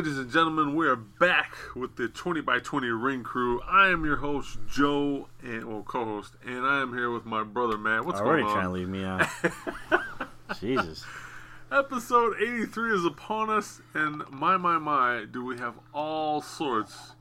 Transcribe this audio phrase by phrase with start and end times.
[0.00, 3.60] Ladies and gentlemen, we are back with the 20 by 20 ring crew.
[3.60, 7.76] I am your host, Joe, and well, co-host, and I am here with my brother
[7.76, 8.06] Matt.
[8.06, 8.72] What's Already going trying to on?
[8.72, 9.28] leave me out.
[10.58, 11.04] Jesus.
[11.70, 17.12] Episode 83 is upon us, and my, my, my, do we have all sorts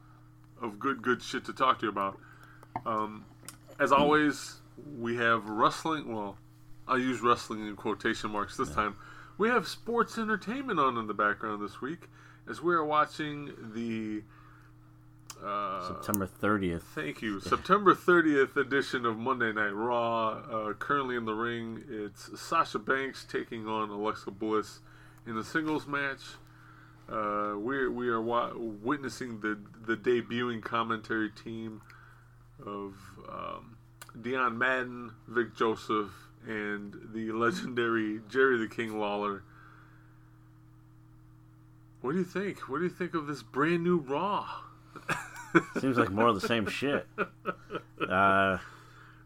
[0.62, 2.18] of good, good shit to talk to you about.
[2.86, 3.26] Um,
[3.78, 4.62] as always,
[4.98, 6.14] we have wrestling.
[6.14, 6.38] Well,
[6.88, 8.96] I'll use wrestling in quotation marks this time.
[9.38, 12.08] We have sports entertainment on in the background this week
[12.50, 14.24] as we are watching the.
[15.46, 16.82] Uh, September 30th.
[16.82, 17.40] Thank you.
[17.40, 20.30] September 30th edition of Monday Night Raw.
[20.32, 24.80] Uh, currently in the ring, it's Sasha Banks taking on Alexa Bliss
[25.26, 26.22] in a singles match.
[27.10, 31.82] Uh, we we are wa- witnessing the the debuting commentary team
[32.66, 32.94] of
[33.32, 33.78] um,
[34.22, 36.12] Dio Maddin, Vic Joseph,
[36.46, 39.44] and the legendary Jerry the King Lawler.
[42.02, 42.70] What do you think?
[42.70, 44.48] What do you think of this brand new Raw?
[45.80, 47.08] Seems like more of the same shit.
[48.08, 48.58] Uh,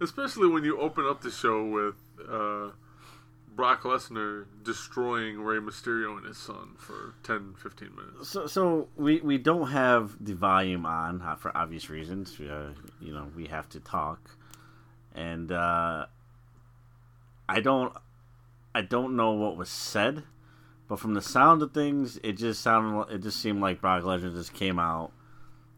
[0.01, 1.95] Especially when you open up the show with
[2.29, 2.71] uh,
[3.55, 8.29] Brock Lesnar destroying Rey Mysterio and his son for 10, 15 minutes.
[8.29, 12.39] so, so we, we don't have the volume on uh, for obvious reasons.
[12.39, 14.31] Uh, you know, we have to talk,
[15.13, 16.05] and uh,
[17.47, 17.93] I don't
[18.73, 20.23] I don't know what was said,
[20.93, 24.31] but from the sound of things, it just sounded it just seemed like Brock Lesnar
[24.31, 25.11] just came out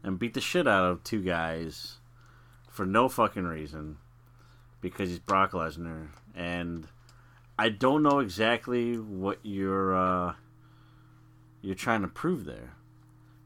[0.02, 2.00] and beat the shit out of two guys
[2.68, 3.96] for no fucking reason
[4.82, 6.86] because he's Brock Lesnar and
[7.58, 10.34] I don't know exactly what you're uh,
[11.62, 12.74] you're trying to prove there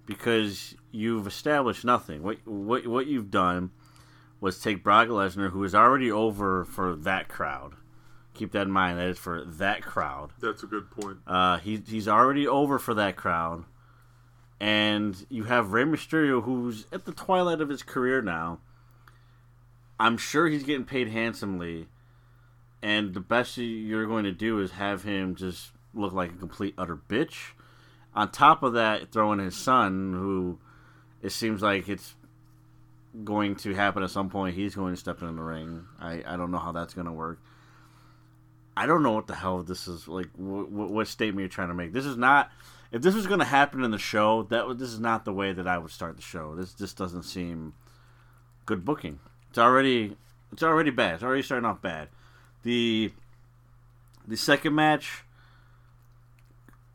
[0.06, 2.25] because you've established nothing.
[2.25, 3.70] What what what you've done
[4.41, 7.75] was take Brock Lesnar, who is already over for that crowd.
[8.40, 8.98] Keep that in mind.
[8.98, 10.30] That is for that crowd.
[10.40, 11.18] That's a good point.
[11.26, 13.66] Uh, he, he's already over for that crowd.
[14.58, 18.60] And you have Rey Mysterio, who's at the twilight of his career now.
[19.98, 21.88] I'm sure he's getting paid handsomely.
[22.82, 26.72] And the best you're going to do is have him just look like a complete
[26.78, 27.52] utter bitch.
[28.14, 30.58] On top of that, throwing his son, who
[31.20, 32.14] it seems like it's
[33.22, 34.56] going to happen at some point.
[34.56, 35.84] He's going to step in the ring.
[36.00, 37.38] I, I don't know how that's going to work.
[38.76, 40.28] I don't know what the hell this is like.
[40.36, 41.92] What, what statement you're trying to make?
[41.92, 42.50] This is not.
[42.92, 45.53] If this was going to happen in the show, that this is not the way
[45.53, 46.56] that I would start the show.
[46.56, 47.75] This just doesn't seem
[48.66, 49.20] good booking.
[49.48, 50.16] It's already
[50.53, 51.14] it's already bad.
[51.14, 52.09] It's already starting off bad.
[52.62, 53.12] The
[54.26, 55.25] the second match,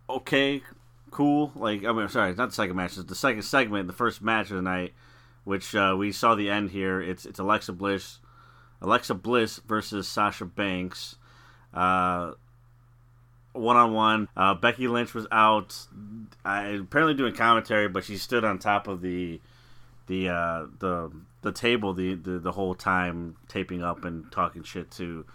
[0.10, 0.64] okay,
[1.12, 1.52] cool.
[1.56, 2.98] Like I mean, sorry, not the second match.
[2.98, 4.94] It's the second segment, the first match of the night,
[5.44, 7.02] which uh, we saw the end here.
[7.02, 8.20] It's it's Alexa Bliss,
[8.82, 11.18] Alexa Bliss versus Sasha Banks.
[11.76, 14.28] One on one.
[14.62, 15.78] Becky Lynch was out,
[16.44, 19.40] uh, apparently doing commentary, but she stood on top of the
[20.08, 24.92] the uh, the the table the, the the whole time, taping up and talking shit
[24.92, 25.26] to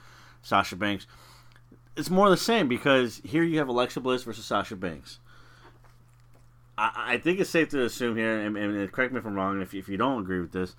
[0.42, 1.06] Sasha Banks.
[1.96, 5.18] It's more the same because here you have Alexa Bliss versus Sasha Banks.
[6.78, 9.60] I, I think it's safe to assume here, and, and correct me if I'm wrong,
[9.60, 10.76] if, if you don't agree with this,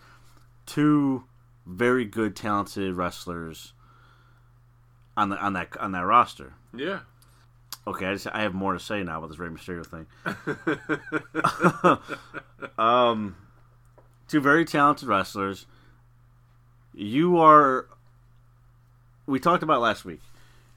[0.66, 1.26] two
[1.66, 3.74] very good, talented wrestlers
[5.18, 6.54] on the on that on that roster.
[6.76, 7.00] Yeah.
[7.88, 10.06] Okay, I just I have more to say now about this Rey Mysterio thing.
[12.78, 13.36] um,
[14.28, 15.66] two very talented wrestlers.
[16.94, 17.88] You are.
[19.26, 20.22] We talked about last week.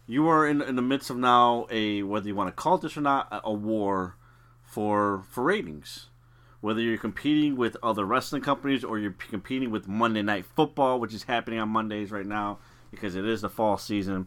[0.06, 2.82] You are in in the midst of now a whether you want to call it
[2.82, 4.16] this or not a, a war
[4.62, 6.06] for for ratings.
[6.60, 11.12] Whether you're competing with other wrestling companies or you're competing with Monday Night Football, which
[11.12, 12.58] is happening on Mondays right now
[12.94, 14.26] because it is the fall season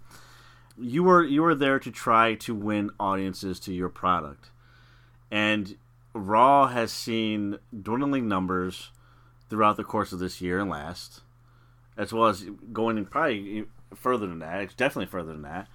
[0.80, 4.50] you were you are there to try to win audiences to your product,
[5.32, 5.76] and
[6.14, 8.92] Raw has seen dwindling numbers
[9.50, 11.22] throughout the course of this year and last,
[11.98, 13.66] as well as going probably
[13.96, 14.62] further than that.
[14.62, 15.68] It's definitely further than that.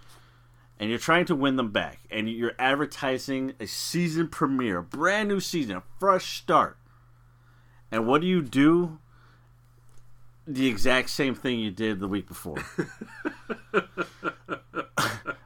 [0.79, 5.29] And you're trying to win them back, and you're advertising a season premiere, a brand
[5.29, 6.77] new season, a fresh start.
[7.91, 8.99] And what do you do?
[10.47, 12.59] The exact same thing you did the week before.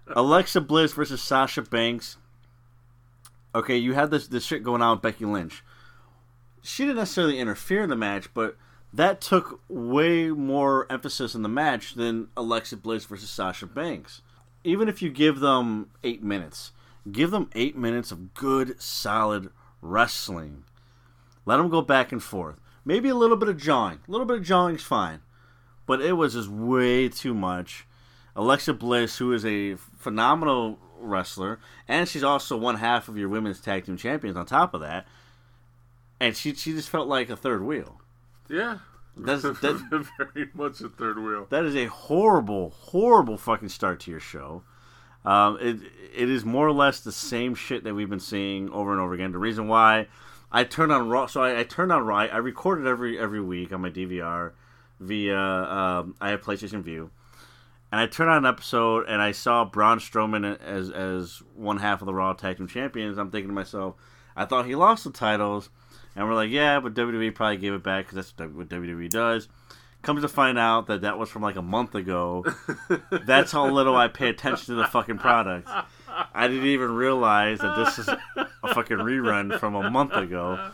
[0.08, 2.16] Alexa Bliss versus Sasha Banks.
[3.54, 5.62] Okay, you had this this shit going on with Becky Lynch.
[6.62, 8.56] she didn't necessarily interfere in the match, but
[8.93, 14.22] that took way more emphasis in the match than Alexa Bliss versus Sasha Banks.
[14.64, 16.72] Even if you give them eight minutes,
[17.12, 19.50] give them eight minutes of good, solid
[19.82, 20.64] wrestling.
[21.44, 22.56] Let them go back and forth.
[22.86, 23.98] Maybe a little bit of jawing.
[24.06, 25.20] A little bit of jawing's fine.
[25.86, 27.84] But it was just way too much.
[28.36, 33.60] Alexa Bliss, who is a phenomenal wrestler, and she's also one half of your women's
[33.60, 35.06] tag team champions on top of that.
[36.20, 38.00] And she she just felt like a third wheel.
[38.48, 38.78] Yeah.
[39.16, 41.46] That's that, very much a third wheel.
[41.50, 44.62] That is a horrible, horrible fucking start to your show.
[45.24, 45.78] Um, it
[46.14, 49.12] it is more or less the same shit that we've been seeing over and over
[49.12, 49.32] again.
[49.32, 50.06] The reason why
[50.56, 52.17] I turned on Raw, so I, I turned on Raw.
[52.17, 54.53] I record it every every week on my DVR
[54.99, 57.11] via um, I have PlayStation Vue,
[57.93, 62.00] and I turned on an episode and I saw Braun Strowman as as one half
[62.00, 63.19] of the Raw Tag Team Champions.
[63.19, 63.97] I'm thinking to myself,
[64.35, 65.69] I thought he lost the titles,
[66.14, 69.49] and we're like, yeah, but WWE probably gave it back because that's what WWE does.
[70.00, 72.47] Comes to find out that that was from like a month ago.
[73.26, 75.69] that's how little I pay attention to the fucking product.
[76.34, 80.70] I didn't even realize that this is a fucking rerun from a month ago.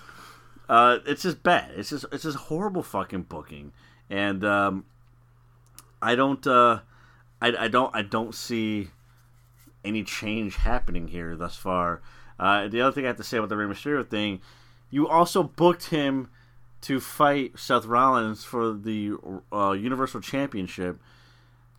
[0.68, 1.72] Uh, it's just bad.
[1.76, 3.72] It's just it's just horrible fucking booking,
[4.08, 4.84] and um,
[6.00, 6.80] I don't uh,
[7.40, 8.88] I, I don't I don't see
[9.84, 12.00] any change happening here thus far.
[12.38, 14.40] Uh, the other thing I have to say about the Rey Mysterio thing,
[14.90, 16.30] you also booked him
[16.82, 19.14] to fight Seth Rollins for the
[19.52, 21.00] uh, Universal Championship,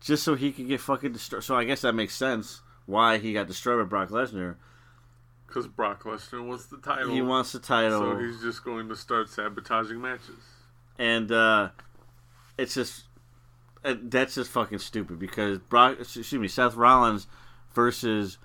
[0.00, 1.44] just so he could get fucking destroyed.
[1.44, 4.56] So I guess that makes sense why he got destroyed by Brock Lesnar.
[5.46, 7.12] Because Brock Lesnar wants the title.
[7.12, 8.00] He wants the title.
[8.00, 10.40] So he's just going to start sabotaging matches.
[10.98, 11.70] And uh,
[12.58, 13.04] it's just
[13.84, 17.26] uh, that's just fucking stupid because Brock, excuse me, Seth Rollins
[17.74, 18.38] versus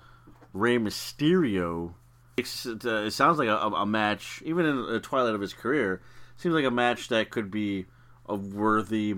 [0.52, 1.94] Rey Mysterio.
[2.38, 6.00] Uh, it sounds like a, a, match, even in the twilight of his career,
[6.36, 7.86] seems like a match that could be
[8.26, 9.14] a worthy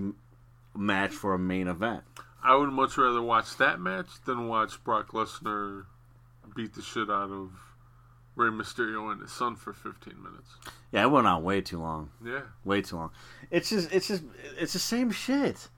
[0.75, 2.03] match for a main event.
[2.43, 5.85] I would much rather watch that match than watch Brock Lesnar
[6.55, 7.51] beat the shit out of
[8.35, 10.49] Rey Mysterio and his son for 15 minutes.
[10.91, 12.09] Yeah, it went on way too long.
[12.23, 13.11] Yeah, way too long.
[13.49, 14.23] It's just, it's just,
[14.57, 15.69] it's the same shit.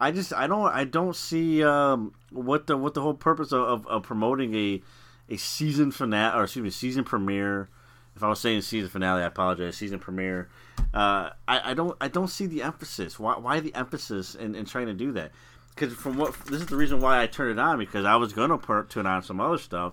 [0.00, 3.62] I just, I don't, I don't see um, what the what the whole purpose of,
[3.62, 4.82] of, of promoting a
[5.28, 7.68] a season finale or excuse me, season premiere.
[8.14, 9.76] If I was saying season finale, I apologize.
[9.76, 10.48] Season premiere.
[10.94, 13.18] Uh, I, I don't, I don't see the emphasis.
[13.18, 15.32] Why, why the emphasis in, in trying to do that?
[15.76, 18.32] Because from what this is the reason why I turned it on because I was
[18.32, 19.92] gonna put, turn on some other stuff.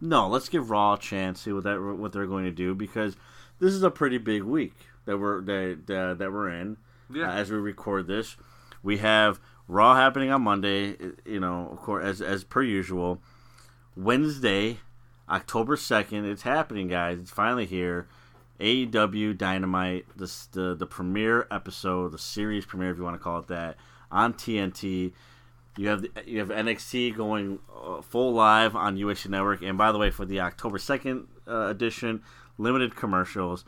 [0.00, 3.16] No, let's give Raw a chance, see what that what they're going to do because
[3.58, 4.74] this is a pretty big week
[5.06, 6.76] that we're that uh, that we're in.
[7.12, 7.30] Yeah.
[7.30, 8.36] Uh, as we record this,
[8.82, 10.96] we have Raw happening on Monday.
[11.24, 13.20] You know, of course, as as per usual.
[13.96, 14.78] Wednesday,
[15.28, 17.18] October second, it's happening, guys.
[17.18, 18.08] It's finally here.
[18.60, 23.40] AEW Dynamite, the, the the premiere episode, the series premiere, if you want to call
[23.40, 23.76] it that,
[24.14, 25.12] on TNT.
[25.76, 29.92] You have the, you have NXT going uh, full live on USA Network, and by
[29.92, 32.22] the way, for the October second uh, edition,
[32.56, 33.64] limited commercials.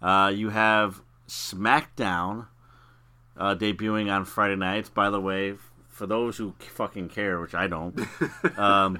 [0.00, 2.46] Uh, you have SmackDown
[3.36, 4.88] uh, debuting on Friday nights.
[4.88, 5.54] By the way,
[5.88, 7.98] for those who fucking care, which I don't,
[8.56, 8.98] um,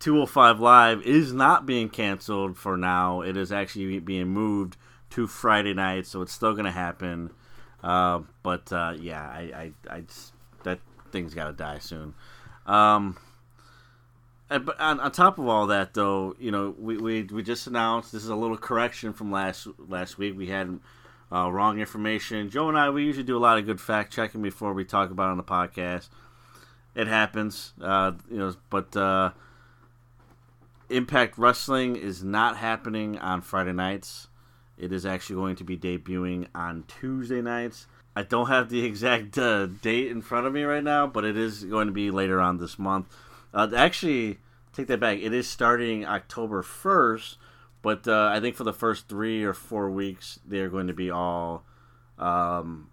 [0.00, 3.20] 205 Live is not being canceled for now.
[3.20, 4.76] It is actually being moved
[5.10, 7.30] to Friday night, so it's still going to happen.
[7.86, 10.02] Uh, but uh, yeah, I, I, I
[10.64, 10.80] that
[11.12, 12.14] thing's got to die soon.
[12.66, 13.16] Um,
[14.48, 18.10] but on, on top of all that, though, you know, we, we, we just announced
[18.10, 20.36] this is a little correction from last last week.
[20.36, 20.80] We had
[21.30, 22.50] uh, wrong information.
[22.50, 25.12] Joe and I, we usually do a lot of good fact checking before we talk
[25.12, 26.08] about on the podcast.
[26.96, 29.30] It happens, uh, you know, but uh,
[30.90, 34.26] Impact Wrestling is not happening on Friday nights.
[34.78, 37.86] It is actually going to be debuting on Tuesday nights.
[38.14, 41.36] I don't have the exact uh, date in front of me right now, but it
[41.36, 43.06] is going to be later on this month.
[43.52, 44.38] Uh, actually,
[44.72, 45.18] take that back.
[45.18, 47.36] It is starting October 1st,
[47.82, 51.10] but uh, I think for the first three or four weeks, they're going to be
[51.10, 51.64] all
[52.18, 52.90] um,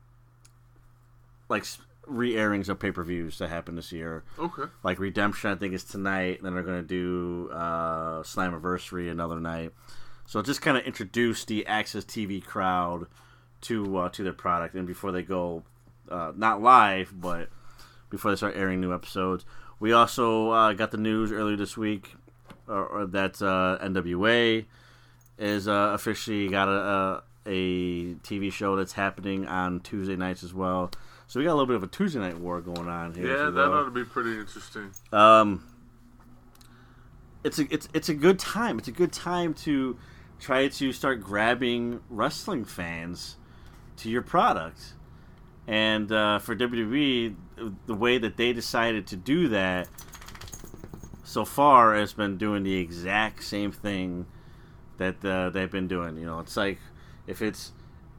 [1.50, 1.66] like
[2.08, 4.24] re airings of pay per views that happen this year.
[4.38, 4.64] Okay.
[4.84, 6.40] Like Redemption, I think is tonight.
[6.42, 9.74] Then they're going to do uh, Slammiversary another night.
[10.26, 13.08] So just kind of introduce the Access TV crowd
[13.62, 15.64] to uh, to their product, and before they go,
[16.10, 17.50] uh, not live, but
[18.10, 19.46] before they start airing new episodes.
[19.80, 22.16] We also uh, got the news earlier this week
[22.68, 24.66] or, or that uh, NWA
[25.38, 30.54] is uh, officially got a, a, a TV show that's happening on Tuesday nights as
[30.54, 30.92] well.
[31.28, 33.28] So we got a little bit of a Tuesday night war going on here.
[33.28, 33.74] Yeah, that will.
[33.74, 34.92] ought to be pretty interesting.
[35.12, 35.66] Um,
[37.44, 38.78] it's a it's it's a good time.
[38.78, 39.98] It's a good time to
[40.44, 43.38] try to start grabbing wrestling fans
[43.96, 44.94] to your product.
[45.66, 47.36] And uh, for WWE,
[47.86, 49.88] the way that they decided to do that
[51.24, 54.26] so far has been doing the exact same thing
[54.98, 56.18] that uh, they've been doing.
[56.18, 56.80] You know, it's like
[57.26, 57.72] if it's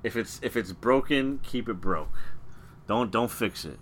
[0.02, 2.16] if it's if it's broken, keep it broke.
[2.87, 3.78] Don't don't fix it.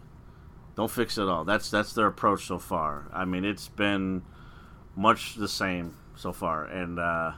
[0.74, 1.44] Don't fix it all.
[1.44, 3.08] That's that's their approach so far.
[3.12, 4.22] I mean, it's been
[4.96, 7.32] much the same so far, and uh,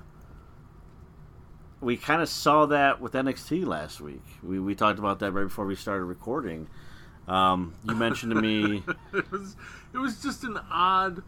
[1.85, 4.23] we kind of saw that with NXT last week.
[4.43, 6.69] We we talked about that right before we started recording.
[7.29, 9.57] Um, you mentioned to me, it was
[9.93, 11.23] it was just an odd.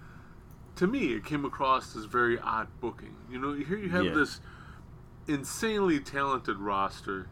[0.76, 3.16] To me, it came across as very odd booking.
[3.30, 4.14] You know, here you have Yeah.
[4.14, 4.40] this
[5.26, 7.28] insanely talented roster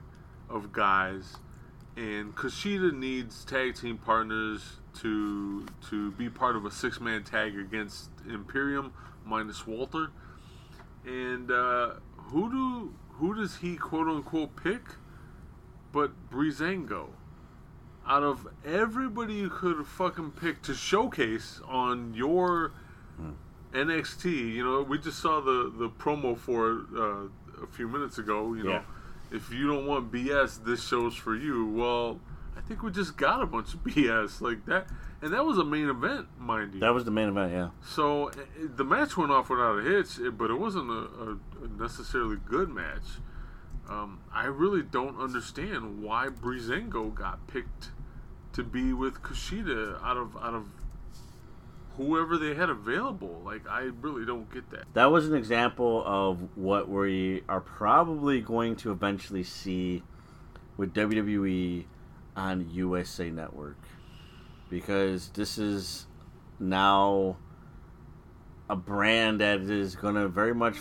[0.48, 1.36] of guys,
[1.96, 7.58] and Kushida needs tag team partners to to be part of a six man tag
[7.58, 8.92] against Imperium
[9.24, 10.10] minus Walter.
[11.06, 14.82] And uh, who do who does he quote unquote pick?
[15.92, 17.08] But Breezango.
[18.06, 22.72] Out of everybody you could fucking pick to showcase on your
[23.72, 28.18] NXT, you know, we just saw the the promo for it uh, a few minutes
[28.18, 28.54] ago.
[28.54, 28.82] You know, Yeah.
[29.32, 31.66] if you don't want BS, this show's for you.
[31.66, 32.20] Well,
[32.56, 34.88] I think we just got a bunch of BS like that,
[35.24, 36.80] and that was a main event, mind you.
[36.80, 37.52] that was the main event.
[37.52, 40.92] Yeah, So i- i- the match went off without a hitch, but it wasn't a,
[40.94, 41.30] a,
[41.64, 43.18] a necessarily good match.
[43.88, 47.90] Um, I really don't understand why Breezango got picked
[48.52, 50.68] to be with Kushida out of out of
[51.96, 53.42] whoever they had available.
[53.44, 54.84] Like I really don't get that.
[54.94, 60.02] that was an example of what we are probably going to eventually see
[60.76, 61.84] with WWE
[62.36, 63.76] on USA Network,
[64.74, 66.06] because this is
[66.58, 67.36] now
[68.68, 70.76] a brand that is going to very much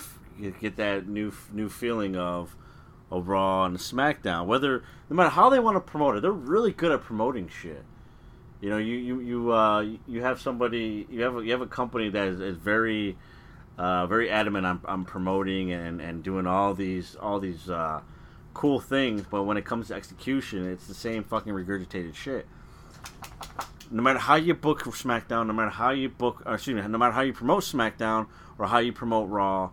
[0.60, 2.56] get that new new feeling of
[3.12, 4.48] a Raw and a SmackDown.
[4.48, 7.84] Whether no matter how they want to promote it, they're really good at promoting shit.
[8.62, 11.68] You know, you you you uh, you have somebody, you have a, you have a
[11.68, 13.16] company that is, is very
[13.78, 18.02] uh, very adamant on, on promoting and, and doing all these all these uh,
[18.56, 22.48] cool things, but when it comes to execution, it's the same fucking regurgitated shit.
[23.92, 26.98] No matter how you book SmackDown, no matter how you book, or excuse me, no
[26.98, 29.72] matter how you promote SmackDown or how you promote Raw,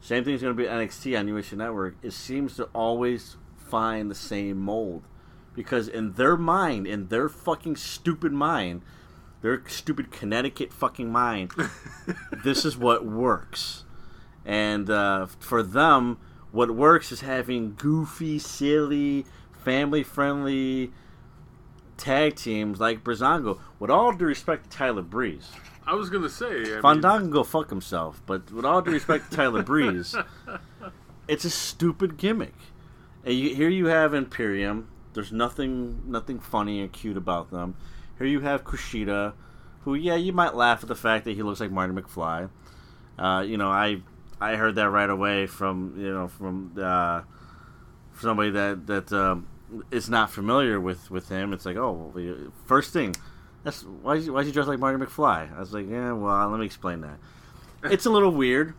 [0.00, 1.96] same thing's going to be NXT on USA Network.
[2.02, 5.04] It seems to always find the same mold
[5.54, 8.82] because in their mind, in their fucking stupid mind,
[9.42, 11.52] their stupid Connecticut fucking mind,
[12.44, 13.84] this is what works.
[14.44, 16.18] And uh, for them,
[16.50, 20.92] what works is having goofy, silly, family friendly
[22.00, 23.58] tag teams like Breezango.
[23.78, 25.50] With all due respect to Tyler Breeze,
[25.86, 28.22] I was gonna say, I Fandango can go fuck himself.
[28.26, 30.16] But with all due respect to Tyler Breeze,
[31.28, 32.54] it's a stupid gimmick.
[33.24, 34.88] And you, here you have Imperium.
[35.12, 37.76] There's nothing, nothing funny or cute about them.
[38.16, 39.34] Here you have Kushida,
[39.82, 42.48] who yeah, you might laugh at the fact that he looks like Marty McFly.
[43.18, 44.02] Uh, you know, I
[44.40, 47.22] I heard that right away from you know from uh,
[48.20, 49.48] somebody that that um,
[49.90, 51.52] is not familiar with with him.
[51.52, 53.14] It's like oh, well, first thing,
[53.64, 55.54] that's why is he, why he dressed like Marty McFly?
[55.56, 57.18] I was like, yeah, well, let me explain that.
[57.90, 58.74] It's a little weird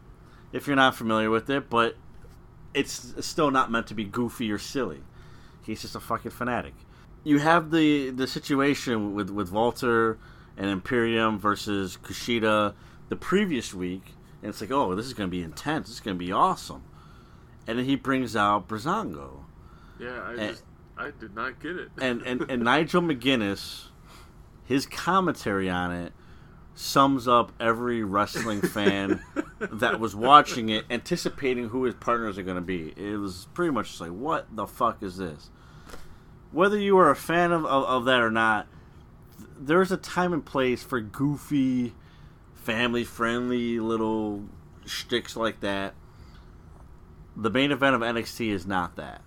[0.53, 1.95] if you're not familiar with it, but
[2.73, 5.01] it's still not meant to be goofy or silly.
[5.65, 6.73] He's just a fucking fanatic.
[7.23, 10.17] You have the the situation with with Walter
[10.57, 12.73] and Imperium versus Kushida
[13.09, 14.03] the previous week,
[14.41, 15.87] and it's like, oh, this is going to be intense.
[15.87, 16.83] This is going to be awesome.
[17.67, 19.43] And then he brings out Breezango.
[19.99, 20.63] yeah, I And- just
[21.01, 21.89] I did not get it.
[21.99, 23.85] and and, and Nigel McGuinness,
[24.65, 26.13] his commentary on it
[26.75, 29.21] sums up every wrestling fan
[29.59, 32.93] that was watching it, anticipating who his partners are going to be.
[32.95, 35.49] It was pretty much just like, what the fuck is this?
[36.51, 38.67] Whether you are a fan of, of, of that or not,
[39.37, 41.93] th- there's a time and place for goofy,
[42.55, 44.45] family friendly little
[44.85, 45.93] shticks like that.
[47.35, 49.21] The main event of NXT is not that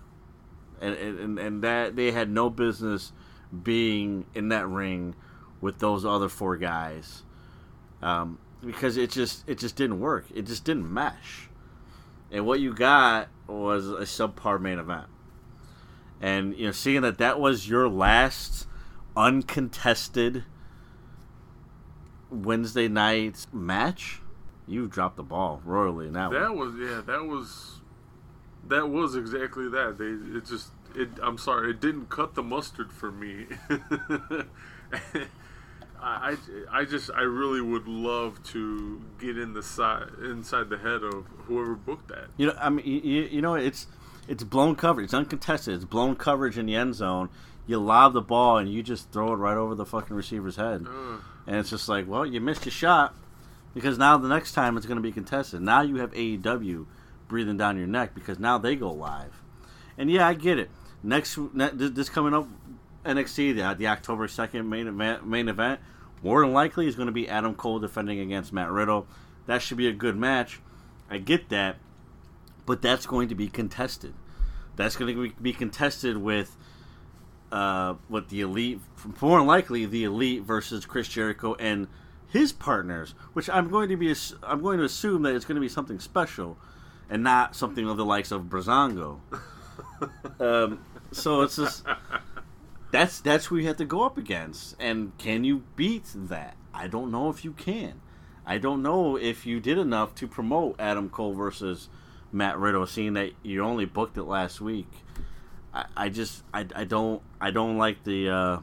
[0.81, 3.11] and, and and that they had no business
[3.63, 5.15] being in that ring
[5.61, 7.23] with those other four guys
[8.01, 10.25] um, because it just it just didn't work.
[10.33, 11.49] It just didn't mesh.
[12.31, 15.07] And what you got was a subpar main event.
[16.21, 18.67] And you know, seeing that that was your last
[19.15, 20.43] uncontested
[22.29, 24.21] Wednesday night match,
[24.67, 26.41] you dropped the ball royally in that, one.
[26.41, 27.74] That was yeah, that was
[28.67, 29.97] that was exactly that.
[29.97, 33.45] They it just it I'm sorry, it didn't cut the mustard for me.
[36.01, 36.35] I,
[36.71, 41.03] I, I just I really would love to get in the side inside the head
[41.03, 42.27] of whoever booked that.
[42.37, 43.87] You know, I mean, you, you know, it's
[44.27, 45.05] it's blown coverage.
[45.05, 45.73] It's uncontested.
[45.75, 47.29] It's blown coverage in the end zone.
[47.67, 50.85] You lob the ball and you just throw it right over the fucking receiver's head,
[50.87, 51.21] Ugh.
[51.47, 53.15] and it's just like, well, you missed your shot
[53.73, 55.61] because now the next time it's going to be contested.
[55.61, 56.85] Now you have AEW
[57.27, 59.41] breathing down your neck because now they go live,
[59.97, 60.69] and yeah, I get it.
[61.03, 62.47] Next, ne- this coming up,
[63.05, 65.79] NXT the, the October second main event, main event,
[66.23, 69.07] more than likely is going to be Adam Cole defending against Matt Riddle.
[69.45, 70.59] That should be a good match.
[71.09, 71.77] I get that,
[72.65, 74.13] but that's going to be contested.
[74.75, 76.57] That's going to be contested with
[77.51, 77.95] uh,
[78.29, 78.81] the elite,
[79.21, 81.87] more than likely the elite versus Chris Jericho and
[82.27, 84.13] his partners, which I'm going to be
[84.43, 86.57] I'm going to assume that it's going to be something special,
[87.09, 89.19] and not something of the likes of Breezango.
[90.39, 90.79] um,
[91.11, 91.85] so it's just
[92.91, 96.55] that's that's who you have to go up against, and can you beat that?
[96.73, 98.01] I don't know if you can.
[98.45, 101.89] I don't know if you did enough to promote Adam Cole versus
[102.31, 104.89] Matt Riddle, seeing that you only booked it last week.
[105.73, 108.59] I, I just I, I don't I don't like the uh,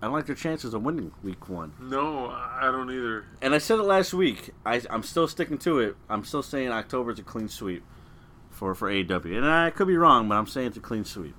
[0.00, 1.72] I don't like their chances of winning week one.
[1.80, 3.24] No, I don't either.
[3.42, 4.50] And I said it last week.
[4.64, 5.96] I, I'm still sticking to it.
[6.08, 7.82] I'm still saying October's a clean sweep
[8.50, 11.34] for for AEW, and I could be wrong, but I'm saying it's a clean sweep.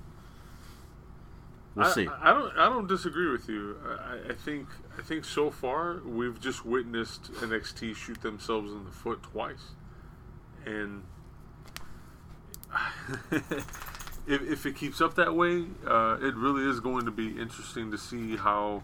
[1.74, 2.08] We'll I, see.
[2.08, 2.56] I don't.
[2.58, 3.76] I don't disagree with you.
[3.86, 4.68] I, I think.
[4.98, 9.72] I think so far we've just witnessed NXT shoot themselves in the foot twice,
[10.66, 11.04] and
[14.30, 17.90] if, if it keeps up that way, uh, it really is going to be interesting
[17.90, 18.82] to see how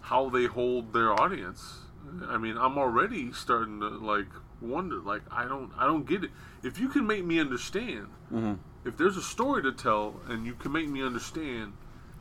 [0.00, 1.80] how they hold their audience.
[2.26, 4.28] I mean, I'm already starting to like
[4.60, 5.00] wonder.
[5.00, 5.70] Like, I don't.
[5.76, 6.30] I don't get it.
[6.62, 8.54] If you can make me understand, hmm
[8.84, 11.74] if there's a story to tell and you can make me understand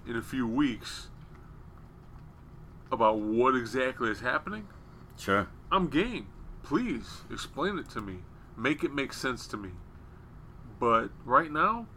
[0.05, 1.07] in a few weeks
[2.91, 4.67] about what exactly is happening,
[5.17, 5.47] Sure.
[5.71, 6.27] I'm game.
[6.63, 8.17] Please explain it to me.
[8.57, 9.69] Make it make sense to me.
[10.79, 11.87] But right now,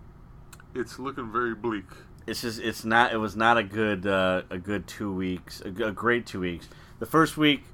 [0.75, 1.85] it's looking very bleak.
[2.27, 5.71] It's just it's not it was not a good uh, a good two weeks a
[5.71, 6.69] great two weeks.
[6.99, 7.65] The first week,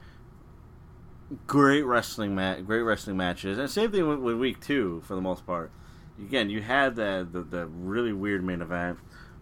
[1.47, 5.21] great wrestling match, great wrestling matches, and same thing with, with week two for the
[5.21, 5.71] most part.
[6.19, 8.99] Again, you had the the, the really weird main event,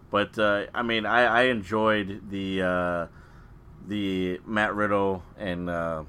[0.09, 3.07] but uh, I mean I, I enjoyed the uh,
[3.87, 6.03] the Matt Riddle and uh,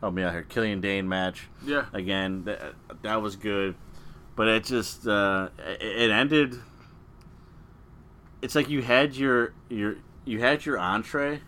[0.00, 1.86] help me out here Killian Dain match Yeah.
[1.92, 2.44] again.
[2.44, 3.76] That, that was good,
[4.36, 6.58] but it just uh, it, it ended.
[8.42, 11.40] It's like you had your your you had your entree,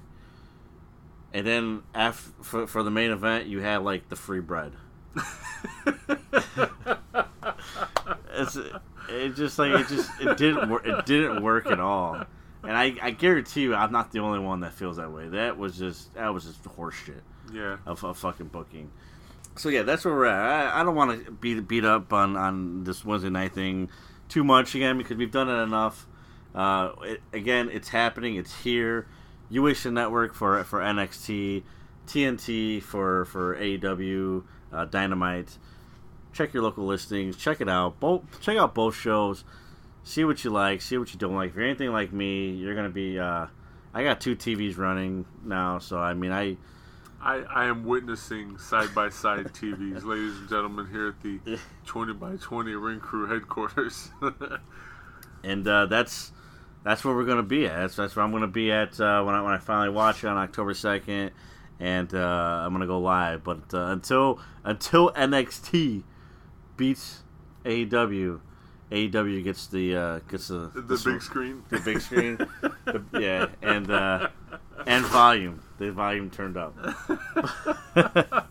[1.32, 4.72] and then af for for the main event you had like the free bread.
[8.34, 8.56] it's
[9.08, 10.86] it just like it just it didn't work.
[10.86, 12.24] It didn't work at all.
[12.64, 15.26] And I, I guarantee you, I'm not the only one that feels that way.
[15.28, 17.20] That was just that was just horseshit
[17.52, 17.78] Yeah.
[17.86, 18.90] of, of fucking booking.
[19.56, 20.72] So yeah, that's where we're at.
[20.72, 23.90] I, I don't want to beat beat up on, on this Wednesday night thing
[24.28, 26.06] too much again because we've done it enough.
[26.54, 28.36] Uh, it, again, it's happening.
[28.36, 29.06] It's here.
[29.54, 31.62] UH Network for for NXT,
[32.06, 35.58] TNT for for AEW, uh, Dynamite.
[36.32, 37.36] Check your local listings.
[37.36, 38.00] Check it out.
[38.00, 39.44] Both check out both shows.
[40.04, 40.80] See what you like.
[40.80, 41.50] See what you don't like.
[41.50, 43.18] If you're anything like me, you're gonna be.
[43.18, 43.46] Uh,
[43.94, 46.56] I got two TVs running now, so I mean, I
[47.22, 52.14] I, I am witnessing side by side TVs, ladies and gentlemen, here at the 20
[52.14, 54.10] by 20 Ring Crew headquarters.
[55.44, 56.32] and uh, that's
[56.84, 57.80] that's where we're gonna be at.
[57.80, 60.28] That's, that's where I'm gonna be at uh, when I when I finally watch it
[60.28, 61.30] on October second,
[61.78, 63.44] and uh, I'm gonna go live.
[63.44, 66.02] But uh, until until NXT
[66.76, 67.22] beats
[67.64, 68.40] AEW,
[68.90, 71.62] AEW gets the uh, gets the the big screen.
[71.70, 72.36] the big screen,
[72.84, 74.28] the, yeah, and uh,
[74.86, 75.62] and volume.
[75.78, 76.76] The volume turned up.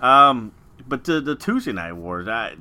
[0.00, 0.52] um,
[0.86, 2.56] but the the Tuesday night wars, I,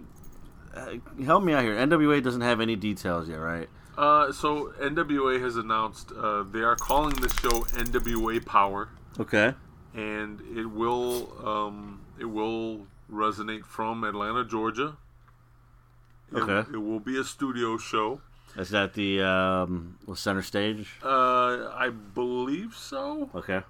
[0.75, 1.75] uh, help me out here.
[1.75, 3.69] NWA doesn't have any details yet, right?
[3.97, 9.53] Uh, so NWA has announced uh, they are calling the show NWA Power, Okay.
[9.93, 14.97] and it will um, it will resonate from Atlanta, Georgia.
[16.31, 16.67] It, Okay.
[16.73, 18.21] It will be a studio show.
[18.57, 20.99] Is that the um, center stage?
[21.03, 23.29] Uh, I believe so.
[23.35, 23.61] Okay.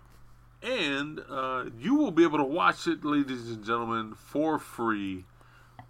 [0.61, 5.25] And uh, you will be able to watch it, ladies and gentlemen, for free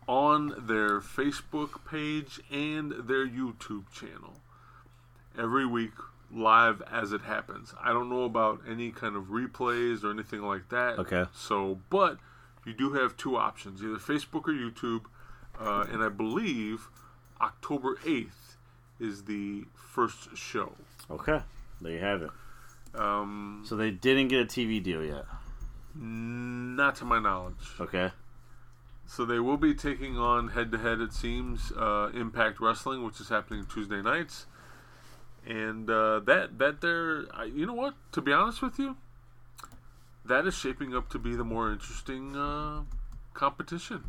[0.07, 4.33] on their Facebook page and their YouTube channel
[5.37, 5.91] every week,
[6.31, 7.73] live as it happens.
[7.81, 10.97] I don't know about any kind of replays or anything like that.
[10.99, 11.25] Okay.
[11.33, 12.17] So, but
[12.65, 15.05] you do have two options either Facebook or YouTube.
[15.59, 16.87] Uh, and I believe
[17.39, 18.55] October 8th
[18.99, 20.73] is the first show.
[21.11, 21.41] Okay.
[21.81, 22.31] There you have it.
[22.95, 25.25] Um, So they didn't get a TV deal yet.
[25.95, 27.55] not to my knowledge.
[27.79, 28.11] Okay.
[29.05, 33.19] So they will be taking on head to head, it seems, uh, Impact Wrestling, which
[33.19, 34.47] is happening Tuesday nights,
[35.45, 37.95] and uh, that that they're, I- you know what?
[38.13, 38.95] To be honest with you,
[40.25, 42.83] that is shaping up to be the more interesting uh,
[43.33, 44.05] competition,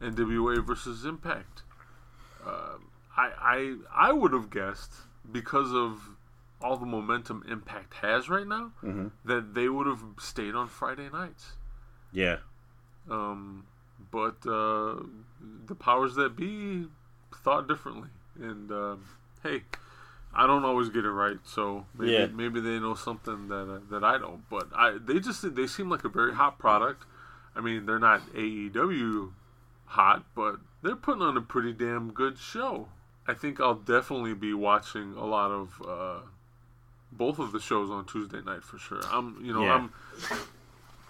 [0.00, 1.62] NWA versus Impact.
[2.44, 2.78] Uh,
[3.16, 3.30] I
[3.94, 4.92] I I would have guessed
[5.30, 6.00] because of
[6.62, 9.10] all the momentum Impact has right now Mhm.
[9.26, 11.52] that they would have stayed on Friday nights.
[12.10, 12.38] Yeah.
[13.08, 13.66] Um,
[14.14, 15.02] but uh,
[15.66, 16.86] the powers that be
[17.42, 18.08] thought differently,
[18.40, 18.96] and uh,
[19.42, 19.62] hey,
[20.32, 22.26] I don't always get it right, so maybe Yeah.
[22.26, 24.48] maybe they know something that uh, that I don't.
[24.48, 27.04] But I they just they seem like a very hot product.
[27.56, 29.32] I mean, they're not AEW
[29.86, 32.88] hot, but they're putting on a pretty damn good show.
[33.26, 36.20] I think I'll definitely be watching a lot of uh,
[37.12, 39.00] both of the shows on Tuesday night for sure.
[39.10, 39.74] I'm you know Yeah.
[39.74, 39.92] I'm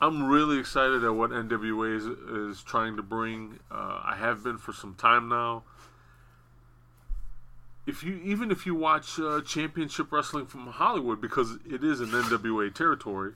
[0.05, 2.05] I'm really excited at what NWA is,
[2.59, 3.59] is trying to bring.
[3.71, 5.63] Uh, I have been for some time now.
[7.87, 12.09] If you even if you watch uh, Championship Wrestling from Hollywood, because it is an
[12.09, 13.33] NWA territory,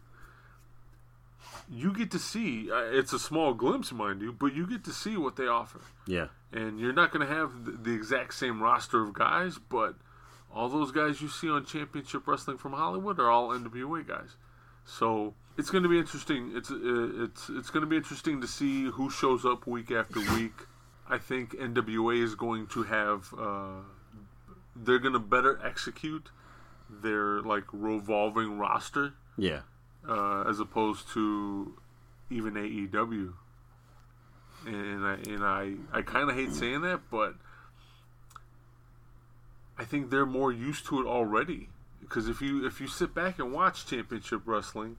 [1.70, 2.70] you get to see.
[2.70, 5.80] Uh, it's a small glimpse, mind you, but you get to see what they offer.
[6.06, 6.26] Yeah.
[6.52, 9.94] And you're not going to have the, the exact same roster of guys, but
[10.54, 14.36] all those guys you see on Championship Wrestling from Hollywood are all NWA guys.
[14.84, 16.52] So it's going to be interesting.
[16.54, 16.76] It's uh,
[17.24, 20.54] it's it's going to be interesting to see who shows up week after week.
[21.10, 23.34] I think NWA is going to have.
[23.38, 23.80] Uh,
[24.76, 26.30] they're going to better execute
[26.88, 29.60] their like revolving roster Yeah.
[30.08, 31.74] uh, as opposed to
[32.30, 33.32] even AEW.
[34.66, 37.34] And I and I, I kind of hate saying that, but
[39.78, 41.68] I think they're more used to it already.
[42.00, 44.96] Because if you if you sit back and watch Championship Wrestling,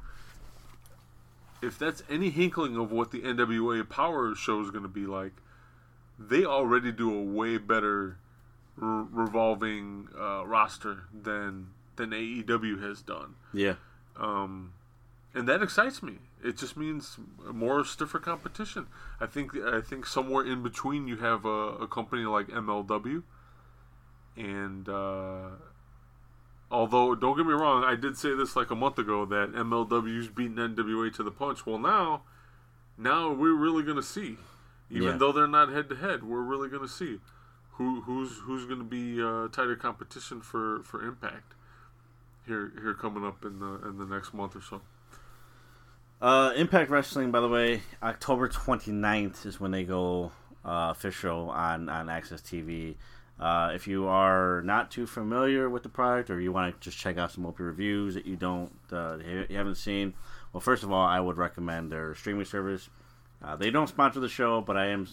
[1.61, 5.33] if that's any hinkling of what the NWA Power show is going to be like,
[6.17, 8.17] they already do a way better
[8.77, 13.75] re- revolving uh, roster than than AEW has done Yeah.
[14.15, 14.71] um,
[15.33, 16.19] and that excites me.
[16.41, 17.17] It just means
[17.51, 18.87] more stiffer competition.
[19.19, 21.49] I think I think somewhere in between you have a,
[21.83, 23.23] a company like MLW,
[24.37, 25.49] and uh,
[26.71, 30.27] although don't get me wrong, I did say this like a month ago that MLW's
[30.27, 31.65] beaten NWA to the punch.
[31.65, 32.21] Well, now,
[32.97, 34.37] now we're really gonna see,
[34.89, 35.17] even Yeah.
[35.17, 37.19] though they're not head to head, we're really gonna see
[37.73, 41.53] who who's who's gonna be uh, tighter competition for for Impact
[42.45, 44.81] here here coming up in the in the next month or so.
[46.21, 50.33] Uh, Impact Wrestling, by the way, October 29th is when they go
[50.65, 52.95] uh, official on, on Access TV.
[53.39, 56.97] Uh, if you are not too familiar with the product or you want to just
[56.97, 59.17] check out some open reviews that you don't uh,
[59.49, 60.13] you haven't seen,
[60.51, 62.89] well, first of all, I would recommend their streaming service.
[63.41, 65.07] Uh, they don't sponsor the show, but I am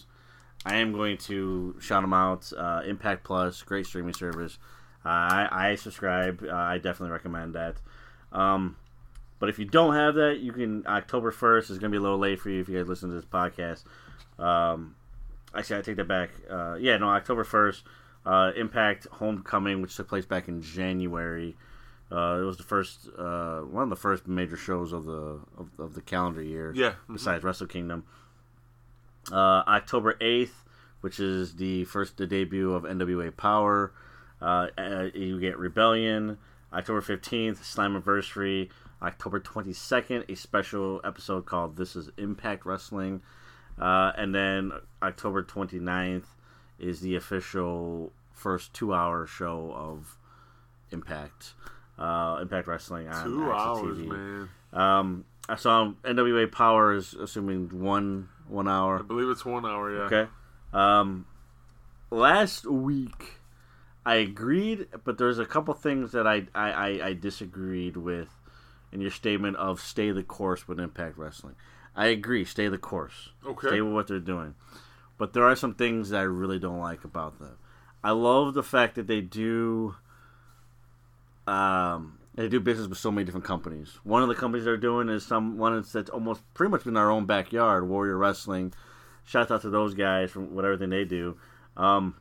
[0.65, 2.51] I am going to shout them out.
[2.57, 4.57] Uh, Impact Plus, great streaming service.
[5.05, 6.43] Uh, I, I subscribe.
[6.43, 7.77] Uh, I definitely recommend that.
[8.33, 8.75] Um,
[9.39, 10.85] but if you don't have that, you can.
[10.85, 13.07] October first is going to be a little late for you if you guys listen
[13.09, 13.85] to this podcast.
[14.37, 14.95] Um,
[15.55, 16.31] actually, I take that back.
[16.49, 17.83] Yeah, no, October first.
[18.27, 21.55] Uh, Impact Homecoming, which took place back in January.
[22.11, 25.69] Uh, it was the first, uh, one of the first major shows of the of,
[25.79, 26.73] of the calendar year.
[26.75, 27.13] Yeah, mhm.
[27.13, 28.03] Besides Wrestle Kingdom.
[29.31, 30.65] Uh, October eighth,
[31.01, 33.93] which is the first the debut of NWA Power.
[34.41, 36.37] Uh, uh, you get Rebellion.
[36.73, 38.69] October fifteenth, Slammiversary.
[39.01, 43.21] October twenty second, a special episode called "This Is Impact Wrestling,"
[43.79, 46.23] uh, and then October 29th
[46.79, 50.17] is the official first two hour show of
[50.91, 51.53] Impact.
[51.97, 54.07] Uh, Impact Wrestling on Two Access hours, TV.
[54.07, 54.49] man.
[54.71, 58.99] Um, I saw NWA Power is assuming one one hour.
[58.99, 59.93] I believe it's one hour.
[59.93, 60.01] Yeah.
[60.03, 60.29] Okay.
[60.73, 61.25] Um,
[62.11, 63.37] last week
[64.05, 68.29] I agreed, but there's a couple things that I, I, I, I disagreed with
[68.91, 71.55] in your statement of stay the course with Impact Wrestling.
[71.93, 73.31] I agree, stay the course.
[73.45, 73.67] Okay.
[73.67, 74.55] Stay with what they're doing.
[75.17, 77.57] But there are some things that I really don't like about them.
[78.03, 79.95] I love the fact that they do
[81.47, 83.99] um, they do business with so many different companies.
[84.03, 87.09] One of the companies they're doing is some one that's- almost pretty much in our
[87.09, 88.73] own backyard, Warrior Wrestling.
[89.23, 91.37] Shout out to those guys for whatever everything they do.
[91.75, 92.15] Um,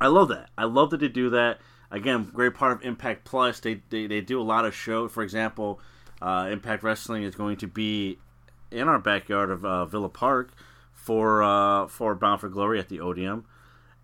[0.00, 0.50] I love that.
[0.56, 1.60] I love that they do that.
[1.90, 3.60] Again, great part of Impact Plus.
[3.60, 5.12] They they, they do a lot of shows.
[5.12, 5.78] For example,
[6.20, 8.18] uh, Impact Wrestling is going to be
[8.70, 10.52] in our backyard of uh, Villa Park
[11.02, 13.44] for uh, for Bound for Glory at the Odeum.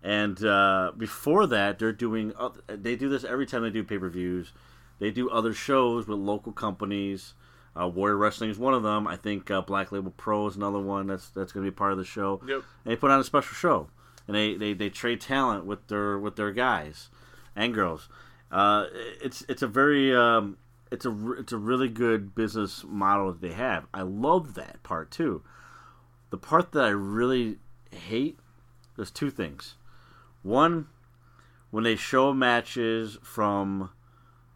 [0.03, 2.33] And uh, before that, they're doing.
[2.67, 4.51] They do this every time they do pay per views.
[4.99, 7.33] they do other shows with local companies.
[7.79, 9.07] Uh, Warrior Wrestling is one of them.
[9.07, 11.93] I think uh, Black Label Pro is another one that's that's going to be part
[11.93, 12.41] of the show.
[12.45, 12.63] Yep.
[12.83, 13.89] And they put on a special show,
[14.27, 17.09] and they, they, they trade talent with their with their guys
[17.55, 18.09] and girls.
[18.51, 18.87] Uh,
[19.21, 20.57] it's it's a very um,
[20.91, 23.85] it's a it's a really good business model that they have.
[23.93, 25.43] I love that part too.
[26.29, 27.57] The part that I really
[27.91, 28.37] hate
[28.95, 29.75] there's two things.
[30.43, 30.87] One,
[31.71, 33.91] when they show matches from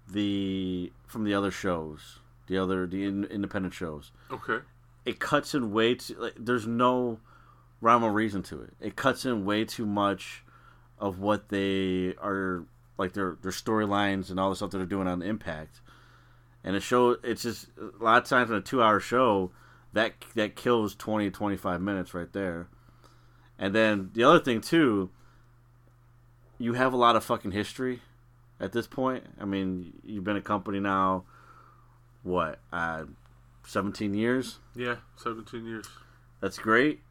[0.07, 4.59] the from the other shows, the other the in, independent shows, Okay.
[5.05, 6.15] it cuts in way too.
[6.19, 7.19] Like, there's no
[7.81, 8.73] rhyme or reason to it.
[8.81, 10.43] It cuts in way too much
[10.99, 12.65] of what they are
[12.97, 15.79] like their their storylines and all the stuff that they're doing on Impact.
[16.65, 19.51] And it show it's just a lot of times in a two hour show
[19.93, 22.67] that that kills 20 25 minutes right there.
[23.57, 25.09] And then the other thing too,
[26.57, 28.01] you have a lot of fucking history
[28.59, 29.23] at this point.
[29.39, 31.25] I mean, you've been a company now
[32.23, 32.59] what?
[32.71, 33.05] Uh
[33.65, 34.59] 17 years.
[34.75, 35.85] Yeah, 17 years.
[36.41, 37.01] That's great.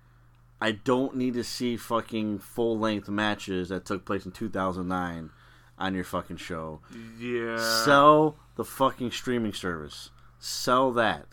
[0.60, 5.30] I don't need to see fucking full length matches that took place in 2009
[5.78, 6.80] on your fucking show.
[7.18, 7.56] Yeah.
[7.58, 10.10] Sell the fucking streaming service.
[10.38, 11.26] Sell that.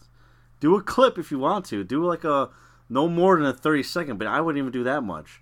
[0.59, 1.83] Do a clip if you want to.
[1.83, 2.49] Do like a
[2.89, 5.41] no more than a 30 second, but I wouldn't even do that much.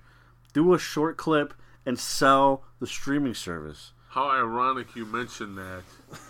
[0.53, 1.53] Do a short clip
[1.86, 3.93] and sell the streaming service.
[4.10, 5.84] How ironic you mentioned that.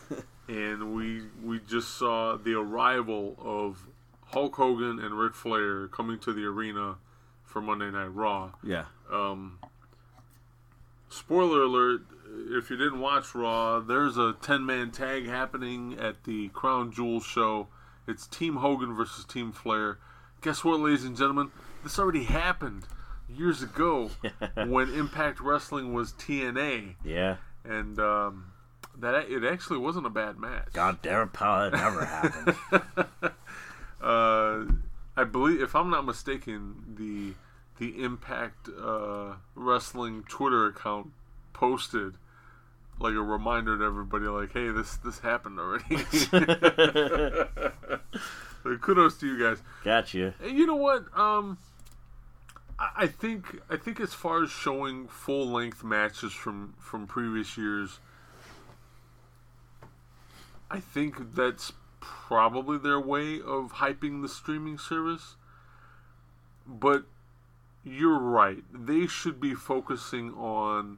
[0.48, 3.88] and we we just saw the arrival of
[4.28, 6.96] Hulk Hogan and Ric Flair coming to the arena
[7.44, 8.52] for Monday Night Raw.
[8.64, 8.86] Yeah.
[9.12, 9.60] Um,
[11.10, 12.02] spoiler alert:
[12.50, 17.68] if you didn't watch Raw, there's a ten-man tag happening at the Crown Jewel show.
[18.08, 19.98] It's Team Hogan versus Team Flair.
[20.42, 21.52] Guess what, ladies and gentlemen?
[21.84, 22.84] This already happened
[23.30, 24.12] years ago
[24.56, 27.38] when Impact Wrestling was TNA, Yeah.
[27.66, 28.54] and um,
[28.98, 30.70] that it actually wasn't a bad match.
[30.74, 32.56] God damn it, pal, that never happened.
[34.02, 34.66] uh,
[35.20, 37.34] I believe, if I'm not mistaken, the
[37.80, 41.12] the Impact uh, Wrestling Twitter account
[41.54, 42.16] posted
[43.00, 45.98] like a reminder to everybody, like, "Hey, this this happened already."
[48.64, 49.62] so kudos to you guys.
[49.84, 50.34] Gotcha.
[50.42, 51.06] And you know what?
[51.18, 51.58] Um,
[52.80, 57.58] I, I think I think as far as showing full length matches from from previous
[57.58, 58.00] years,
[60.72, 65.36] I think that's probably their way of hyping the streaming service.
[66.66, 67.06] But
[67.84, 70.98] you're right; they should be focusing on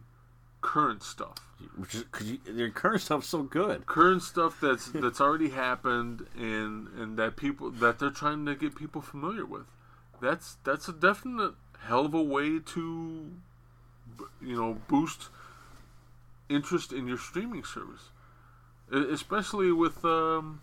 [0.61, 3.85] current stuff Which is because your current stuff's so good.
[3.85, 8.75] current stuff that's that's already happened and and that people that they're trying to get
[8.75, 9.65] people familiar with
[10.21, 11.53] that's that's a definite
[11.87, 13.31] hell of a way to
[14.41, 15.29] you know boost
[16.49, 18.09] interest in your streaming service
[18.91, 20.61] especially with um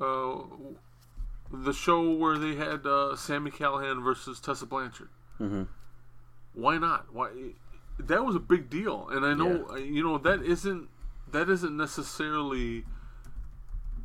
[0.00, 0.34] uh
[1.52, 5.66] the show where they had uh, Sami Callihan versus Tessa Blanchard Mhm.
[6.54, 7.28] why not why
[7.98, 9.08] that was a big deal.
[9.10, 10.88] And i know uh, you know that isn't
[11.30, 12.84] that isn't necessarily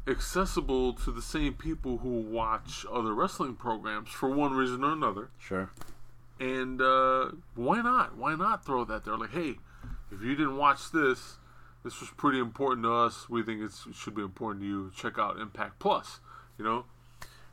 [0.07, 5.29] accessible to the same people who watch other wrestling programs for one reason or another.
[5.37, 5.69] Sure.
[6.39, 8.15] and uh, why not?
[8.17, 9.17] Why not throw that there?
[9.17, 9.57] Like hey
[10.11, 11.37] if you didn't watch this
[11.83, 13.29] this was pretty important to us.
[13.29, 14.91] We think it's, it should be important to you.
[14.95, 16.19] Check out impact plus
[16.57, 16.85] you know?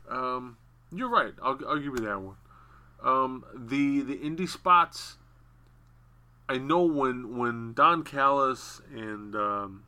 [0.09, 0.57] Um,
[0.91, 1.33] you're right.
[1.41, 2.35] I'll, I'll give you that one.
[3.03, 5.17] Um, the the indie spots
[6.47, 9.83] I know when when Don Callis and um,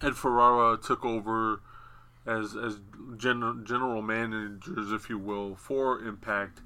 [0.00, 1.60] Ed Ferrara took over
[2.24, 2.78] as as
[3.16, 6.60] gen- general managers, if you will, for Impact,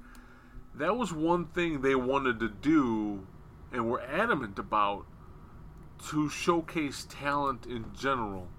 [0.75, 3.27] that was one thing they wanted to do
[3.71, 5.05] and were adamant about
[6.09, 8.49] to showcase talent in general.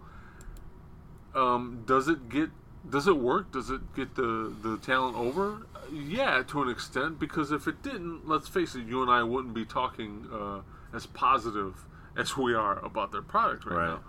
[1.34, 2.50] Um, does it get
[2.88, 3.52] does it work?
[3.52, 5.66] Does it get the the talent over?
[5.92, 7.18] Yeah, to an extent.
[7.18, 10.60] Because if it didn't, let's face it, you and I wouldn't be talking uh,
[10.96, 11.84] as positive
[12.16, 13.88] as we are about their product right, Right.
[13.88, 14.00] now.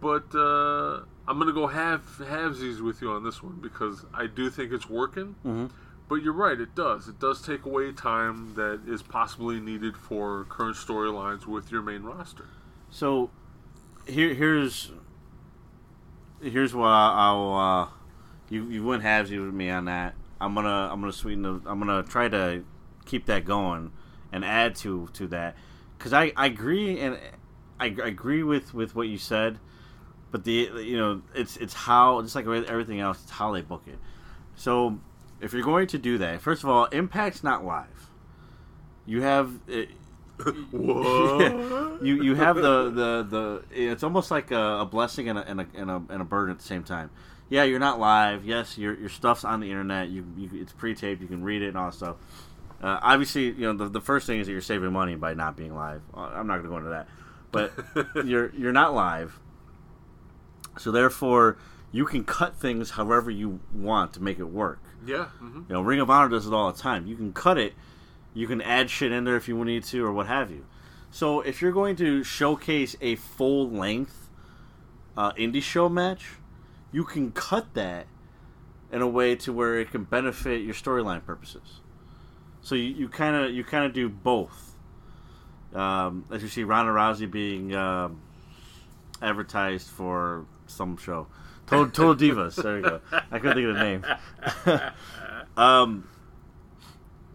[0.00, 4.50] But uh, I'm gonna go half halvesies with you on this one because I do
[4.50, 5.34] think it's working.
[5.44, 5.70] Mhm.
[6.08, 7.08] But you're right, it does.
[7.08, 12.02] It does take away time that is possibly needed for current storylines with your main
[12.02, 12.46] roster.
[12.90, 13.30] So
[14.06, 14.90] here here's
[16.42, 17.88] here's what I'll uh,
[18.50, 20.14] you you went halvesies with me on that.
[20.44, 22.64] I'm gonna I'm gonna sweeten the I'm gonna try to
[23.04, 23.92] keep that going
[24.32, 25.56] and add to to that
[25.96, 27.18] because I, I agree and
[27.80, 29.58] I, I agree with with what you said,
[30.30, 33.84] but the you know it's it's how just like everything else it's how they book
[33.86, 33.98] it.
[34.54, 34.98] So
[35.40, 38.10] if you're going to do that, first of all, Impact's not live.
[39.06, 39.92] You have it, eh,
[40.70, 42.02] What?
[42.02, 45.60] you you have the the the it's almost like a, a blessing and a, and
[45.60, 47.10] a and a and a burden at the same time.
[47.48, 48.44] Yeah, you're not live.
[48.44, 50.08] Yes, your your stuff's on the internet.
[50.08, 51.20] You, you it's pre-taped.
[51.20, 52.16] You can read it and all that stuff.
[52.82, 55.56] Uh, obviously, you know the, the first thing is that you're saving money by not
[55.56, 56.02] being live.
[56.14, 57.08] Uh, I'm not going to go into that,
[57.52, 59.38] but you're you're not live.
[60.78, 61.56] So therefore,
[61.92, 64.80] you can cut things however you want to make it work.
[65.06, 65.26] yeah.
[65.38, 67.06] hmm You know, Ring of Honor does it all the time.
[67.06, 67.74] You can cut it,
[68.32, 70.66] you can add shit in there if you need to, or what have you.
[71.10, 74.28] So if you're going to showcase a full length
[75.16, 76.26] uh, indie show match,
[76.94, 78.06] you can cut that
[78.92, 81.80] in a way to where it can benefit your storyline purposes.
[82.62, 84.76] So you kind of you kind of do both.
[85.74, 88.22] Um, as you see, Ronda Rousey being um,
[89.20, 91.26] advertised for some show.
[91.66, 92.62] Total, Total Divas.
[92.62, 93.00] There you go.
[93.10, 94.92] I couldn't think of the name.
[95.56, 96.08] um,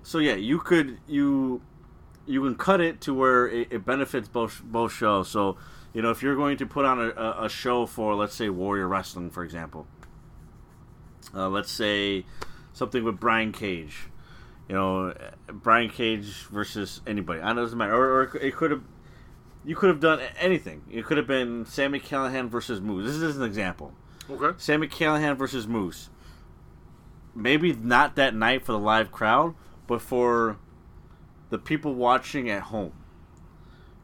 [0.04, 1.62] so yeah, you could you
[2.26, 5.28] you can cut it to where it, it benefits both both shows.
[5.28, 5.58] So
[5.93, 8.88] you know if you're going to put on a, a, show for let's say Warrior
[8.88, 9.88] Wrestling, for example.
[11.34, 12.25] Uh, let's say
[12.73, 14.08] something with Brian Cage.
[14.67, 15.13] You know,
[15.47, 17.41] Brian Cage versus anybody.
[17.41, 17.95] I know it doesn't matter.
[17.95, 18.84] Or, or it could have
[19.65, 20.84] you could have done anything.
[20.89, 23.06] It could have been Sami Callihan versus Moose.
[23.06, 23.93] This is an example.
[24.30, 24.58] Okay.
[24.58, 26.10] Sami Callihan versus Moose.
[27.36, 29.56] Maybe not that night for the live crowd,
[29.88, 30.58] but for
[31.49, 32.93] the people watching at home.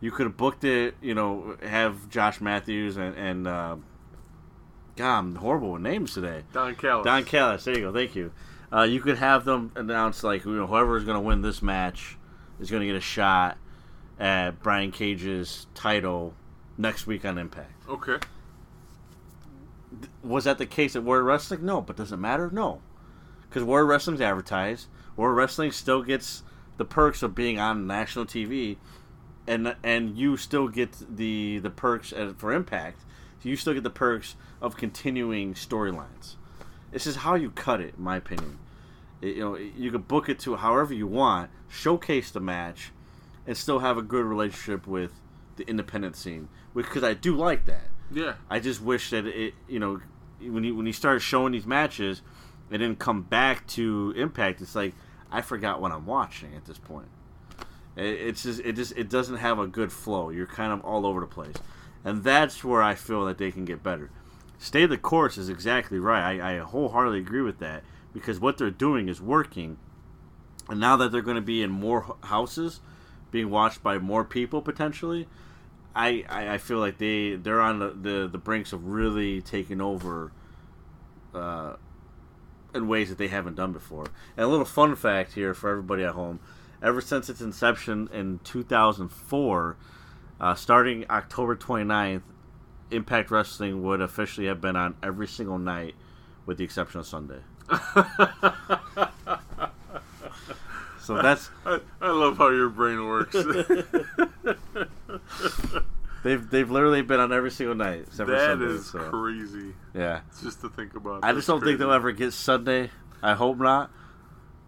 [0.01, 3.75] You could have booked it, you know, have Josh Matthews and, and uh,
[4.95, 6.43] God, I'm horrible with names today.
[6.53, 7.05] Don Callis.
[7.05, 8.31] Don Callis, there you go, thank you.
[8.71, 11.61] Uh, you could have them announce, like, you know, whoever is going to win this
[11.61, 12.17] match
[12.59, 13.57] is going to get a shot
[14.19, 16.33] at Brian Cage's title
[16.77, 17.71] next week on Impact.
[17.87, 18.17] Okay.
[20.23, 21.65] Was that the case at Warrior Wrestling?
[21.65, 22.49] No, but does it matter?
[22.51, 22.81] No,
[23.47, 24.87] because Warrior Wrestling's advertised.
[25.15, 26.43] Warrior Wrestling still gets
[26.77, 28.77] the perks of being on national TV,
[29.47, 32.99] and and you still get the the perks for Impact.
[33.43, 36.35] You still get the perks of continuing storylines.
[36.91, 38.57] This is how you cut it, in my opinion.
[39.21, 42.91] It- you know, you can book it to however you want, showcase the match,
[43.45, 45.11] and still have a good relationship with
[45.57, 46.49] the independent scene.
[46.73, 47.89] Because I do like that.
[48.11, 48.33] Yeah.
[48.49, 50.01] I just wish that it, you know,
[50.41, 52.23] when you when you start showing these matches,
[52.71, 54.95] and then come back to Impact, it's like
[55.31, 57.07] I forgot what I'm watching at this point.
[57.95, 60.29] It, it's just it just it doesn't have a good flow.
[60.29, 61.55] You're kind of all over the place,
[62.03, 64.09] and that's where I feel that they can get better.
[64.57, 66.39] Stay the course is exactly right.
[66.39, 69.77] I, I wholeheartedly agree with that because what they're doing is working,
[70.69, 72.79] and now that they're going to be in more houses,
[73.31, 75.27] being watched by more people potentially,
[75.93, 79.81] I, I, I feel like they they're on the, the, the brinks of really taking
[79.81, 80.31] over
[81.33, 81.73] uh,
[82.73, 84.07] in ways that they haven't done before.
[84.35, 86.39] And a little fun fact here for everybody at home:
[86.85, 89.77] ever since its inception in 2004,
[90.39, 92.21] uh, starting October 29th,
[92.91, 95.95] Impact Wrestling would officially have been on every single night,
[96.45, 97.39] with the exception of Sunday.
[101.01, 103.33] so that's I, I love how your brain works.
[106.23, 108.65] they've they've literally been on every single night except that Sunday.
[108.65, 109.73] is so, crazy.
[109.95, 110.19] yeah.
[110.43, 111.25] Just to think about.
[111.25, 112.91] I just don't think they'll ever get Sunday.
[113.23, 113.89] I hope not,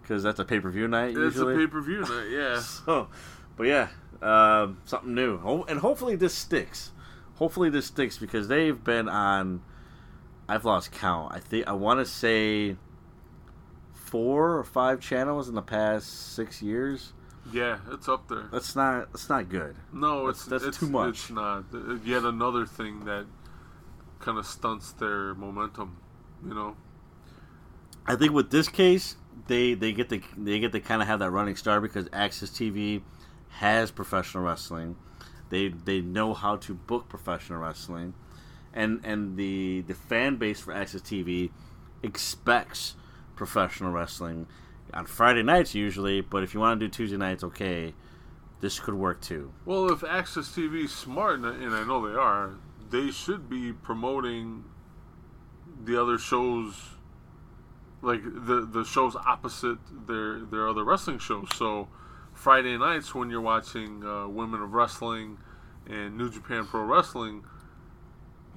[0.07, 1.55] because that's a pay per view night It's usually.
[1.55, 2.27] a pay per view night.
[2.31, 2.59] Yeah.
[2.59, 3.09] So,
[3.57, 3.89] but yeah,
[4.21, 6.91] um, something new, and hopefully this sticks.
[7.35, 9.61] Hopefully this sticks because they've been on.
[10.49, 11.33] I've lost count.
[11.35, 12.77] I think I want to say
[13.93, 17.13] four or five channels in the past six years.
[17.51, 18.49] Yeah, it's up there.
[18.51, 19.11] That's not.
[19.11, 19.75] That's not good.
[19.93, 21.09] No, it's that's it's, too much.
[21.09, 21.65] It's not.
[22.05, 23.25] Yet another thing that
[24.19, 25.97] kind of stunts their momentum.
[26.45, 26.75] You know.
[28.05, 29.17] I think with this case,
[29.47, 32.51] they they get to they get to kind of have that running start because AXS
[32.51, 33.01] TV
[33.49, 34.95] has professional wrestling.
[35.49, 38.13] They they know how to book professional wrestling,
[38.73, 41.51] and and the the fan base for AXS TV
[42.03, 42.95] expects
[43.35, 44.47] professional wrestling
[44.93, 46.21] on Friday nights usually.
[46.21, 47.93] But if you want to do Tuesday nights, okay,
[48.59, 49.53] this could work too.
[49.65, 52.55] Well, if AXS TV smart, and I know they are,
[52.89, 54.63] they should be promoting
[55.83, 56.96] the other shows,
[58.01, 61.47] like the the shows opposite their their other wrestling shows.
[61.55, 61.87] So
[62.33, 65.37] Friday nights when you're watching uh, Women of Wrestling
[65.87, 67.43] and New Japan Pro Wrestling,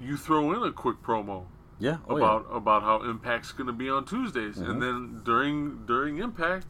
[0.01, 1.47] you throw in a quick promo
[1.78, 2.24] Yeah, oh, yeah.
[2.24, 4.68] about about how Impact's going to be on Tuesdays, Mhm.
[4.70, 6.66] and then during during Impact,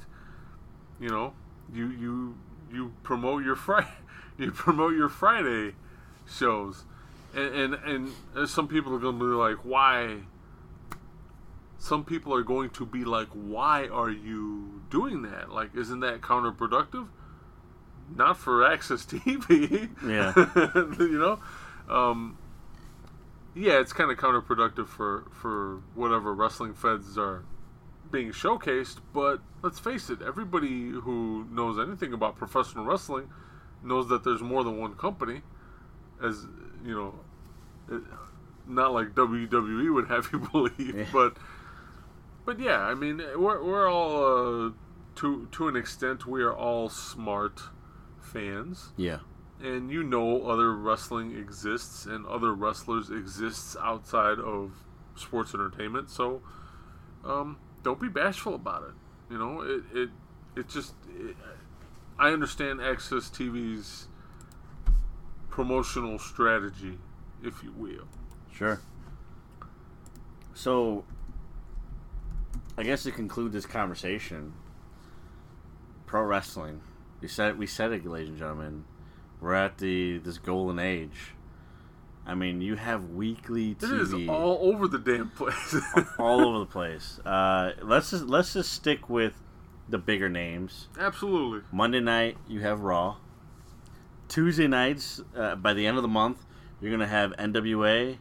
[1.00, 1.32] you know,
[1.72, 2.34] you you
[2.72, 3.88] you promote your Friday,
[4.38, 5.74] you promote your Friday
[6.28, 6.84] shows,
[7.34, 10.18] and and, and uh, some people are going to be like, why?
[11.82, 15.50] Some people are going to be like, why are you doing that?
[15.50, 17.08] Like, isn't that counterproductive?
[18.16, 19.88] not for AXS TV.
[20.04, 20.34] Yeah.
[20.98, 21.38] you know,
[21.88, 22.36] um,
[23.54, 27.44] yeah, it's kind of counterproductive for for whatever wrestling feds are
[28.10, 28.96] being showcased.
[29.14, 33.28] But let's face it, everybody who knows anything about professional wrestling
[33.82, 35.42] knows that there's more than one company.
[36.22, 36.46] As
[36.84, 37.14] you know,
[37.90, 38.02] it,
[38.66, 41.04] not like WWE would have you believe, Yeah.
[41.12, 41.36] but
[42.50, 44.70] but yeah, I mean, we're we're all uh,
[45.16, 47.60] to to an extent we are all smart
[48.20, 49.20] fans Yeah.
[49.62, 54.72] and you know other wrestling exists and other wrestlers exists outside of
[55.16, 56.42] sports entertainment so
[57.24, 58.94] um, don't be bashful about it
[59.32, 60.10] you know it it,
[60.56, 61.36] it just it,
[62.18, 64.08] i understand AXS TV's
[65.50, 66.98] promotional strategy
[67.42, 68.06] if you will
[68.52, 68.80] Sure.
[70.54, 71.04] So,
[72.80, 74.54] I guess to conclude this conversation,
[76.06, 76.80] pro wrestling.
[77.20, 78.86] We said we said it, ladies and gentlemen.
[79.38, 81.34] We're at the this golden age.
[82.24, 85.76] I mean, you have weekly it is TV all over the damn place
[86.18, 87.18] all over the place.
[87.18, 89.34] Uh, let's just let's just stick with
[89.86, 90.88] the bigger names.
[90.98, 93.16] absolutely Monday night you have Raw.
[94.28, 96.46] Tuesday nights, uh, by the end of the month,
[96.80, 98.16] you're gonna have NWA,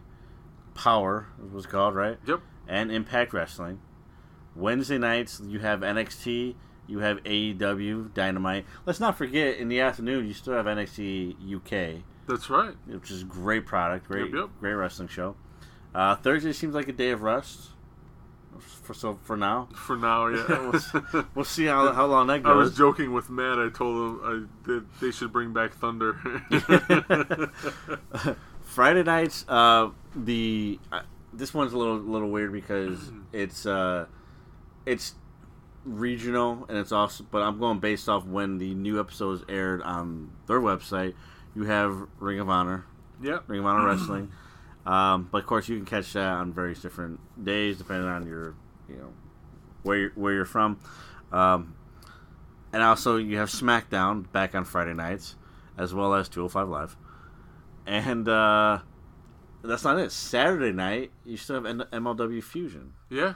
[0.73, 3.79] Power, was called right, yep and Impact Wrestling.
[4.55, 6.55] Wednesday nights you have NXT,
[6.87, 8.65] you have AEW, Dynamite.
[8.85, 13.23] Let's not forget in the afternoon you still have NXT UK, that's right which is
[13.23, 14.49] great product, great Yep, yep.
[14.59, 15.35] great wrestling show.
[15.93, 17.69] Uh, Thursday seems like a day of rest.
[18.83, 20.81] For so for now, for now yeah
[21.35, 22.51] we'll see how, how long that goes.
[22.51, 23.57] I was joking with Matt.
[23.57, 24.19] I told him
[24.65, 26.13] I, that they should bring back Thunder.
[28.63, 34.07] Friday nights, uh, the uh, this one's a little little weird because it's uh,
[34.85, 35.15] it's
[35.85, 40.31] regional and it's also, but I'm going based off when the new episodes aired on
[40.47, 41.13] their website.
[41.55, 42.85] You have Ring of Honor,
[43.21, 43.43] yep.
[43.47, 44.31] Ring of Honor Wrestling,
[44.85, 48.55] um, but of course you can catch that on various different days depending on your,
[48.87, 49.13] you know,
[49.83, 50.79] where you're, where you're from.
[51.31, 51.75] Um,
[52.71, 55.35] and also you have SmackDown back on Friday nights,
[55.77, 56.97] as well as 205 Live.
[57.87, 58.79] And uh,
[59.63, 60.11] that's not it.
[60.11, 62.93] Saturday night you still have MLW Fusion.
[63.09, 63.33] Yeah.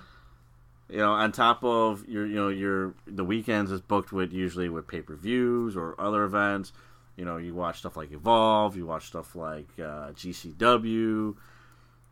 [0.93, 4.69] You know, on top of your, you know, your the weekends is booked with usually
[4.69, 6.71] with pay per views or other events.
[7.15, 11.35] You know, you watch stuff like Evolve, you watch stuff like uh, GCW, you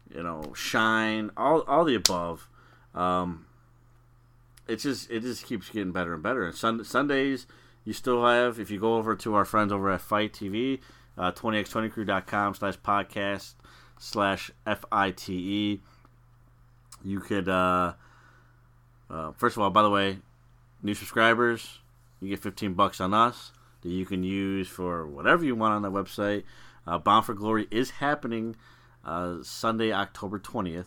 [0.09, 2.49] know, Shine, all all the above.
[2.95, 3.45] Um,
[4.67, 6.43] it just it just keeps getting better and better.
[6.43, 7.45] And sun, Sundays,
[7.85, 10.79] you still have if you go over to our friends over at FITE TV,
[11.19, 13.53] uh, 20x20crew.com slash podcast
[13.99, 15.81] slash F I T E.
[17.03, 17.93] You could, uh,
[19.11, 20.19] uh, first of all, by the way,
[20.81, 21.79] new subscribers,
[22.19, 23.51] you get 15 bucks on us
[23.81, 26.43] that you can use for whatever you want on that website.
[26.87, 28.55] Uh, Bound for Glory is happening
[29.05, 30.85] uh, Sunday, October 20th.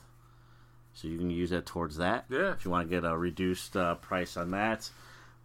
[0.93, 2.53] So you can use that towards that Yeah.
[2.53, 4.91] if you want to get a reduced uh, price on that.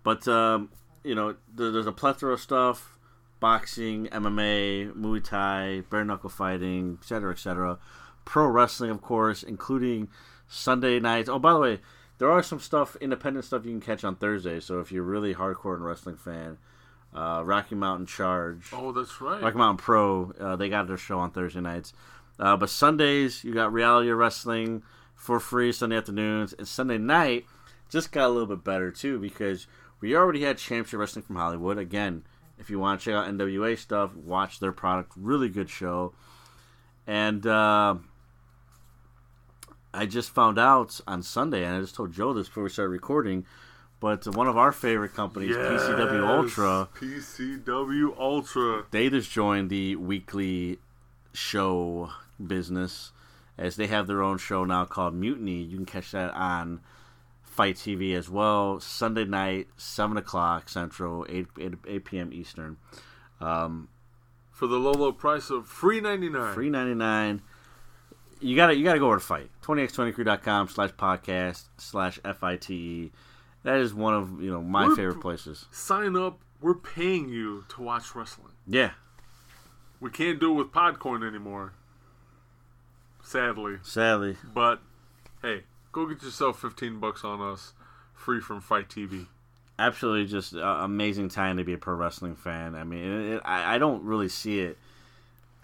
[0.03, 0.69] But um,
[1.03, 2.97] you know, there, there's a plethora of stuff:
[3.39, 7.79] boxing, MMA, Muay Thai, bare knuckle fighting, etc., etc.
[8.25, 10.07] Pro wrestling, of course, including
[10.47, 11.29] Sunday nights.
[11.29, 11.79] Oh, by the way,
[12.19, 14.59] there are some stuff, independent stuff you can catch on Thursday.
[14.59, 16.57] So if you're really hardcore and wrestling fan,
[17.13, 18.69] uh, Rocky Mountain Charge.
[18.71, 19.41] Oh, that's right.
[19.41, 21.93] Rocky Mountain Pro, uh, they got their show on Thursday nights.
[22.37, 24.83] Uh, but Sundays, you got reality wrestling
[25.15, 26.53] for free Sunday afternoons.
[26.53, 27.45] And Sunday night
[27.89, 29.65] just got a little bit better, too, because
[30.01, 31.77] we already had Championship Wrestling from Hollywood.
[31.77, 32.23] Again,
[32.57, 35.13] if you want to check out NWA stuff, watch their product.
[35.17, 36.13] Really good show.
[37.07, 37.95] And uh,
[39.93, 42.91] I just found out on Sunday, and I just told Joe this before we started
[42.91, 43.45] recording,
[43.99, 48.85] but one of our favorite companies, PCW Ultra, PCW Ultra.
[48.91, 50.79] they just joined the weekly
[51.33, 52.11] show
[52.45, 53.11] business
[53.57, 55.61] as they have their own show now called Mutiny.
[55.63, 56.81] You can catch that on
[57.43, 58.79] FITE TV as well.
[58.79, 62.33] Sunday night, 7 o'clock Central, 8, 8, 8 p.m.
[62.33, 62.77] Eastern.
[63.41, 63.89] Um,
[64.51, 66.53] For the low, low price of free ninety nine.
[66.53, 67.41] Free 99
[68.41, 69.49] You gotta you gotta go over to fight.
[69.63, 73.11] 20x20crew.com slash podcast slash F-I-T-E.
[73.63, 75.65] That is one of you know my We're- favorite places.
[75.71, 76.39] Sign up.
[76.61, 78.51] We're paying you to watch wrestling.
[78.67, 78.91] Yeah,
[80.01, 81.73] We can't do it with Podcoin anymore.
[83.23, 83.77] Sadly.
[83.81, 84.37] sadly.
[84.53, 84.81] But
[85.41, 87.73] hey, go get yourself fifteen bucks on us,
[88.13, 89.27] free from FITE TV.
[89.77, 92.75] absolutely just uh, amazing time to be a pro wrestling fan.
[92.75, 94.77] I mean, it, it, I, I don't really see it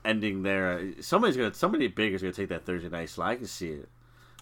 [0.05, 0.93] ending there.
[1.01, 3.29] Somebody's gonna, somebody big is gonna take that Thursday night slot.
[3.31, 3.89] I can see it.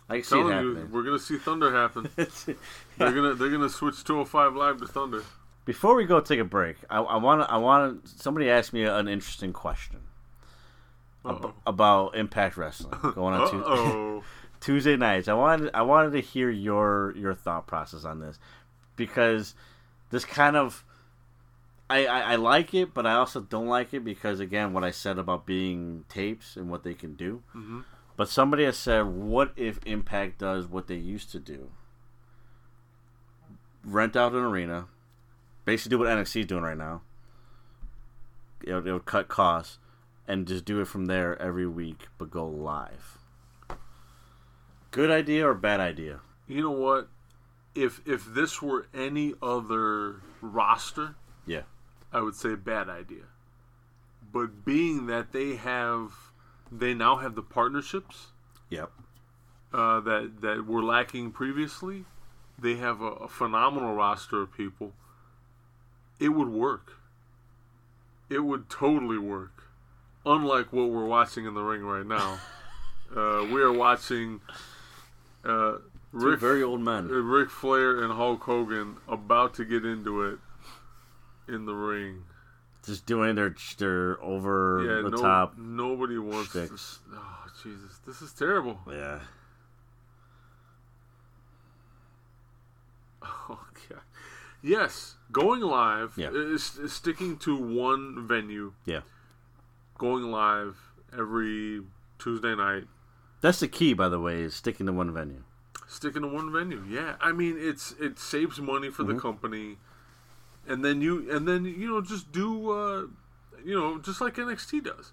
[0.09, 0.91] I can see it Telling you, happening.
[0.91, 2.09] we're gonna see Thunder happen.
[2.15, 5.23] they're gonna they're gonna switch 205 live to Thunder.
[5.65, 7.49] Before we go take a break, I want.
[7.49, 10.01] I want somebody asked me an interesting question
[11.23, 11.53] Uh-oh.
[11.65, 13.49] about Impact Wrestling going on
[14.21, 14.27] Tuesday.
[14.59, 15.27] Tuesday nights.
[15.29, 15.71] I wanted.
[15.73, 18.39] I wanted to hear your your thought process on this
[18.97, 19.55] because
[20.09, 20.83] this kind of.
[21.93, 24.89] I, I, I like it, but I also don't like it because again, what I
[24.89, 27.43] said about being tapes and what they can do.
[27.55, 27.81] Mm-hmm.
[28.17, 31.69] But somebody has said, "What if Impact does what they used to do?
[33.83, 34.87] Rent out an arena,
[35.65, 37.01] basically do what NXT is doing right now.
[38.63, 39.77] It would, it would cut costs,
[40.27, 43.19] and just do it from there every week, but go live.
[44.89, 46.21] Good idea or bad idea?
[46.47, 47.09] You know what?
[47.75, 51.15] If if this were any other roster,
[52.13, 53.23] I would say bad idea.
[54.31, 56.13] But being that they have,
[56.71, 58.27] they now have the partnerships
[58.69, 58.91] yep,
[59.73, 62.05] uh, that that were lacking previously.
[62.57, 64.93] They have a, a phenomenal roster of people.
[66.19, 66.93] It would work.
[68.29, 69.63] It would totally work.
[70.25, 72.39] Unlike what we're watching in the ring right now,
[73.15, 74.39] uh, we are watching
[75.43, 75.77] uh,
[76.11, 77.07] Ric, very old men.
[77.07, 80.39] Ric Flair and Hulk Hogan about to get into it
[81.47, 82.23] in the ring.
[82.85, 85.57] Just doing their their over Yeah, the no, top.
[85.57, 86.69] nobody wants shticks.
[86.71, 86.99] this.
[87.13, 88.79] Oh Jesus, this is terrible.
[88.89, 89.19] Yeah,
[93.23, 94.01] Oh god.
[94.61, 96.29] Yes, going live Yeah.
[96.31, 98.73] is, is sticking to one venue.
[98.85, 99.01] yeah.
[99.97, 100.77] Going live
[101.17, 101.81] every
[102.19, 102.85] Tuesday night.
[103.41, 105.43] That's the key, by the way, is sticking to one venue.
[105.87, 106.83] Sticking to one venue.
[106.89, 109.15] Yeah, I mean it's it saves money for Mm-hmm.
[109.15, 109.77] the company,
[110.67, 113.01] and then you and then you know just do uh,
[113.63, 115.11] you know just like NXT does.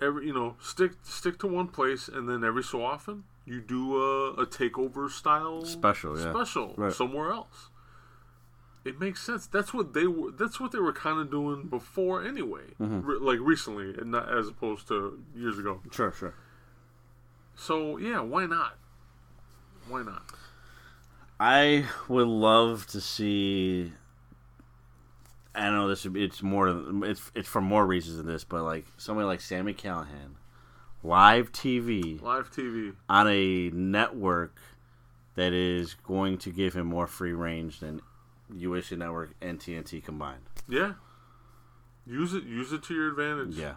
[0.00, 3.96] Every you know stick stick to one place, and then every so often you do
[3.96, 6.32] a, a takeover style Special, yeah.
[6.32, 6.92] special Right.
[6.92, 7.68] somewhere else.
[8.84, 9.46] It makes sense.
[9.46, 10.32] That's what they were.
[10.32, 12.62] That's what they were kind of doing before, anyway.
[12.80, 13.00] Mm-hmm.
[13.06, 15.80] Re- like recently, and not as opposed to years ago.
[15.92, 16.34] Sure, sure.
[17.54, 18.76] So yeah, why not?
[19.88, 20.24] Why not?
[21.38, 23.92] I would love to see.
[25.54, 26.06] I know this.
[26.06, 26.68] It's more.
[27.04, 30.36] It's it's for more reasons than this, but like somebody like Sami Callihan,
[31.02, 32.94] live TV Live TV.
[33.08, 34.56] on a network
[35.34, 38.00] that is going to give him more free range than
[38.54, 40.42] USA Network and TNT combined.
[40.68, 40.94] Yeah.
[42.06, 42.44] Use it.
[42.44, 43.56] Use it to your advantage.
[43.56, 43.74] Yeah,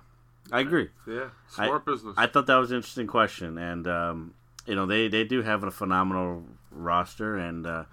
[0.51, 0.89] I agree.
[1.07, 1.29] Yeah.
[1.47, 2.15] Smart business.
[2.17, 4.33] I thought that was an interesting question, and um,
[4.65, 7.83] you know they they do have a phenomenal roster, and uh,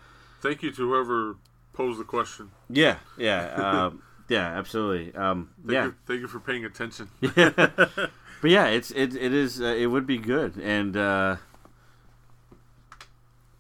[0.41, 1.37] Thank you to whoever
[1.73, 2.51] posed the question.
[2.69, 5.15] yeah, yeah, um, yeah, absolutely.
[5.15, 7.09] Um, Thank yeah, You, thank you for paying attention.
[7.21, 8.11] but
[8.43, 11.37] yeah, it's it it is uh, it would be good, and uh,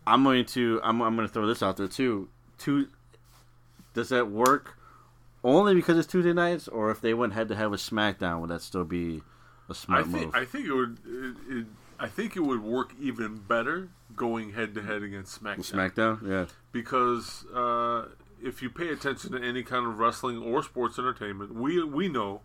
[0.06, 2.28] I'm going to I'm I'm going to throw this out there too.
[2.58, 2.88] Two,
[3.94, 4.76] does that work
[5.44, 8.50] only because it's Tuesday nights, or if they went head to head with SmackDown, would
[8.50, 9.22] that still be
[9.68, 10.26] a smart think.
[10.26, 10.34] move?
[10.34, 10.98] I think it would.
[11.04, 11.66] It, it,
[12.02, 15.72] I think it would work even better going head to head against SmackDown.
[15.72, 18.06] SmackDown, yeah, because uh,
[18.42, 22.40] if you pay attention to any kind of wrestling or sports entertainment, we we know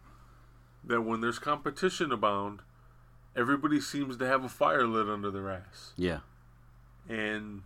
[0.84, 2.60] that when there's competition abound,
[3.36, 5.94] everybody seems to have a fire lit under their ass.
[5.98, 6.20] yeah,
[7.10, 7.64] And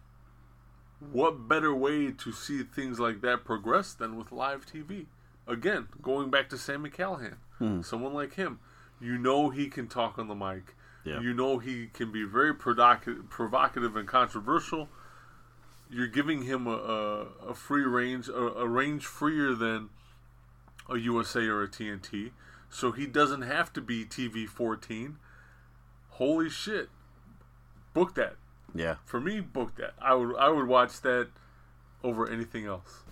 [1.00, 5.08] what better way to see things like that progress than with live TV?
[5.48, 7.82] Again, going back to Sami Callihan, Hmm.
[7.82, 8.60] someone like him,
[9.00, 10.76] you know he can talk on the mic.
[11.04, 11.20] Yeah.
[11.20, 14.89] You know he can be very provocative, provocative and controversial.
[15.89, 19.89] You're giving him a, a, a free range, a, a range freer than
[20.89, 22.32] a USA or a TNT,
[22.70, 25.18] so he doesn't have to be TV 14.
[26.12, 26.89] Holy shit!
[27.93, 28.36] Book that
[28.74, 28.95] yeah.
[29.06, 29.93] for me, book that.
[30.02, 31.30] I would I would watch that
[32.04, 33.04] over anything else.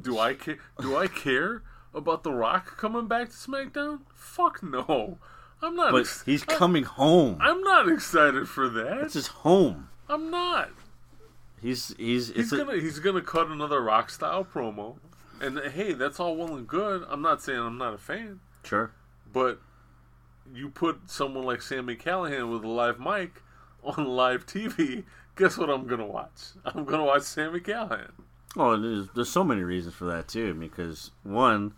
[0.00, 0.58] Do I care?
[0.80, 1.62] Do I care
[1.94, 4.00] about The Rock coming back to SmackDown?
[4.14, 5.18] Fuck no.
[5.60, 5.92] I'm not.
[5.92, 7.38] But ex- he's I- coming home.
[7.40, 8.98] I'm not excited for that.
[8.98, 9.88] It's his home.
[10.08, 10.70] I'm not.
[11.60, 14.96] He's he's He's it's gonna he's gonna cut another Rock style promo,
[15.40, 17.04] and hey, that's all well and good.
[17.08, 18.92] I'm not saying I'm not a fan, sure.
[19.32, 19.60] but
[20.54, 23.42] you put someone like Sami Callihan with a live mic
[23.82, 25.02] on live TV.
[25.36, 26.40] Guess what I'm gonna watch?
[26.64, 28.10] I'm gonna watch Sami Callihan.
[28.56, 30.54] Oh, there's there's so many reasons for that too.
[30.54, 31.74] Because one,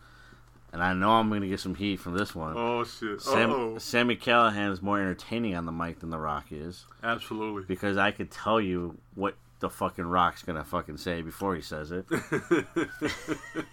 [0.73, 2.55] and I know I'm going to get some heat from this one.
[2.57, 3.21] Oh shit!
[3.21, 7.65] Sam, oh, Sami Callihan is more entertaining on the mic than The Rock is absolutely.
[7.67, 11.93] because I could tell you what the fucking Rock's gonna fucking say before he says
[11.93, 12.07] it.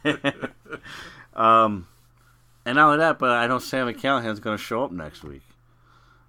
[1.35, 1.87] um,
[2.65, 5.43] and not only that, but I know Sami Callihan's gonna show up next week,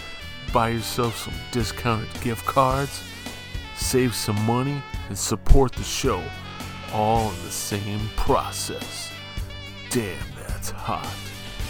[0.53, 3.03] Buy yourself some discounted gift cards,
[3.75, 6.23] save some money, and support the show
[6.93, 9.10] all in the same process.
[9.91, 11.13] Damn, that's hot.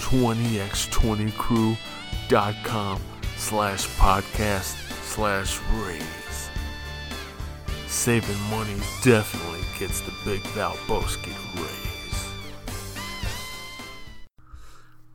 [0.01, 3.01] 20x20crew.com
[3.37, 6.51] slash podcast slash raise.
[7.87, 12.29] Saving money definitely gets the big Valboski to raise.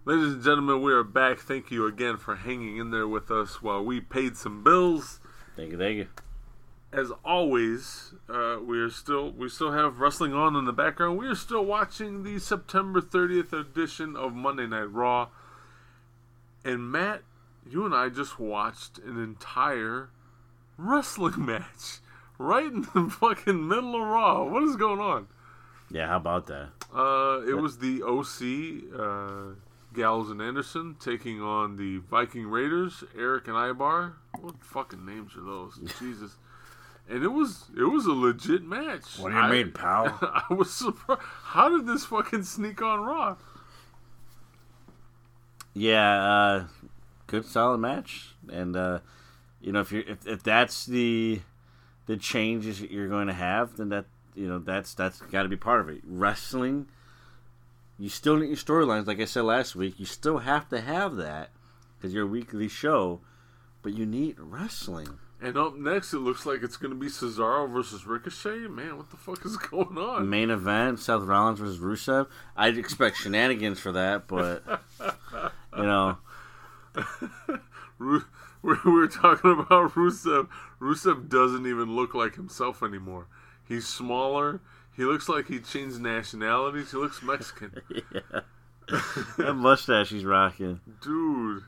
[0.06, 1.38] Ladies and gentlemen, we are back.
[1.38, 5.20] Thank you again for hanging in there with us while we paid some bills.
[5.56, 6.08] Thank you, thank you.
[6.96, 11.18] As always, uh, we are still we still have wrestling on in the background.
[11.18, 15.28] We are still watching the September 30th edition of Monday Night Raw.
[16.64, 17.24] And Matt,
[17.70, 20.10] you and I just watched an entire
[20.78, 22.00] wrestling match
[22.38, 24.46] right in the fucking middle of Raw.
[24.46, 25.28] What is going on?
[25.92, 26.70] Yeah, how about that?
[26.94, 29.56] Uh, it was the OC, uh,
[29.94, 34.16] Gallows and Anderson taking on the Viking Raiders, Erik and Ivar.
[34.40, 35.78] What fucking names are those?
[36.00, 36.38] Jesus.
[37.08, 39.20] And it was it was a legit match.
[39.20, 40.18] What do you I- mean, pal?
[40.50, 41.22] I was surprised.
[41.22, 43.36] How did this fucking sneak on Raw?
[45.74, 46.64] Yeah, uh,
[47.28, 49.00] good solid match, and uh,
[49.62, 51.42] you know if you if, if that's the
[52.06, 55.50] the changes that you're going to have, then that you know that's that's got to
[55.50, 56.02] be part of it.
[56.06, 56.88] Wrestling,
[58.00, 60.00] you still need your storylines, like I said last week.
[60.00, 61.50] You still have to have that
[61.98, 63.20] because you're a weekly show,
[63.82, 65.20] but you need wrestling.
[65.46, 68.68] And up next, it looks like it's going to be Cesaro versus Ricochet.
[68.68, 70.28] Man, what the fuck is going on?
[70.28, 72.26] Main event: Seth Rollins versus Rusev.
[72.58, 74.64] I'd expect shenanigans for that, but
[75.78, 76.18] you know,
[78.00, 78.22] we
[78.64, 80.48] we were talking about Rusev.
[80.82, 83.28] Rusev doesn't even look like himself anymore.
[83.68, 84.62] He's smaller.
[84.98, 86.90] He looks like he changed nationalities.
[86.90, 87.82] He looks Mexican.
[89.38, 90.80] that mustache he's rocking.
[91.04, 91.62] Dude.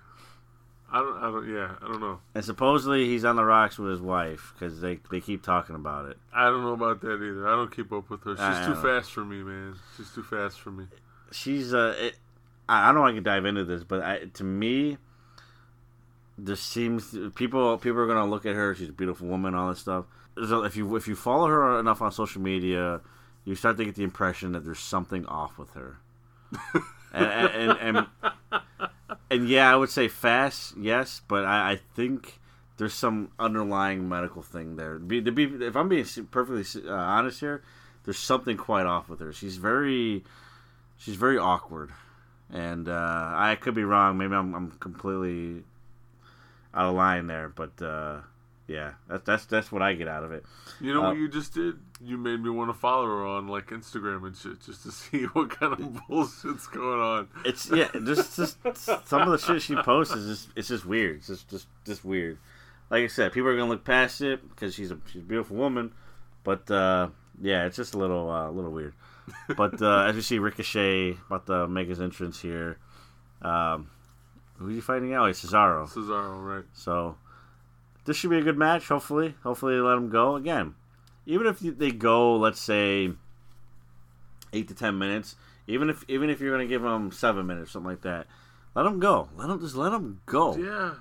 [0.89, 2.19] I don't, I don't, yeah, I don't know.
[2.33, 6.09] And supposedly he's on the rocks with his wife because they, they keep talking about
[6.09, 6.17] it.
[6.33, 7.47] I don't know about that either.
[7.47, 8.35] I don't keep up with her.
[8.35, 9.75] She's I too fast for me, man.
[9.97, 10.85] She's too fast for me.
[11.31, 12.15] She's uh, it,
[12.69, 14.97] I I don't know I can dive into this, but I, to me,
[16.37, 18.73] there seems people people are gonna look at her.
[18.73, 20.05] She's a beautiful woman, all this stuff.
[20.35, 23.01] So if you if you follow her enough on social media,
[23.43, 25.97] you start to get the impression that there's something off with her.
[27.13, 28.07] and, and, and and
[29.31, 32.39] yeah, I would say fast, yes, but I, I think
[32.77, 34.99] there's some underlying medical thing there.
[34.99, 37.61] Be, to be, if I'm being perfectly uh, honest here,
[38.05, 39.33] there's something quite off with her.
[39.33, 40.23] She's very,
[40.97, 41.91] she's very awkward,
[42.51, 44.17] and uh, I could be wrong.
[44.17, 45.63] Maybe I'm, I'm completely
[46.73, 48.19] out of line there, but uh,
[48.67, 50.45] yeah, that's that's that's what I get out of it.
[50.79, 51.79] You know Uh, what you just did?
[51.99, 55.23] You made me want to follow her on like Instagram and shit just to see
[55.25, 57.27] what kind of bullshit's going on.
[57.45, 58.57] It's yeah, just just
[59.07, 61.17] some of the shit she posts is just it's just weird.
[61.17, 62.37] It's just just just weird.
[62.89, 65.57] Like I said, people are gonna look past it because she's a she's a beautiful
[65.57, 65.91] woman,
[66.43, 67.09] but uh,
[67.41, 68.93] yeah, it's just a little uh, a little weird.
[69.57, 72.77] But uh, as we see Ricochet about to make his entrance here,
[73.41, 73.89] um,
[74.57, 75.29] who's he fighting out?
[75.29, 75.87] It's Cesaro.
[75.87, 76.65] Cesaro, right?
[76.73, 77.17] So
[78.05, 78.87] this should be a good match.
[78.87, 80.75] Hopefully, hopefully they let him go again.
[81.27, 83.11] Even if they go, let's say
[84.53, 85.35] eight to ten minutes.
[85.67, 88.25] Even if even if you're going to give them seven minutes, something like that,
[88.73, 89.27] let them go.
[89.35, 90.55] Let them just let them go.
[90.55, 90.93] Yeah.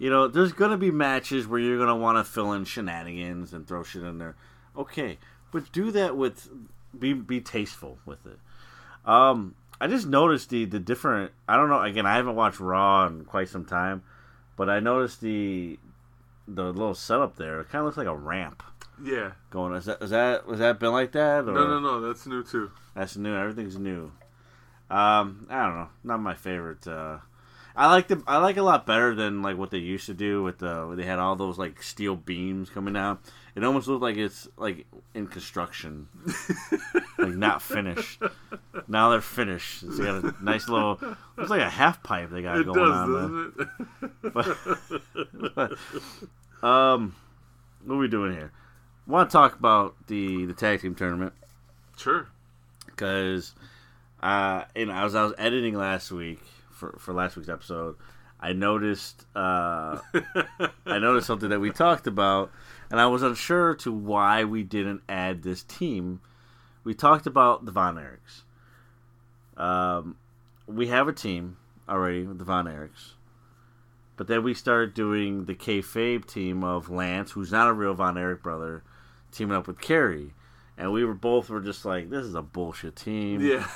[0.00, 2.64] You know, there's going to be matches where you're going to want to fill in
[2.64, 4.34] shenanigans and throw shit in there.
[4.76, 5.18] Okay,
[5.52, 6.48] but do that with
[6.98, 8.40] be be tasteful with it.
[9.04, 11.30] Um, I just noticed the the different.
[11.48, 11.80] I don't know.
[11.80, 14.02] Again, I haven't watched Raw in quite some time,
[14.56, 15.78] but I noticed the
[16.48, 17.60] the little setup there.
[17.60, 18.64] It kind of looks like a ramp
[19.02, 19.32] Yeah.
[19.50, 19.74] going.
[19.74, 21.44] Is that is that was that been like that?
[21.48, 22.00] Or No, no, no.
[22.00, 22.70] That's new too.
[22.94, 23.34] That's new.
[23.36, 24.12] Everything's new.
[24.90, 25.88] Um, I don't know.
[26.04, 26.86] Not my favorite.
[26.86, 27.18] Uh,
[27.74, 28.22] I like the.
[28.26, 30.84] I like it a lot better than like what they used to do with the.
[30.86, 33.20] Where they had all those like steel beams coming out.
[33.54, 36.08] It almost looked like it's like in construction,
[37.18, 38.22] like not finished.
[38.88, 39.82] Now they're finished.
[39.82, 40.98] It's got a nice little.
[41.36, 43.52] Looks like a half pipe they got It going does, on
[44.22, 44.32] there.
[44.42, 44.68] doesn't
[45.54, 45.78] it?
[46.62, 47.16] Um,
[47.84, 48.52] what are we doing here?
[49.06, 51.32] Want to talk about the the tag team tournament?
[51.96, 52.28] sure.
[52.86, 53.54] because
[54.22, 56.40] uh, you know, as I was editing last week
[56.70, 57.96] for for last week's episode,
[58.38, 59.98] I noticed uh,
[60.86, 62.52] I noticed something that we talked about,
[62.90, 66.20] and I was unsure to why we didn't add this team.
[66.84, 68.42] We talked about the Von Erichs.
[69.60, 70.16] Um,
[70.66, 71.56] we have a team
[71.88, 73.12] already with the Von Erichs.
[74.16, 78.18] But then we started doing the kayfabe team of Lance, who's not a real Von
[78.18, 78.82] Erich brother,
[79.32, 80.32] teaming up with Kerry.
[80.78, 83.40] And we were both were just like, this is a bullshit team.
[83.40, 83.66] Yeah.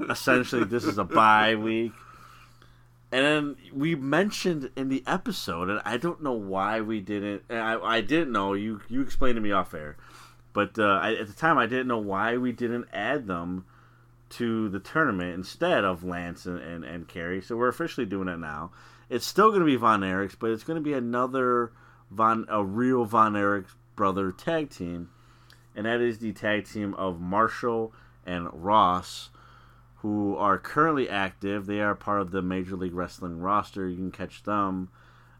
[0.10, 1.92] Essentially, this is a bye week.
[3.12, 7.42] And then we mentioned in the episode, and I don't know why we didn't.
[7.48, 8.54] and I, I didn't know.
[8.54, 9.96] You you explained to me off air,
[10.52, 13.64] but uh, I, at the time I didn't know why we didn't add them
[14.28, 17.40] to the tournament instead of Lance and, and, and Kerry.
[17.40, 18.72] So we're officially doing it now.
[19.08, 21.70] It's still going to be Von Erichs, but it's going to be another
[22.10, 23.66] Von a real Von Erich
[23.96, 25.10] brother tag team,
[25.74, 27.92] and that is the tag team of Marshall
[28.24, 29.30] and Ross,
[29.96, 31.66] who are currently active.
[31.66, 33.88] They are part of the Major League Wrestling roster.
[33.88, 34.90] You can catch them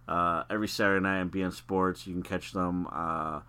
[0.08, 2.06] uh, every Saturday night on beIN Sports.
[2.06, 3.40] You can catch them uh,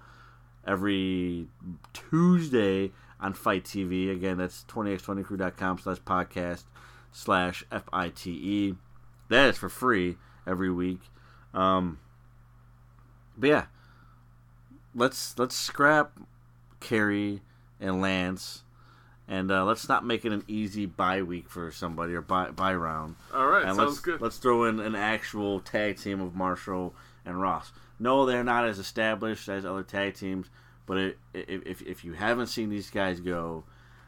[0.65, 1.47] every
[1.93, 4.11] Tuesday on FITE TV.
[4.11, 6.63] Again, that's 20x20crew.com slash podcast
[7.11, 8.75] slash F-I-T-E.
[9.29, 10.99] That is for free every week.
[11.53, 11.99] Um,
[13.37, 13.65] but yeah,
[14.97, 16.19] let's let's scrap
[16.79, 17.41] Kerry
[17.79, 18.63] and Lance,
[19.27, 22.73] and uh, let's not make it an easy bye week for somebody or bye, bye
[22.73, 23.15] round.
[23.33, 23.63] All right.
[23.63, 24.21] And sounds let's good.
[24.21, 26.93] let's throw in an actual tag team of Marshall
[27.25, 27.71] and Ross.
[27.99, 30.47] No, they're not as established as other tag teams,
[30.85, 33.63] but it, if, if if you haven't seen these guys go,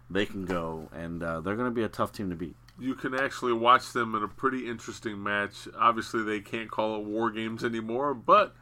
[0.09, 2.55] they can go, and uh, they're going to be a tough team to beat.
[2.79, 5.67] you can actually watch them in a pretty interesting match.
[5.77, 8.55] Obviously, they can't call it War Games anymore, but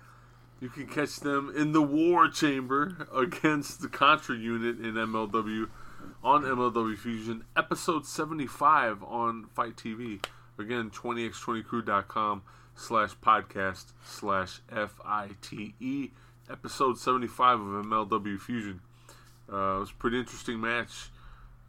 [0.60, 5.70] you can catch them in the War Chamber against the Contra unit in MLW
[6.24, 10.26] on MLW Fusion, episode 75 on FITE TV.
[10.60, 12.42] Again, 20x20crew.com
[12.76, 16.10] slash podcast slash F-I-T-E,
[16.50, 18.82] episode 75 of MLW Fusion.
[19.52, 21.10] Uh, it was a pretty interesting match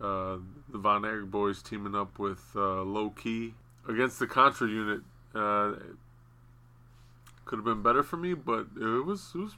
[0.01, 0.37] uh,
[0.69, 3.55] the Von Erich boys teaming up with uh, Low Ki
[3.89, 5.01] against the Contra unit.
[7.49, 9.53] Could have been better for me, but it was it was,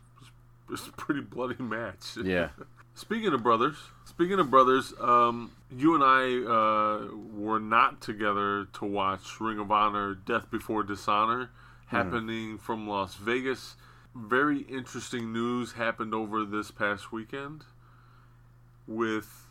[0.68, 2.16] it was a pretty bloody match.
[2.24, 2.51] Yeah,
[2.95, 8.84] Speaking of brothers, speaking of brothers, um, you and I uh, were not together to
[8.84, 11.51] watch Ring of Honor: Death Before Dishonor,
[11.86, 13.74] happening from Las Vegas.
[14.14, 17.64] Very interesting news happened over this past weekend
[18.86, 19.49] with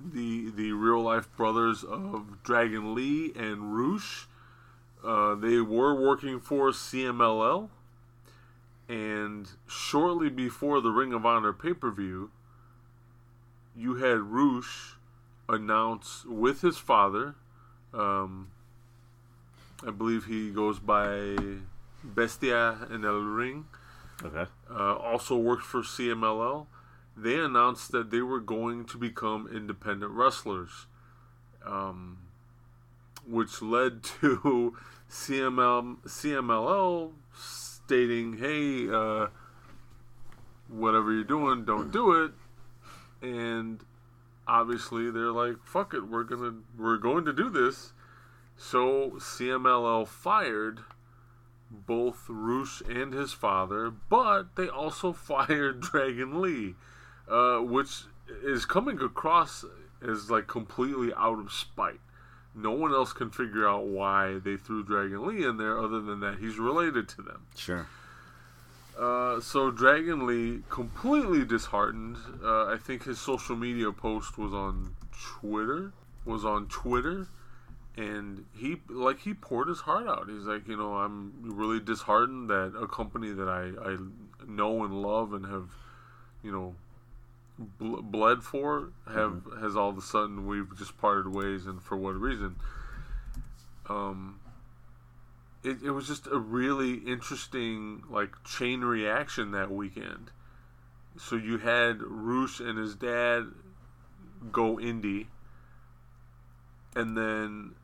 [0.00, 4.28] the the real life brothers of Dragon Lee and Rush.
[5.04, 7.68] Uh, they were working for CMLL,
[8.88, 12.30] and shortly before the Ring of Honor pay per view,
[13.76, 14.94] you had Rush
[15.48, 17.34] announce with his father.
[17.92, 18.48] Um,
[19.86, 21.36] I believe he goes by
[22.02, 23.66] Bestia in El Ring
[24.22, 24.46] okay.
[24.70, 26.66] uh, also worked for CMLL.
[27.16, 30.86] They announced that they were going to become independent wrestlers,
[31.64, 32.18] um,
[33.26, 34.76] which led to
[35.08, 39.28] CML, CMLL stating, "Hey, uh,
[40.68, 42.32] whatever you're doing, don't do it."
[43.22, 43.84] And
[44.46, 47.92] obviously, they're like, "Fuck it, we're gonna we're going to do this."
[48.56, 50.84] So CMLL fired
[51.70, 56.74] both Rush and his father, but they also fired Dragon Lee,
[57.28, 58.04] uh, which
[58.42, 59.64] is coming across
[60.00, 62.00] as like completely out of spite.
[62.54, 66.20] No one else can figure out why they threw Dragon Lee in there, other than
[66.20, 67.46] that he's related to them.
[67.56, 67.86] Sure.
[68.98, 72.16] Uh, so Dragon Lee completely disheartened.
[72.42, 75.92] Uh, I think his social media post was on Twitter.
[76.24, 77.28] Was on Twitter,
[77.98, 80.30] and he like he poured his heart out.
[80.30, 83.98] He's like, you know, I'm really disheartened that a company that I I
[84.46, 85.68] know and love and have,
[86.42, 86.76] you know,
[87.58, 91.96] bl- bled for have has all of a sudden we've just parted ways, and for
[91.96, 92.56] what reason?
[93.88, 94.40] Um,
[95.62, 100.30] it, it was just a really interesting like chain reaction that weekend.
[101.16, 103.46] So you had Rush and his dad
[104.50, 105.26] go indie,
[106.96, 107.74] and then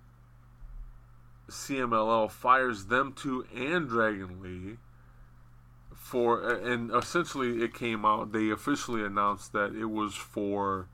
[1.49, 4.79] CMLL fires them two and Dragon Lee
[6.11, 10.89] for and essentially it came out they officially announced that it was for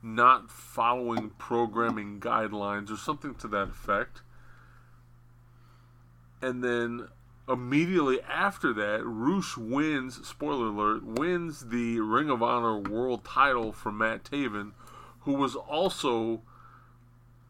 [0.00, 4.22] not following programming guidelines or something to that effect.
[6.40, 7.08] And then
[7.48, 13.98] immediately after that Rush wins spoiler alert wins the Ring of Honor world title from
[13.98, 14.70] Matt Taven
[15.22, 16.42] who was also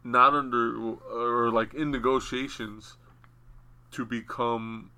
[0.02, 2.96] not under or like in negotiations
[3.90, 4.90] to become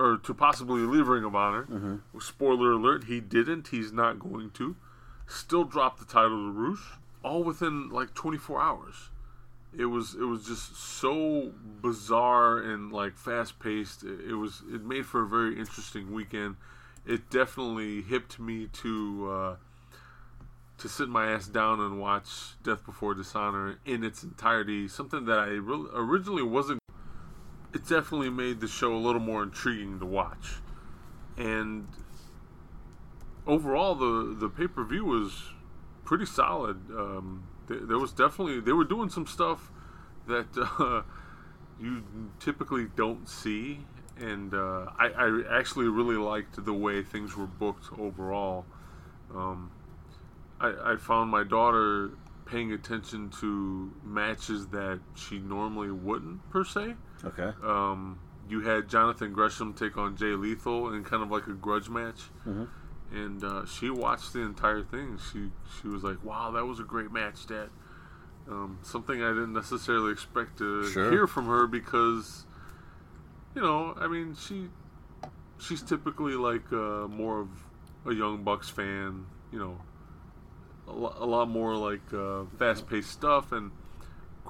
[0.00, 2.00] or to possibly leave Ring of Honor.
[2.20, 3.68] Spoiler alert: he didn't.
[3.68, 4.76] He's not going to.
[5.26, 9.10] Still dropped the title to Rush, all within like 24 hours.
[9.76, 14.02] It was it was just so bizarre and like fast paced.
[14.02, 16.56] It, it was it made for a very interesting weekend.
[17.06, 19.30] It definitely hipped me to.
[19.30, 19.56] Uh,
[20.78, 25.38] to sit my ass down and watch Death Before Dishonor in its entirety, something that
[25.38, 26.80] I really, originally wasn't.
[27.72, 30.54] It definitely made the show a little more intriguing to watch,
[31.36, 31.86] and
[33.46, 35.52] overall, the the pay per view was
[36.04, 36.76] pretty solid.
[36.90, 39.70] Um, th- there was definitely they were doing some stuff
[40.26, 41.02] that uh,
[41.80, 42.02] you
[42.38, 43.80] typically don't see,
[44.18, 48.64] and uh, I, I actually really liked the way things were booked overall.
[49.34, 49.70] Um,
[50.60, 52.10] I, I found my daughter
[52.44, 56.94] paying attention to matches that she normally wouldn't per se.
[57.24, 57.52] Okay.
[57.64, 58.18] Um,
[58.48, 62.20] you had Jonathan Gresham take on Jay Lethal in kind of like a grudge match,
[63.12, 65.18] and uh, she watched the entire thing.
[65.32, 65.50] She
[65.80, 67.68] she was like, "Wow, that was a great match, Dad."
[68.48, 71.10] Um, something I didn't necessarily expect to Sure.
[71.10, 72.46] hear from her because,
[73.54, 74.68] you know, I mean, she
[75.58, 77.48] she's typically like uh, more of
[78.06, 79.78] a Young Bucks fan, you know,
[80.88, 83.52] a, lo- a lot more like uh, fast paced stuff.
[83.52, 83.70] And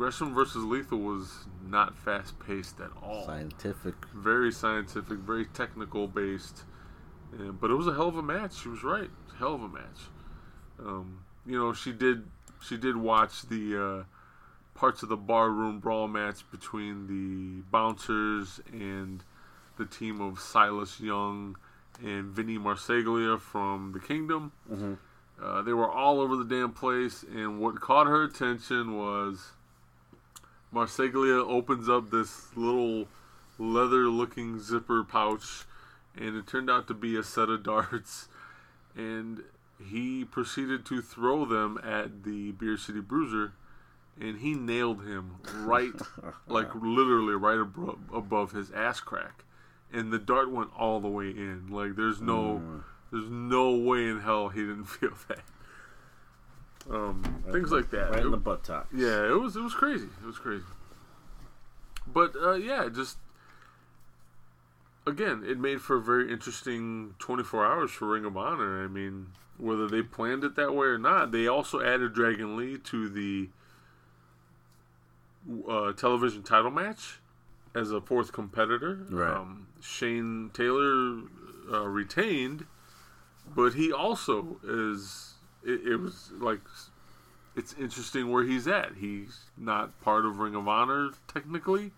[0.01, 3.27] Gresham versus Lethal was not fast paced at all.
[3.27, 3.95] Scientific.
[4.15, 6.65] Very scientific, very technical based.
[7.33, 8.63] And, but it was a hell of a match.
[8.63, 9.11] She was right.
[9.39, 10.01] Hell of a match.
[10.79, 12.25] Um, you know, she did
[12.63, 14.05] she did watch the uh,
[14.75, 19.23] parts of the barroom brawl match between the bouncers and
[19.77, 21.59] the team of Silas Young
[22.03, 24.53] and Vinny Marseglia from the Kingdom.
[25.43, 29.53] Uh, they were all over the damn place, and what caught her attention was
[30.73, 33.09] Marseglia opens up this little
[33.59, 35.65] leather-looking zipper pouch,
[36.17, 38.29] and it turned out to be a set of darts,
[38.97, 39.43] and
[39.83, 43.53] he proceeded to throw them at the Beer City Bruiser,
[44.21, 45.93] and he nailed him right,
[46.47, 49.45] like literally right above, above his ass crack,
[49.93, 51.69] and the dart went all the way in.
[51.71, 52.83] Like there's no, mm.
[53.11, 55.41] there's no way in hell he didn't feel that.
[56.91, 58.11] Um, things like that.
[58.11, 58.89] Right in It- the buttock.
[58.93, 60.09] yeah, it was it was crazy.
[60.23, 60.65] It was crazy.
[62.07, 63.19] But uh, yeah, just
[65.07, 68.83] again, it made for a very interesting 24 hours for Ring of Honor.
[68.85, 72.77] I mean, whether they planned it that way or not, they also added Dragon Lee
[72.79, 73.51] to the
[75.69, 77.21] uh, television title match
[77.75, 79.07] as a fourth competitor.
[79.09, 79.33] Right.
[79.37, 81.21] Um, Shane Taylor
[81.73, 82.67] uh, retained,
[83.55, 85.30] but he also is.
[85.65, 86.61] It, it was like
[87.57, 88.93] it's interesting where he's at.
[89.01, 91.93] He's not part of Ring of Honor technically.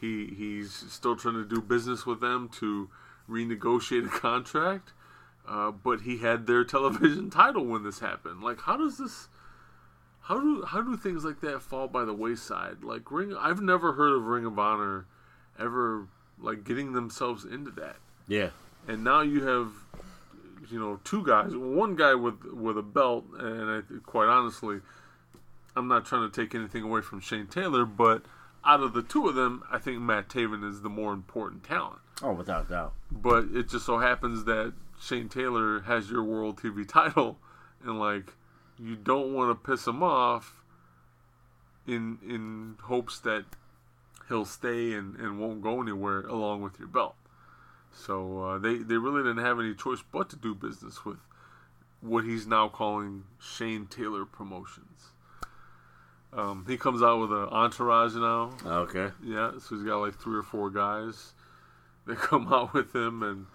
[0.00, 2.88] He he's still trying to do business with them to
[3.28, 4.92] renegotiate a contract.
[5.46, 8.42] Uh, but he had their television title when this happened.
[8.42, 9.28] Like, how does this?
[10.22, 12.84] How do how do things like that fall by the wayside?
[12.84, 15.06] Like Ring, I've never heard of Ring of Honor
[15.58, 16.06] ever
[16.38, 17.96] like getting themselves into that
[18.28, 18.50] Yeah.
[18.86, 19.72] and now you have
[20.70, 24.80] you know two guys one guy with with a belt and I, quite honestly
[25.76, 28.22] i'm not trying to take anything away from shane taylor but
[28.64, 32.00] out of the two of them i think matt taven is the more important talent
[32.20, 32.94] Oh, without a doubt.
[33.12, 37.38] but it just so happens that shane taylor has your world tv title
[37.84, 38.34] and like
[38.78, 40.62] you don't want to piss him off
[41.86, 43.44] in in hopes that
[44.28, 47.14] he'll stay and, and won't go anywhere along with your belt
[48.04, 51.18] so uh, they they really didn't have any choice but to do business with
[52.00, 55.10] what he's now calling Shane Taylor Promotions.
[56.32, 58.52] Um, he comes out with an entourage now.
[58.64, 59.10] Okay.
[59.24, 61.32] Yeah, so he's got like three or four guys
[62.06, 63.46] that come out with him, and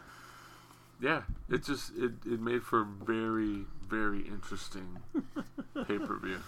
[0.99, 4.97] yeah, it just it, it made for a very very interesting
[5.87, 6.39] pay per view.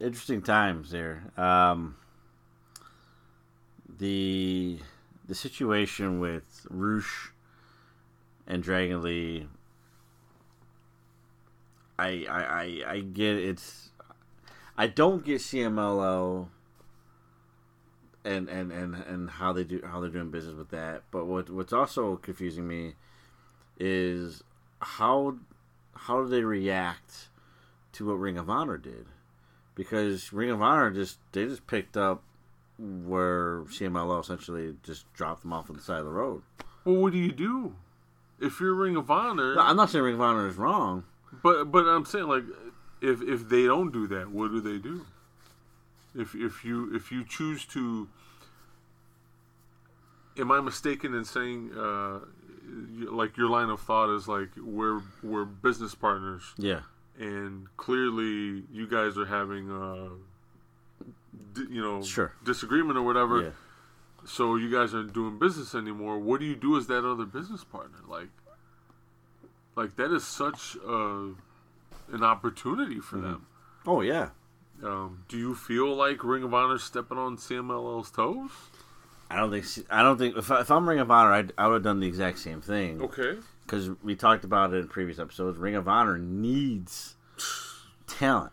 [0.00, 1.24] interesting times there.
[1.36, 1.96] Um,
[3.98, 4.78] the
[5.28, 7.32] the situation with Rush
[8.46, 9.46] and Dragon Lee,
[11.98, 13.90] I I I, I get it's.
[14.76, 16.46] I don't get CMLL
[18.24, 21.02] and, and, and, and how they do how they're doing business with that.
[21.10, 22.94] But what what's also confusing me
[23.78, 24.42] is
[24.80, 25.36] how
[25.94, 27.28] how do they react
[27.92, 29.06] to what Ring of Honor did?
[29.74, 32.22] Because Ring of Honor just they just picked up
[32.78, 36.42] where CMLL essentially just dropped them off on the side of the road.
[36.84, 37.74] Well, what do you do
[38.40, 39.54] if you're Ring of Honor?
[39.56, 41.04] No, I'm not saying Ring of Honor is wrong.
[41.42, 42.44] But but I'm saying like
[43.00, 45.04] if if they don't do that, what do they do?
[46.14, 48.08] If if you if you choose to,
[50.38, 52.20] am I mistaken in saying uh,
[53.10, 56.80] like your line of thought is like we're we're business partners Yeah,
[57.18, 60.08] and clearly you guys are having di-
[61.70, 62.32] you know Sure.
[62.44, 63.42] disagreement or whatever.
[63.42, 63.50] yeah.
[64.26, 66.18] So you guys aren't doing business anymore.
[66.18, 67.98] What do you do as that other business partner?
[68.06, 68.28] Like,
[69.76, 71.30] like that is such a,
[72.12, 73.46] an opportunity for them.
[73.86, 74.30] Oh yeah.
[74.82, 78.50] Um, do you feel like Ring of Honor stepping on CMLL's toes?
[79.30, 81.66] I don't think I don't think if, I, if I'm Ring of Honor, I'd, I
[81.66, 83.00] would have done the exact same thing.
[83.02, 83.36] Okay.
[83.64, 85.58] because we talked about it in previous episodes.
[85.58, 87.14] Ring of Honor needs
[88.06, 88.52] talent.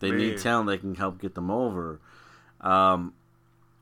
[0.00, 0.18] They Man.
[0.18, 2.00] need talent that can help get them over.
[2.60, 3.14] Um,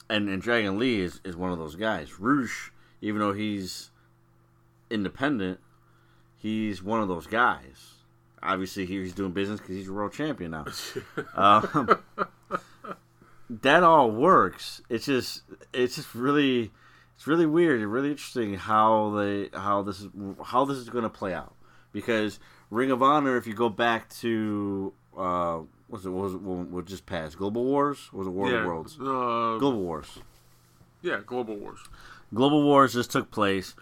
[0.08, 2.18] and and Dragon Lee is, is one of those guys.
[2.18, 3.90] Rush, even though he's
[4.90, 5.60] independent,
[6.36, 7.94] he's one of those guys.
[8.42, 10.66] Obviously, he- he's doing business because he's a world champion now.
[11.34, 11.98] um,
[13.48, 14.82] that all works.
[14.88, 16.70] It's just it's just really
[17.16, 20.08] it's really weird and really interesting how they how this is
[20.44, 21.54] how this is going to play out
[21.92, 22.38] because
[22.70, 27.36] Ring of Honor, if you go back to uh, was it was it just passed
[27.38, 28.58] Global Wars was it War yeah.
[28.58, 30.18] of Worlds Uh, Global Wars
[31.04, 31.20] yeah.
[31.24, 31.80] Global Wars.
[32.32, 33.74] Global Wars just took place.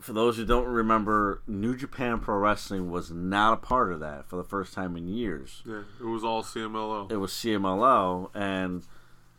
[0.00, 4.26] For those who don't remember, New Japan Pro Wrestling was not a part of that
[4.26, 5.62] for the first time in years.
[5.66, 5.82] Yeah.
[6.00, 8.82] It was all CMLL it was CMLL, and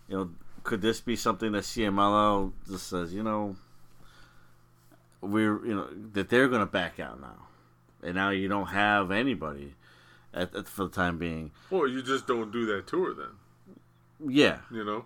[0.07, 0.29] you know,
[0.63, 3.55] could this be something that CMLL just says, you know,
[5.19, 7.47] we're you know that they're going to back out now,
[8.03, 9.73] and now you don't have anybody
[10.33, 11.51] at, at for the time being.
[11.69, 13.37] well, you just don't do that tour then.
[14.33, 15.05] Yeah, You know.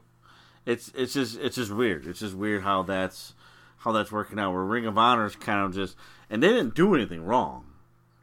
[0.66, 2.06] it's it's just it's just weird.
[2.06, 3.34] It's just weird how that's
[3.80, 4.52] how that's working out.
[4.52, 5.96] Where Ring of Honor is kind of just,
[6.30, 7.66] and they didn't do anything wrong.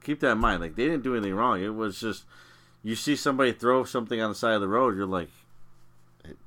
[0.04, 0.60] Keep that in mind.
[0.60, 1.62] Like they didn't do anything wrong.
[1.62, 2.24] It was just
[2.82, 5.28] you see somebody throw something on the side of the road, you're like,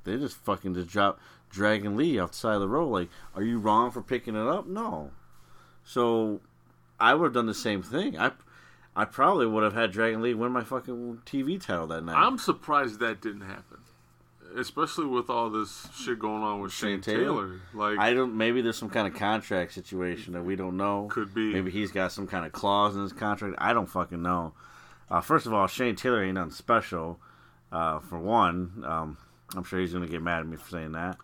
[0.04, 2.90] they just fucking just drop Dragon Lee off the side of the road.
[2.90, 4.68] Like, are you wrong for picking it up?
[4.68, 5.12] No.
[5.86, 6.42] So
[7.00, 8.20] I would have done the same thing.
[8.20, 8.32] I
[8.96, 12.16] I probably would have had Dragon Lee win my fucking TV title that night.
[12.16, 13.80] I'm surprised that didn't happen,
[14.58, 17.24] especially with all this shit going on with Shane, Shane Taylor.
[17.26, 17.62] Taylor?
[17.74, 18.38] Like, I don't.
[18.38, 21.08] Maybe there's some kind of contract situation that we don't know.
[21.12, 21.52] Could be.
[21.52, 23.56] Maybe he's got some kind of clause in his contract.
[23.58, 24.54] I don't fucking know.
[25.10, 27.20] Uh, first of all, Shane Taylor ain't nothing special.
[27.72, 29.18] Uh, for one, um,
[29.56, 31.18] I'm sure he's gonna get mad at me for saying that.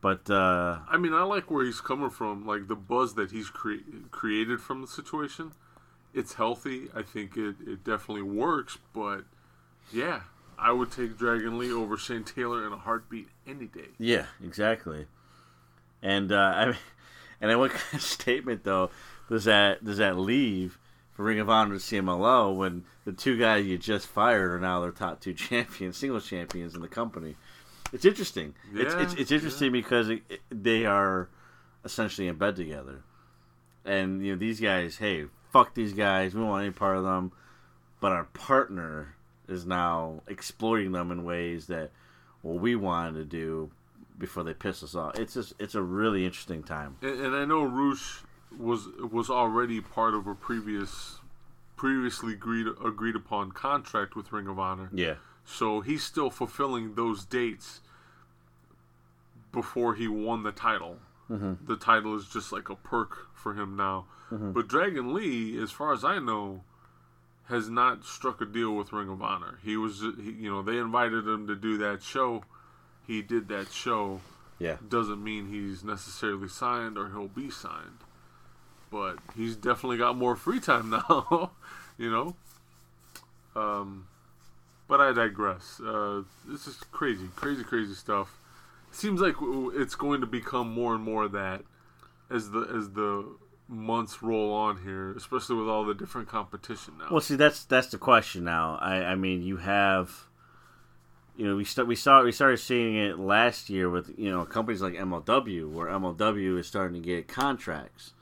[0.00, 2.46] But uh, I mean, I like where he's coming from.
[2.46, 5.52] Like the buzz that he's cre- created from the situation.
[6.14, 6.88] It's healthy.
[6.94, 8.78] I think it, it definitely works.
[8.92, 9.24] But
[9.92, 10.20] yeah,
[10.58, 13.88] I would take Dragon Lee over Shane Taylor in a heartbeat any day.
[13.98, 15.06] yeah, exactly.
[16.02, 16.76] And uh, I, mean,
[17.40, 18.90] and then what kind of statement though
[19.28, 20.78] does that does that leave
[21.12, 24.80] for Ring of Honor to CMLL when the two guys you just fired are now
[24.80, 27.36] their top two champions, singles champions in the company?
[27.92, 28.54] It's interesting.
[28.74, 31.28] it's, it's Yeah, it's interesting because it, it- they are
[31.84, 33.02] essentially in bed together,
[33.84, 34.96] and you know these guys.
[34.96, 36.34] Hey, fuck these guys.
[36.34, 37.32] We don't want any part of them.
[38.00, 39.14] But our partner
[39.48, 41.90] is now exploiting them in ways that
[42.40, 43.70] what we wanted to do
[44.18, 45.18] before they piss us off.
[45.18, 46.96] It's just it's a really interesting time.
[47.02, 48.22] And, and I know Rush
[48.58, 51.18] was was already part of a previous
[51.76, 54.90] previously agreed agreed upon contract with Ring of Honor.
[54.92, 55.14] Yeah.
[55.44, 57.80] So he's still fulfilling those dates
[59.52, 60.98] before he won the title.
[61.30, 61.66] Mm-hmm.
[61.66, 64.06] The title is just like a perk for him now.
[64.52, 66.62] But Dragon Lee, as far as I know,
[67.48, 69.58] has not struck a deal with Ring of Honor.
[69.62, 72.42] He was, he, you know, they invited him to do that show.
[73.06, 74.22] He did that show.
[74.58, 74.76] Yeah.
[74.88, 77.98] Doesn't mean he's necessarily signed or he'll be signed.
[78.90, 81.50] But he's definitely got more free time now,
[81.98, 82.36] you know.
[83.54, 84.06] Um,
[84.88, 85.78] but I digress.
[85.78, 88.38] Uh, this is crazy, crazy, crazy stuff.
[88.92, 89.36] Seems like
[89.74, 91.62] it's going to become more and more that
[92.30, 93.24] as the as the
[93.68, 97.06] months roll on here, especially with all the different competition now.
[97.10, 98.78] Well, see, that's that's the question now.
[98.80, 100.26] I, I mean, you have,
[101.36, 104.44] you know, we st- we saw we started seeing it last year with you know
[104.44, 108.12] companies like MLW, where MLW is starting to get contracts,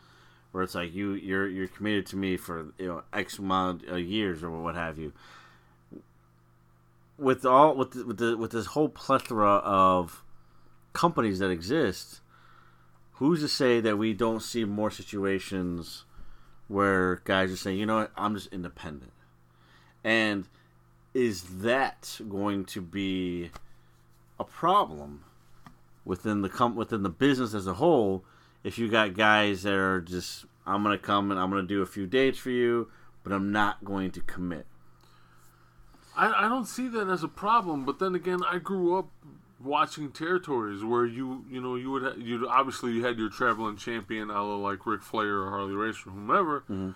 [0.53, 4.01] where it's like you you're you're committed to me for you know X amount of
[4.01, 5.13] years or what have you.
[7.19, 10.23] With all with the, with the, with this whole plethora of
[10.93, 12.21] companies that exist,
[13.13, 16.05] who's to say that we don't see more situations
[16.69, 19.13] where guys are saying, you know what, I'm just independent?
[20.05, 20.47] And
[21.13, 23.51] is that going to be
[24.39, 25.25] a problem
[26.05, 28.25] within the com- within the business as a whole?
[28.63, 31.87] If you got guys that are just, I'm gonna come and I'm gonna do a
[31.87, 32.89] few dates for you,
[33.23, 34.67] but I'm not going to commit.
[36.17, 39.11] I, I don't see that as a problem, but then again, I grew up
[39.63, 43.77] watching territories where you you know you would ha- you obviously you had your traveling
[43.77, 46.91] champion, a la like Ric Flair or Harley Race or whomever, mm-hmm.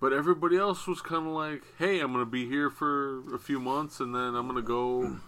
[0.00, 3.60] but everybody else was kind of like, hey, I'm gonna be here for a few
[3.60, 5.18] months and then I'm gonna go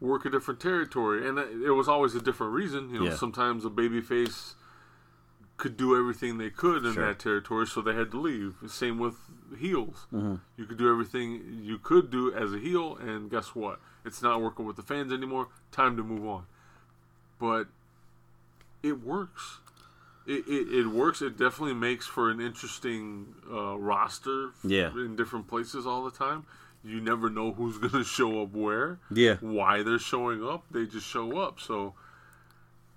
[0.00, 2.90] work a different territory, and it it was always a different reason.
[2.90, 3.16] You know, Yeah.
[3.16, 4.54] sometimes a babyface
[5.56, 7.06] could do everything they could in Sure.
[7.06, 8.56] that territory, so they had to leave.
[8.66, 9.14] Same with
[9.58, 10.06] heels.
[10.12, 10.36] Mm-hmm.
[10.56, 13.78] You could do everything you could do as a heel, and guess what?
[14.04, 15.48] It's not working with the fans anymore.
[15.70, 16.46] Time to move on.
[17.38, 17.68] But
[18.82, 19.58] it works.
[20.26, 21.20] It, it, it works.
[21.22, 24.90] It definitely makes for an interesting uh, roster Yeah.
[24.92, 26.44] in different places all the time.
[26.84, 29.36] You never know who's going to show up where Yeah.
[29.40, 30.64] why they're showing up.
[30.70, 31.60] They just show up.
[31.60, 31.94] So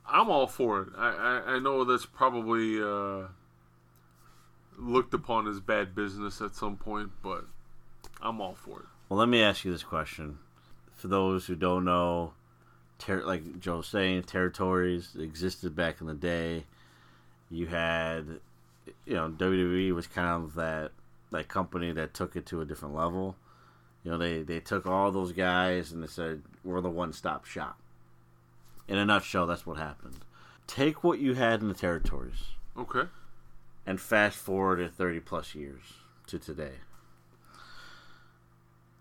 [0.07, 0.89] I'm all for it.
[0.97, 3.27] I, I, I know that's probably uh,
[4.77, 7.45] looked upon as bad business at some point, but
[8.21, 8.85] I'm all for it.
[9.09, 10.39] Well, let me ask you this question.
[10.95, 12.33] For those who don't know,
[12.99, 16.65] ter- like Joe was saying, territories existed back in the day.
[17.49, 18.39] You had,
[19.05, 20.91] you know, WWE was kind of that
[21.31, 23.35] that company that took it to a different level.
[24.03, 27.45] You know, they they took all those guys and they said we're the one stop
[27.45, 27.77] shop.
[28.87, 30.19] In a nutshell, that's what happened.
[30.67, 32.43] Take what you had in the territories
[32.77, 33.03] Okay.
[33.85, 35.81] and fast forward it 30 plus years
[36.27, 36.73] to today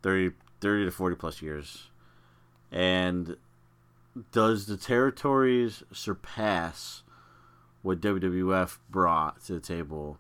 [0.03, 1.89] 30, 30 to 40 plus years
[2.71, 3.37] and
[4.33, 7.03] does the territories surpass
[7.83, 10.19] what WWF brought to the table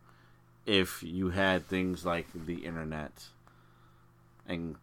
[0.66, 3.24] if you had things like the internet
[4.48, 4.76] and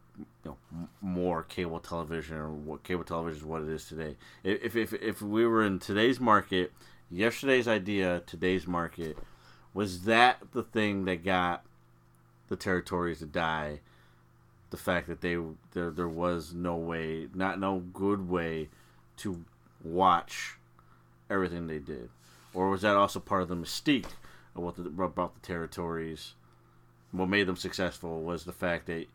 [0.43, 4.15] you know more cable television or what cable television is what it is today.
[4.43, 6.71] If if if we were in today's market
[7.09, 9.17] yesterday's idea today's market
[9.73, 11.63] was that the thing that got
[12.47, 13.79] the territories to die?
[14.69, 15.37] The fact that they
[15.73, 18.69] there there was no way not no good way
[19.17, 19.43] to
[19.83, 20.55] watch
[21.29, 22.09] everything they did?
[22.53, 24.05] Or was that also part of the mystique
[24.55, 26.33] of what the, about the territories
[27.11, 29.07] what made them successful was the fact that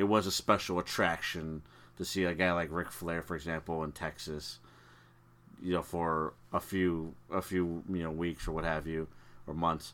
[0.00, 1.60] it was a special attraction
[1.98, 4.58] to see a guy like Ric Flair, for example, in Texas,
[5.62, 9.08] you know, for a few a few you know weeks or what have you,
[9.46, 9.92] or months.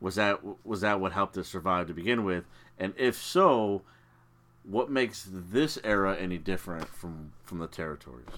[0.00, 2.44] Was that was that what helped it survive to begin with?
[2.78, 3.82] And if so,
[4.62, 8.28] what makes this era any different from from the territories?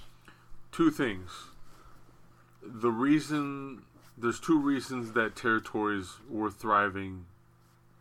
[0.72, 1.30] Two things.
[2.62, 3.82] The reason
[4.16, 7.26] there's two reasons that territories were thriving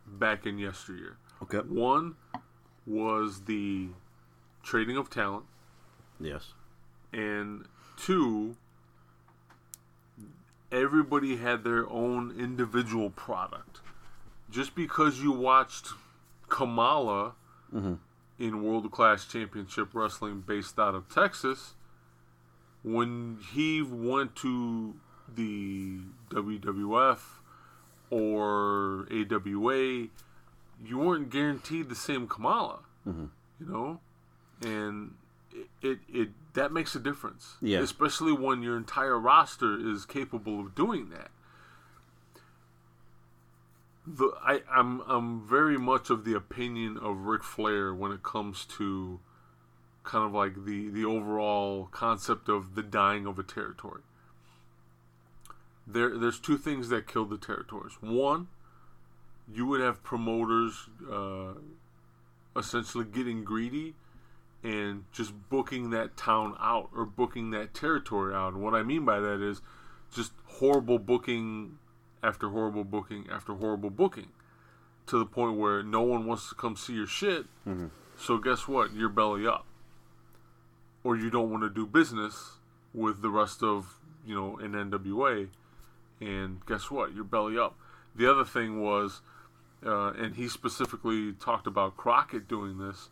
[0.07, 1.17] back in yesteryear.
[1.43, 1.57] Okay.
[1.57, 2.15] One
[2.85, 3.89] was the
[4.63, 5.45] trading of talent,
[6.19, 6.53] Yes.
[7.13, 7.65] and
[7.97, 8.55] two,
[10.71, 13.81] everybody had their own individual product.
[14.49, 15.89] Just because you watched
[16.49, 17.33] Kamala
[17.73, 17.95] mm-hmm.
[18.37, 21.75] in World Class Championship Wrestling based out of Texas,
[22.83, 24.95] when he went to
[25.33, 25.99] the
[26.29, 27.19] WWF
[28.09, 30.07] or AWA,
[30.85, 32.79] you weren't guaranteed the same Kamala.
[33.07, 33.25] Mm-hmm.
[33.59, 33.99] You know,
[34.61, 35.15] and
[35.53, 37.55] it, it it that makes a difference.
[37.61, 37.79] Yeah.
[37.79, 41.31] especially when your entire roster is capable of doing that.
[44.05, 48.65] The I I'm I'm very much of the opinion of Ric Flair when it comes
[48.77, 49.19] to
[50.03, 54.01] kind of like the the overall concept of the dying of a territory.
[55.85, 57.93] There there's two things that killed the territories.
[58.01, 58.47] One,
[59.53, 61.53] you would have promoters uh,
[62.57, 63.95] essentially getting greedy
[64.63, 68.53] and just booking that town out or booking that territory out.
[68.53, 69.61] And what I mean by that is
[70.13, 71.77] just horrible booking
[72.21, 74.27] after horrible booking after horrible booking
[75.07, 77.45] to the point where no one wants to come see your shit.
[78.17, 78.93] So guess what?
[78.93, 79.65] You're belly up.
[81.03, 82.59] Or you don't want to do business
[82.93, 85.47] with the rest of, you know, an NWA
[86.19, 87.15] and guess what?
[87.15, 87.75] You're belly up.
[88.15, 89.21] The other thing was,
[89.85, 93.09] uh, and he specifically talked about Crockett doing this.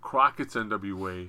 [0.00, 1.28] Crockett's NWA.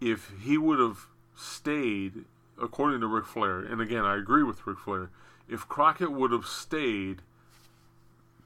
[0.00, 1.06] If he would have
[1.36, 2.24] stayed,
[2.60, 5.10] according to Ric Flair, and again I agree with Ric Flair,
[5.48, 7.22] if Crockett would have stayed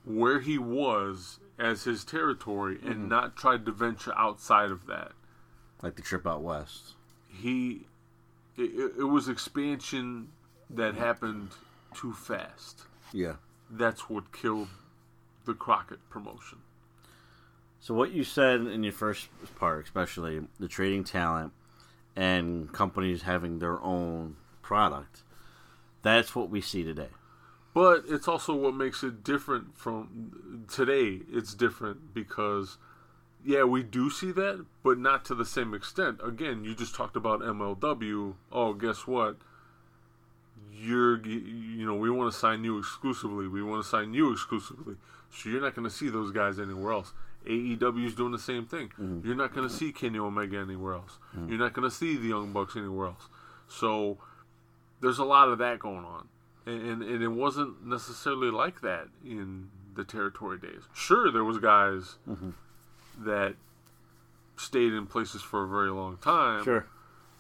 [0.05, 5.13] where he was as his territory and not tried to venture outside of that,
[5.83, 6.95] Like the trip out west.
[7.29, 7.87] he
[8.57, 10.29] it- it was expansion
[10.69, 11.51] that happened
[11.95, 12.85] too fast.
[13.13, 13.37] Yeah.
[13.71, 14.69] That's what killed
[15.47, 16.59] the Crockett promotion.
[17.79, 21.53] So what you said in your first part, especially the trading talent
[22.15, 25.23] and companies having their own product,
[26.03, 27.09] that's what we see today.
[27.73, 31.21] But it's also what makes it different from today.
[31.31, 32.77] It's different because,
[33.45, 36.21] yeah, we do see that, but not to the same extent.
[36.23, 38.35] Again, you just talked about MLW.
[38.51, 39.37] Oh, guess what?
[40.81, 43.49] You're, you know, we want to sign you exclusively.
[43.49, 44.97] We want to sign you exclusively.
[45.33, 47.13] So you're not going to see those guys anywhere else.
[47.47, 48.89] AEW is doing the same thing.
[49.01, 49.27] Mm-hmm.
[49.27, 51.19] You're not going to see Kenny Omega anywhere else.
[51.37, 51.49] Mm-hmm.
[51.51, 53.29] You're not going to see the Young Bucks anywhere else.
[53.69, 54.19] So
[55.01, 56.29] there's a lot of that going on
[56.67, 61.59] and, and, and it wasn't necessarily like that in the territory days sure there was
[61.59, 62.51] guys mm-hmm.
[63.19, 63.55] that
[64.57, 66.87] stayed in places for a very long time Sure.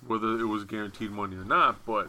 [0.06, 2.08] whether it was guaranteed money or not but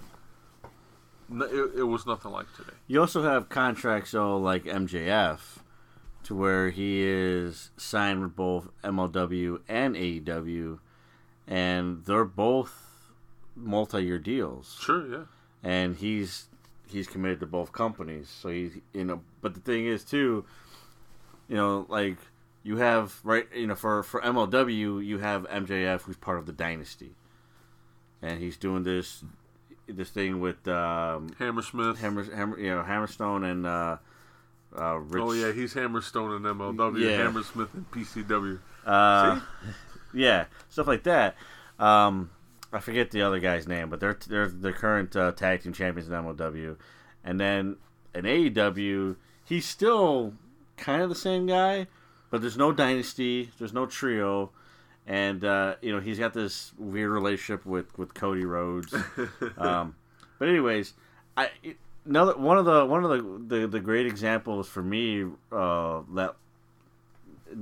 [1.32, 5.40] it, it was nothing like today You also have contracts, though, like MJF,
[6.24, 10.80] to where he is signed with both MLW and AEW,
[11.48, 12.88] and they're both
[13.56, 14.78] multi-year deals.
[14.82, 15.24] sure yeah
[15.64, 16.48] and he's
[16.88, 18.30] he's committed to both companies.
[18.30, 20.46] So he's you know, but the thing is too,
[21.48, 22.18] you know, like
[22.64, 26.52] you have right, you know, for for MLW you have MJF who's part of the
[26.52, 27.16] Dynasty,
[28.22, 29.24] and he's doing this
[29.98, 33.98] this thing with um, hammersmith Hammer, Hammer, you know, Hammerstone and uh,
[34.78, 35.24] uh, Rich.
[35.24, 37.18] oh yeah he's hammerstone and mlw Yeah.
[37.18, 39.42] hammersmith and pcw Uh, See?
[40.14, 41.36] yeah, stuff like that.
[41.80, 42.30] Um,
[42.74, 46.08] I forget the other guy's name, but they're they're the current uh, tag team champions
[46.10, 46.78] in MLW,
[47.24, 47.76] and then
[48.16, 49.16] in AEW,
[49.46, 50.34] he's still
[50.78, 51.88] kind of the same guy,
[52.30, 54.52] but there's no dynasty, there's no trio,
[55.08, 58.94] and uh, you know he's got this weird relationship with with Cody Rhodes.
[59.58, 59.96] um,
[60.40, 60.94] but anyways,
[61.36, 61.50] I
[62.06, 66.36] another one of the one of the the, the great examples for me uh, that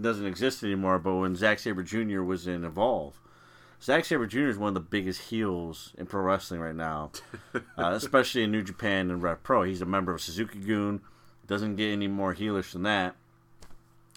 [0.01, 0.99] doesn't exist anymore.
[0.99, 2.21] But when Zack Sabre Jr.
[2.21, 3.19] was in Evolve,
[3.81, 4.47] Zack Sabre Jr.
[4.47, 7.11] is one of the biggest heels in pro wrestling right now,
[7.55, 9.63] uh, especially in New Japan and Rev Pro.
[9.63, 11.01] He's a member of Suzuki Gun.
[11.47, 13.15] Doesn't get any more heelish than that.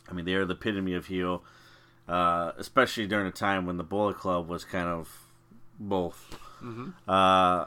[0.08, 1.42] I mean, they are the epitome of heel,
[2.08, 5.26] uh, especially during a time when the Bullet Club was kind of
[5.78, 6.38] both.
[7.08, 7.64] Uh,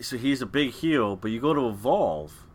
[0.00, 2.46] so he's a big heel, but you go to Evolve.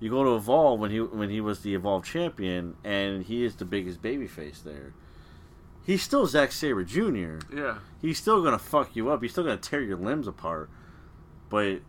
[0.00, 3.56] You go to Evolve when he when he was the Evolve champion, and he is
[3.56, 4.92] the biggest babyface there.
[5.86, 7.38] He's still Zack Sabre Jr.
[7.54, 9.22] yeah He's still gonna fuck you up.
[9.22, 10.68] He's still gonna tear your limbs apart,
[11.48, 11.80] but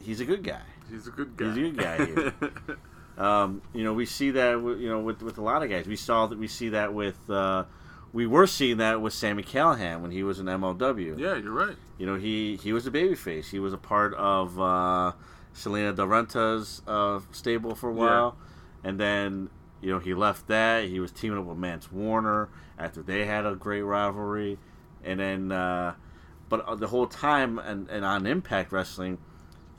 [0.00, 0.62] he's a good guy.
[0.90, 2.34] he's a good guy He's a good guy here.
[3.18, 5.86] Um, you know, we see that with, you know with with a lot of guys.
[5.86, 7.64] We saw that we see that with uh,
[8.12, 11.18] we were seeing that with Sami Callihan when he was in MLW.
[11.18, 13.50] yeah you're right You know, he he was a babyface.
[13.50, 15.12] He was a part of uh,
[15.52, 18.36] Salina Del Renta's uh, stable for a while,
[18.84, 20.84] and then you know he left that.
[20.84, 22.48] He was teaming up with Mance Warner
[22.78, 24.58] after they had a great rivalry,
[25.04, 25.94] and then uh,
[26.48, 29.18] but uh, the whole time and, and on Impact Wrestling,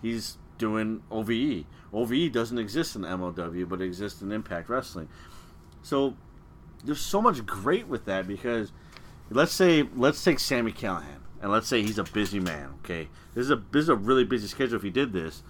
[0.01, 1.65] he's doing OVE.
[1.93, 5.07] OVE doesn't exist in MLW, but it exists in Impact Wrestling.
[5.81, 6.15] So
[6.83, 8.71] there's so much great with that because
[9.29, 12.69] let's say let's take Sami Callihan and let's say he's a busy man.
[12.79, 15.43] Okay, this is a this is a really busy schedule if he did this,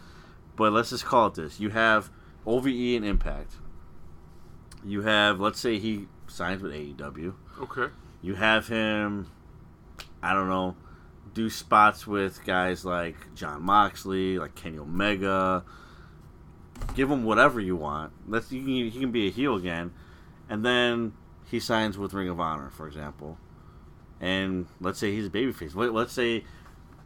[0.55, 1.59] but let's just call it this.
[1.59, 2.09] You have
[2.45, 3.53] OVE and Impact.
[4.83, 7.33] You have let's say he signs with AEW.
[7.61, 9.27] okay You have him,
[10.21, 10.75] I don't know,
[11.33, 15.63] do spots with guys like Jon Moxley, like Kenny Omega.
[16.95, 18.11] Give him whatever you want.
[18.27, 19.93] Let's you can, he can be a heel again,
[20.49, 21.13] and then
[21.49, 23.37] he signs with Ring of Honor, for example.
[24.19, 25.75] And let's say he's a babyface.
[25.75, 26.43] Let- Let's say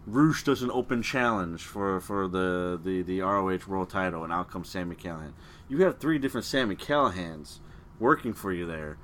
[0.06, 4.50] Rush does an open challenge for, for the, the, the ROH World Title, and out
[4.50, 5.34] comes Sami Callihan.
[5.68, 7.60] You have three different Sami Callihans
[8.00, 8.98] working for you there.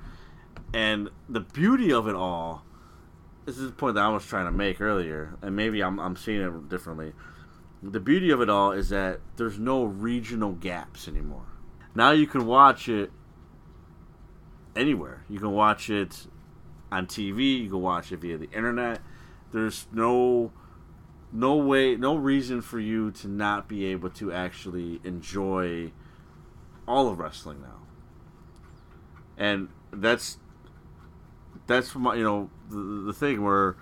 [0.72, 2.64] And the beauty of it all,
[3.44, 6.16] this is the point that I was trying to make earlier, and maybe I'm, I'm
[6.16, 7.12] seeing it differently.
[7.86, 11.46] The beauty of it all is that there's no regional gaps anymore.
[11.94, 13.12] Now you can watch it
[14.74, 15.24] anywhere.
[15.28, 16.26] You can watch it
[16.90, 19.00] on TV, you can watch it via the internet.
[19.52, 20.52] There's no
[21.30, 25.90] no way, no reason for you to not be able to actually enjoy
[26.86, 27.82] all of wrestling now.
[29.36, 30.38] And that's
[31.66, 33.76] that's my, you know the, the thing where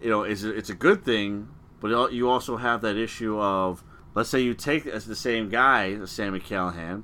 [0.00, 1.48] you know it's it's a good thing,
[1.82, 3.84] but you also have that issue of
[4.14, 7.02] let's say you take as the same guy, Sami Callihan,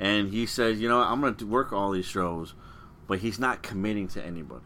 [0.00, 2.54] and he says, you know, I'm going to work all these shows,
[3.06, 4.64] but he's not committing to anybody.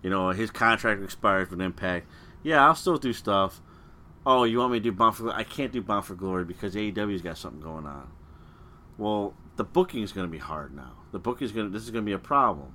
[0.00, 2.06] You know, his contract expires with Impact.
[2.44, 3.60] Yeah, I'll still do stuff.
[4.24, 5.38] Oh, you want me to do Bound for Glory?
[5.38, 8.10] I can't do Bound for Glory because AEW's got something going on.
[8.96, 10.92] Well, the booking is going to be hard now.
[11.10, 11.72] The booking is going to.
[11.72, 12.74] This is going to be a problem.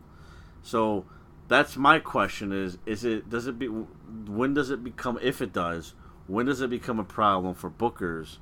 [0.61, 1.05] So
[1.47, 5.53] that's my question: is is it does it be when does it become if it
[5.53, 5.93] does
[6.27, 8.37] when does it become a problem for bookers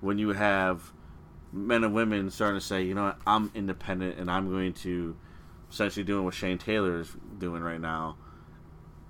[0.00, 0.92] when you have
[1.52, 5.16] men and women starting to say you know what, I'm independent and I'm going to
[5.70, 8.16] essentially doing what Shane Taylor is doing right now.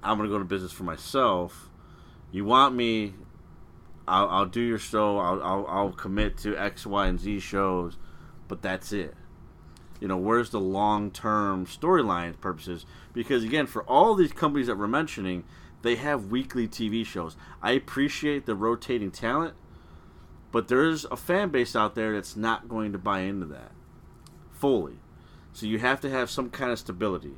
[0.02, 1.68] I'm going to go to business for myself.
[2.30, 3.14] You want me?
[4.06, 5.18] I'll, I'll do your show.
[5.18, 7.96] I'll, I'll, I'll commit to X, Y, and Z shows,
[8.46, 9.14] but that's it.
[10.00, 12.86] You know, where's the long term storyline purposes?
[13.12, 15.44] Because again, for all these companies that we're mentioning,
[15.82, 17.36] they have weekly TV shows.
[17.62, 19.54] I appreciate the rotating talent,
[20.52, 23.72] but there's a fan base out there that's not going to buy into that
[24.50, 24.98] fully.
[25.52, 27.34] So you have to have some kind of stability.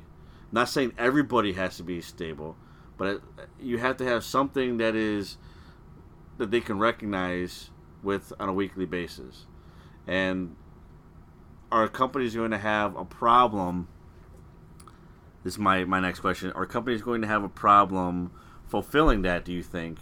[0.51, 2.57] Not saying everybody has to be stable,
[2.97, 3.21] but it,
[3.59, 5.37] you have to have something that is
[6.37, 7.69] that they can recognize
[8.03, 9.45] with on a weekly basis.
[10.07, 10.55] And
[11.71, 13.87] are companies going to have a problem?
[15.43, 16.51] This is my, my next question.
[16.51, 18.31] Are companies going to have a problem
[18.67, 19.99] fulfilling that, do you think?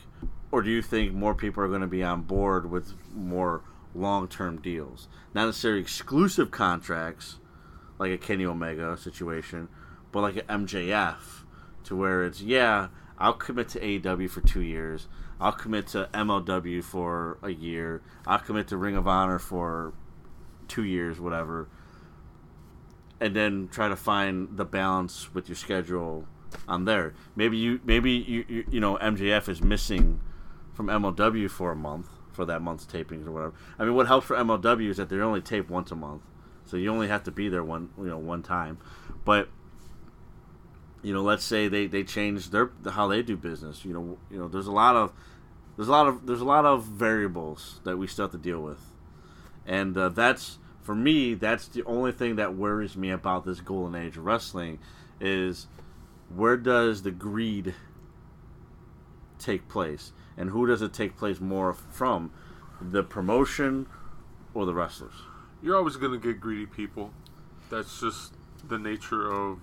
[0.52, 3.62] Or do you think more people are going to be on board with more
[3.94, 5.08] long term deals?
[5.34, 7.38] Not necessarily exclusive contracts,
[8.00, 9.70] like a Kenny Omega situation,
[10.12, 11.44] but like an MJF,
[11.84, 12.88] to where it's, yeah,
[13.20, 15.08] I'll commit to AEW for two years.
[15.40, 18.02] I'll commit to MLW for a year.
[18.26, 19.94] I'll commit to Ring of Honor for
[20.70, 21.68] two years, whatever,
[23.20, 26.26] and then try to find the balance with your schedule
[26.68, 27.14] on there.
[27.36, 30.22] Maybe you, maybe you, you, you know, MJF is missing
[30.74, 33.54] from MLW for a month for that month's tapings or whatever.
[33.78, 36.22] I mean, what helps for MLW is that they only tape once a month,
[36.66, 38.78] so you only have to be there one, you know, one time.
[39.26, 39.50] But
[41.02, 43.84] you know, let's say they they change their how they do business.
[43.84, 45.14] You know, you know, there's a lot of
[45.76, 48.62] there's a lot of there's a lot of variables that we still have to deal
[48.62, 48.80] with
[49.70, 53.96] and uh, that's for me that's the only thing that worries me about this golden
[53.96, 54.80] age of wrestling
[55.22, 55.68] is
[56.36, 57.76] where does the greed
[59.38, 62.32] take place and who does it take place more from
[62.82, 63.86] the promotion
[64.54, 65.14] or the wrestlers
[65.62, 67.12] You're always going to get greedy people.
[67.70, 68.34] That's just
[68.68, 69.60] the nature of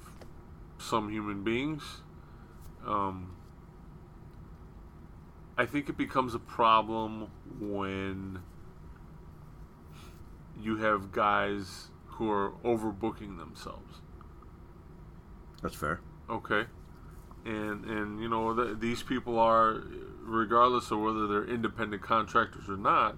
[0.78, 1.82] some human beings.
[2.86, 3.34] Um,
[5.58, 7.28] I think it becomes a problem
[7.58, 8.40] when
[10.60, 14.00] you have guys who are overbooking themselves.
[15.62, 16.64] that's fair Okay,
[17.44, 19.82] and and you know th- these people are,
[20.22, 23.16] regardless of whether they're independent contractors or not.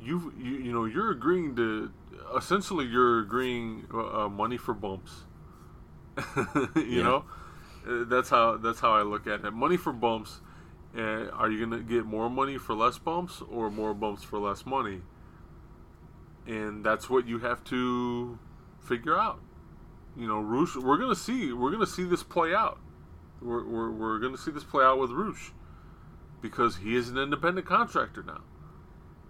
[0.00, 1.92] You you you know you're agreeing to
[2.36, 5.24] essentially you're agreeing uh, money for bumps.
[6.76, 7.02] you Yeah.
[7.02, 7.24] know,
[7.86, 9.52] Uh, that's how that's how I look at it.
[9.52, 10.40] Money for bumps.
[10.96, 14.66] Uh, are you gonna get more money for less bumps or more bumps for less
[14.66, 15.02] money?
[16.46, 18.38] And that's what you have to
[18.80, 19.40] figure out
[20.16, 20.76] you know, Rush.
[20.76, 21.52] We're gonna see.
[21.52, 22.78] We're gonna see this play out.
[23.40, 25.52] We're we're, we're gonna see this play out with Rush
[26.42, 28.42] because he is an independent contractor now.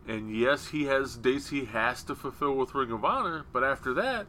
[0.07, 3.93] And yes, he has dates he has to fulfill with Ring of Honor, but after
[3.95, 4.27] that,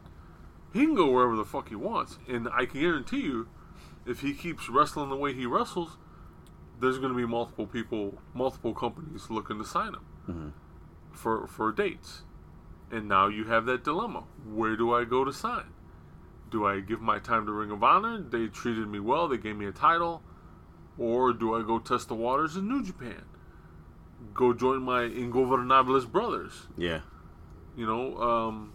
[0.73, 2.19] he can go wherever the fuck he wants.
[2.27, 3.47] And I can guarantee you,
[4.05, 5.97] if he keeps wrestling the way he wrestles,
[6.79, 10.49] there's going to be multiple people, multiple companies looking to sign him mm-hmm.
[11.11, 12.23] for for dates.
[12.91, 15.73] And now you have that dilemma: where do I go to sign?
[16.51, 18.21] do I give my time to Ring of Honor?
[18.21, 19.27] They treated me well.
[19.27, 20.21] They gave me a title.
[20.97, 23.23] Or do I go test the waters in New Japan?
[24.33, 26.67] Go join my Ingobernables brothers.
[26.77, 27.01] yeah
[27.75, 28.73] You know, um,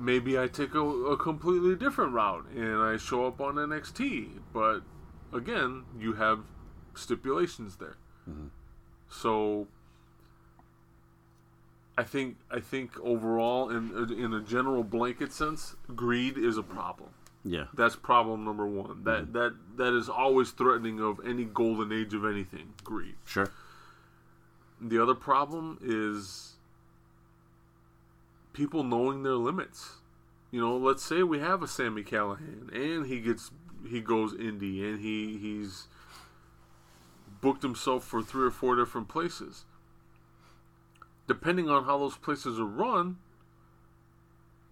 [0.00, 4.38] maybe I take a, a completely different route and I show up on NXT.
[4.54, 4.82] But
[5.32, 6.40] again, you have
[6.94, 7.96] stipulations there.
[9.08, 9.66] So
[11.98, 17.10] I think I think overall, in in a general blanket sense, greed is a problem.
[17.44, 19.04] yeah That's problem number one.
[19.04, 19.32] That mm-hmm.
[19.32, 22.74] that that is always threatening of any golden age of anything.
[22.84, 23.14] Greed.
[23.24, 23.50] sure
[24.80, 26.56] The other problem is
[28.52, 29.96] people knowing their limits.
[30.50, 33.50] You know, let's say we have a Sami Callihan and he gets
[33.88, 35.86] he goes indie and he he's
[37.40, 39.64] booked himself for three or four different places.
[41.26, 43.18] Depending on how those places are run,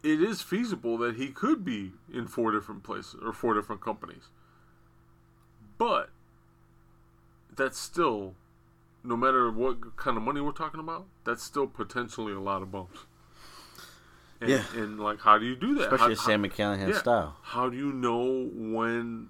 [0.03, 4.29] it is feasible that he could be in four different places or four different companies.
[5.79, 6.11] But
[7.57, 8.35] that's still,
[9.03, 12.71] no matter what kind of money we're talking about, that's still potentially a lot of
[12.71, 13.01] bumps.
[14.41, 14.65] And, Yeah.
[14.75, 15.93] And like, how do you do that?
[15.93, 16.99] Especially how, Sami Callihan yeah.
[16.99, 17.37] style.
[17.43, 19.29] How do you know when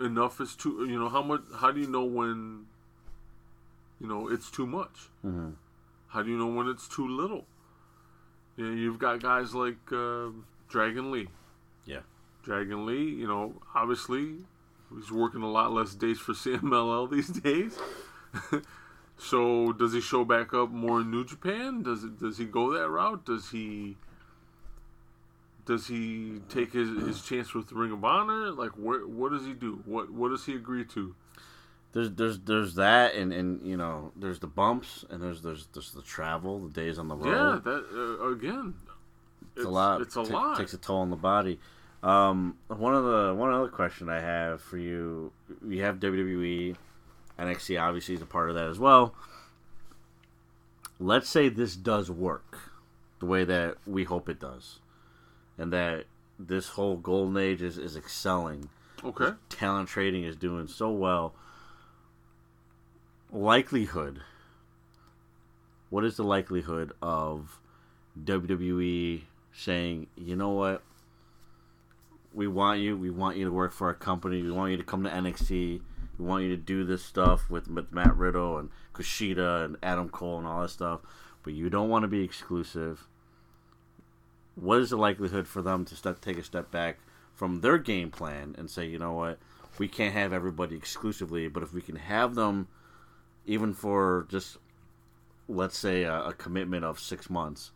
[0.00, 0.86] enough is too?
[0.88, 1.42] You know how much?
[1.56, 2.66] How do you know when?
[4.02, 5.08] You know it's too much.
[5.22, 5.50] hmm
[6.08, 7.46] How do you know when it's too little?
[8.56, 10.26] You know, you've got guys like uh,
[10.68, 11.28] Dragon Lee.
[11.86, 12.00] Yeah.
[12.42, 14.34] Dragon Lee, you know, obviously
[14.94, 17.78] he's working a lot less days for CMLL these days.
[19.16, 21.82] so does he show back up more in New Japan?
[21.84, 23.24] Does it does he go that route?
[23.24, 23.96] Does he
[25.64, 28.50] does he take his, his chance with the Ring of Honor?
[28.50, 29.82] Like where what does he do?
[29.86, 31.14] What what does he agree to?
[31.92, 35.92] There's there's there's that and, and you know there's the bumps and there's there's there's
[35.92, 37.26] the travel the days on the road.
[37.26, 38.74] Yeah, that uh, again.
[39.56, 40.56] it's, a lot It's a lot.
[40.56, 41.58] takes a toll on the body
[42.02, 45.30] um one of the one other question I have for you
[45.68, 46.74] you have WWE
[47.38, 49.14] NXT obviously is a part of that as well
[50.98, 52.72] let's say this does work
[53.20, 54.80] the way that we hope it does
[55.58, 56.06] and that
[56.38, 58.68] this whole golden age is, is excelling
[59.04, 59.30] okay.
[59.48, 61.34] talent trading is doing so well.
[63.34, 64.20] Likelihood.
[65.88, 67.58] What is the likelihood of
[68.22, 69.22] WWE
[69.54, 70.82] saying, you know what?
[72.34, 72.94] We want you.
[72.94, 74.42] We want you to work for our company.
[74.42, 75.80] We want you to come to NXT.
[76.18, 80.10] We want you to do this stuff with, with Matt Riddle and Kushida and Adam
[80.10, 81.00] Cole and all that stuff.
[81.42, 83.08] But you don't want to be exclusive.
[84.56, 86.98] What is the likelihood for them to step, take a step back
[87.34, 89.38] from their game plan and say, you know what,
[89.78, 92.68] we can't have everybody exclusively, but if we can have them,
[93.46, 94.58] even for just
[95.48, 97.72] let's say a, a commitment of six months,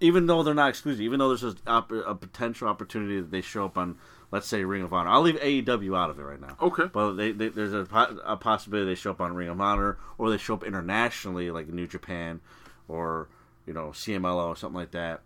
[0.00, 3.64] even though they're not exclusive, even though there's a, a potential opportunity that they show
[3.64, 3.96] up on,
[4.30, 5.10] let's say Ring of Honor.
[5.10, 6.56] I'll leave AEW out of it right now.
[6.60, 6.84] Okay.
[6.92, 9.98] But they, they, there's a, po- a possibility they show up on Ring of Honor,
[10.16, 12.40] or they show up internationally, like New Japan,
[12.86, 13.28] or
[13.66, 15.22] you know CMLL or something like that.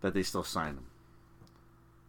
[0.00, 0.86] That they still sign them.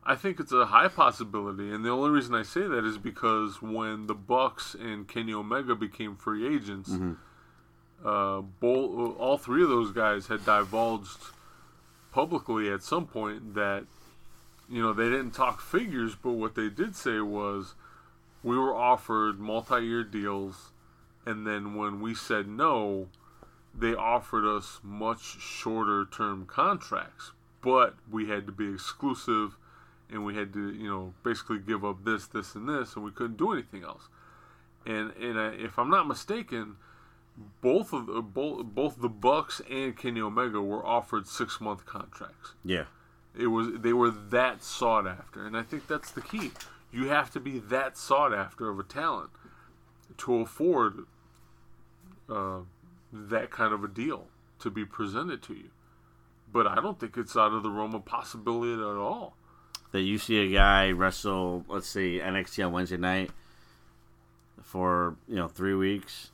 [0.10, 3.62] I think it's a high possibility, and the only reason I say that is because
[3.62, 6.90] when the Bucks and Kenny Omega became free agents,
[8.04, 11.20] uh, both all three of those guys had divulged
[12.12, 13.86] publicly at some point that
[14.68, 17.76] you know they didn't talk figures, but what they did say was
[18.42, 20.72] we were offered multi-year deals,
[21.24, 23.10] and then when we said no,
[23.76, 27.32] they offered us much shorter term contracts,
[27.62, 29.56] but we had to be exclusive
[30.12, 33.12] and we had to, you know, basically give up this, this, and this, and we
[33.12, 34.10] couldn't do anything else.
[34.86, 36.78] And and uh, if I'm not mistaken,
[37.62, 42.54] both of the, both both the Bucks and Kenny Omega were offered six month contracts.
[42.64, 42.86] Yeah.
[43.38, 46.52] It was they were that sought after, and I think that's the key.
[46.92, 49.30] You have to be that sought after of a talent
[50.18, 51.06] to afford
[52.28, 52.60] uh,
[53.14, 54.28] that kind of a deal
[54.60, 55.70] to be presented to you.
[56.52, 59.36] But I don't think it's out of the realm of possibility at all.
[59.92, 63.32] That you see a guy wrestle, let's say NXT on Wednesday night
[64.62, 66.32] for you know three weeks,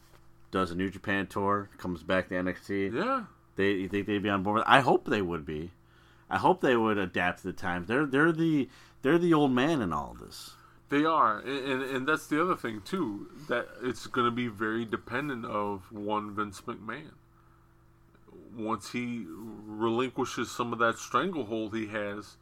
[0.52, 2.94] does a New Japan tour, comes back to NXT.
[2.94, 3.24] Yeah,
[3.56, 4.64] They you think they'd be on board?
[4.66, 5.72] I hope they would be.
[6.30, 7.88] I hope they would adapt to the times.
[7.88, 8.68] They're they're the
[9.02, 10.56] they're the old man in all of this.
[10.90, 13.28] They are, and, and and that's the other thing too.
[13.48, 17.12] That it's going to be very dependent of one Vince McMahon.
[18.56, 22.38] Once he relinquishes some of that stranglehold he has,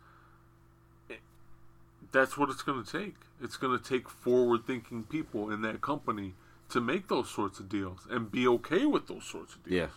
[2.14, 3.15] that's what it's going to take.
[3.41, 6.35] It's going to take forward-thinking people in that company
[6.69, 9.76] to make those sorts of deals and be okay with those sorts of deals.
[9.76, 9.88] Yeah.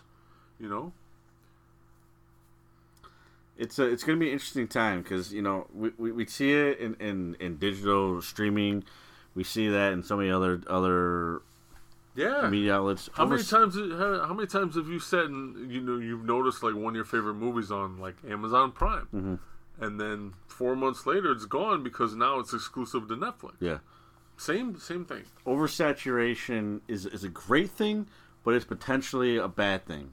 [0.59, 0.93] You know,
[3.59, 6.27] It's a, it's going to be an interesting time because you know we, we, we
[6.27, 8.85] see it in, in, in digital streaming,
[9.35, 11.43] we see that in so many other other
[12.15, 12.49] yeah.
[12.49, 13.09] media outlets.
[13.15, 13.77] How many times?
[13.77, 16.97] How, how many times have you said, and you know, you've noticed like one of
[16.97, 19.35] your favorite movies on like Amazon Prime, Mm-hmm.
[19.81, 23.55] And then four months later it's gone because now it's exclusive to Netflix.
[23.61, 23.79] Yeah.
[24.39, 25.25] Same, same thing.
[25.47, 28.07] oversaturation is is a great thing,
[28.45, 30.13] but it's potentially a bad thing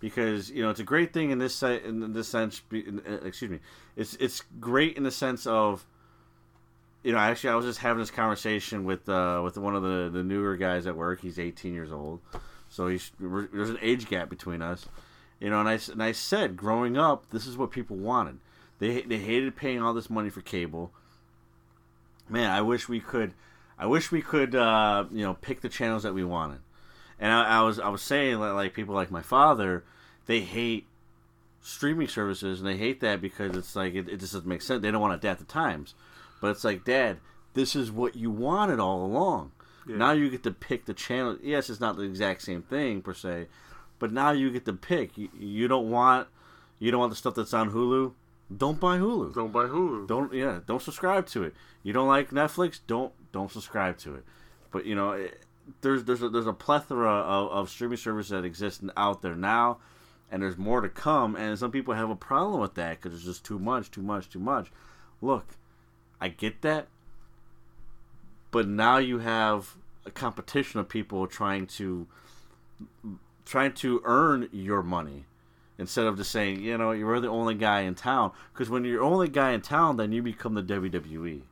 [0.00, 2.62] because you know it's a great thing in this se- in this sense.
[2.70, 3.60] in- uh, Excuse me,
[3.96, 5.86] it's it's great in the sense of
[7.02, 10.10] you know actually I was just having this conversation with uh, with one of the
[10.12, 11.20] the newer guys at work.
[11.20, 12.20] He's 18 years old,
[12.68, 14.86] so he's there's an age gap between us.
[15.40, 18.38] You know, and I s- and I said growing up, this is what people wanted.
[18.84, 20.92] They they hated paying all this money for cable
[22.28, 23.32] man, I wish we could.
[23.78, 26.60] I wish we could, uh, you know, pick the channels that we wanted.
[27.18, 29.84] And I, I was, I was saying that like people like my father,
[30.26, 30.86] they hate
[31.60, 34.82] streaming services and they hate that because it's like it, it just doesn't make sense.
[34.82, 35.94] They don't want to adapt the times.
[36.40, 37.18] But it's like, Dad,
[37.54, 39.52] this is what you wanted all along.
[39.88, 39.96] Yeah.
[39.96, 41.36] Now you get to pick the channel.
[41.42, 43.48] Yes, it's not the exact same thing per se,
[43.98, 45.18] but now you get to pick.
[45.18, 46.28] You, you don't want
[46.78, 48.12] you don't want the stuff that's on Hulu.
[48.56, 49.34] Don't buy Hulu.
[49.34, 50.06] Don't buy Hulu.
[50.06, 50.60] Don't yeah.
[50.66, 51.54] Don't subscribe to it.
[51.82, 52.80] You don't like Netflix.
[52.86, 54.24] Don't don't subscribe to it.
[54.70, 55.42] But you know, it,
[55.80, 59.78] there's there's a, there's a plethora of, of streaming services that exist out there now,
[60.30, 61.36] and there's more to come.
[61.36, 64.28] And some people have a problem with that because it's just too much, too much,
[64.28, 64.70] too much.
[65.22, 65.56] Look,
[66.20, 66.88] I get that,
[68.50, 69.76] but now you have
[70.06, 72.06] a competition of people trying to
[73.44, 75.24] trying to earn your money
[75.78, 78.32] instead of just saying, you know, you're the only guy in town.
[78.52, 81.42] Because when you're the only guy in town, then you become the WWE.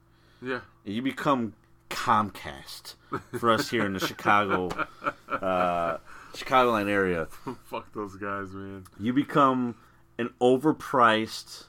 [0.40, 0.60] Yeah.
[0.84, 1.54] You become
[1.90, 2.94] Comcast
[3.38, 4.68] for us here in the Chicago,
[5.28, 5.98] uh,
[6.34, 7.26] Chicagoland area.
[7.64, 8.84] Fuck those guys, man.
[8.98, 9.74] You become
[10.18, 11.64] an overpriced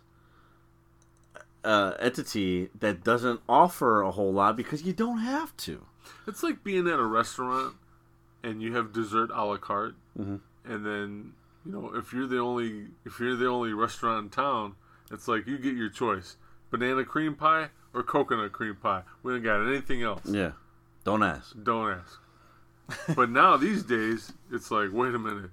[1.64, 5.86] uh, entity that doesn't offer a whole lot because you don't have to.
[6.28, 7.76] It's like being at a restaurant
[8.44, 10.72] and you have dessert a la carte, Mm-hmm.
[10.72, 11.34] and then
[11.66, 14.76] you know if you're the only if you're the only restaurant in town,
[15.12, 16.38] it's like you get your choice:
[16.72, 19.04] banana cream pie or coconut cream pie.
[19.22, 20.22] We don't got anything else.
[20.26, 20.52] Yeah.
[21.04, 21.56] Don't ask.
[21.64, 23.16] Don't ask.
[23.16, 25.52] but now these days, it's like, wait a minute,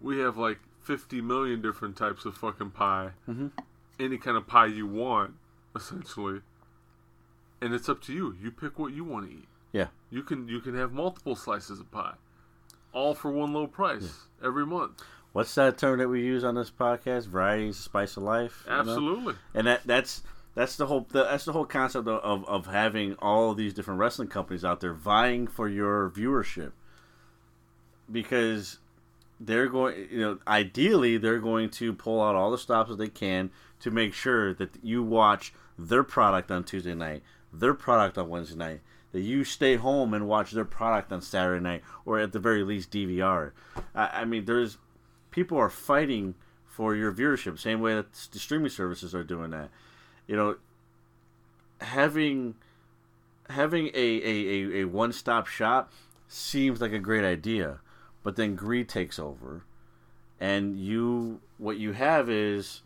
[0.00, 3.10] we have like 50 million different types of fucking pie.
[3.28, 3.52] Mhm.
[4.00, 5.34] Any kind of pie you want,
[5.76, 6.40] essentially.
[7.60, 8.36] And it's up to you.
[8.40, 9.48] You pick what you want to eat.
[9.72, 9.88] Yeah.
[10.10, 12.14] You can you can have multiple slices of pie,
[12.92, 15.02] all for one low price every month.
[15.38, 17.28] What's that term that we use on this podcast?
[17.28, 18.64] Variety is the spice of life.
[18.66, 18.80] you know?
[18.80, 19.34] Absolutely.
[19.54, 20.24] and that that's
[20.56, 23.72] that's the whole the, that's the whole concept of, of, of having all of these
[23.72, 26.72] different wrestling companies out there vying for your viewership
[28.10, 28.78] because
[29.38, 33.06] they're going you know ideally they're going to pull out all the stops that they
[33.06, 33.48] can
[33.78, 38.56] to make sure that you watch their product on Tuesday night their product on Wednesday
[38.56, 38.80] night
[39.12, 42.64] that you stay home and watch their product on Saturday night or at the very
[42.64, 43.52] least DVR
[43.94, 44.78] I, I mean there's
[45.30, 46.34] people are fighting
[46.66, 49.68] for your viewership same way that the streaming services are doing that
[50.26, 50.56] you know
[51.80, 52.54] having
[53.50, 55.92] having a, a, a, a one stop shop
[56.26, 57.78] seems like a great idea,
[58.22, 59.64] but then greed takes over,
[60.38, 62.82] and you what you have is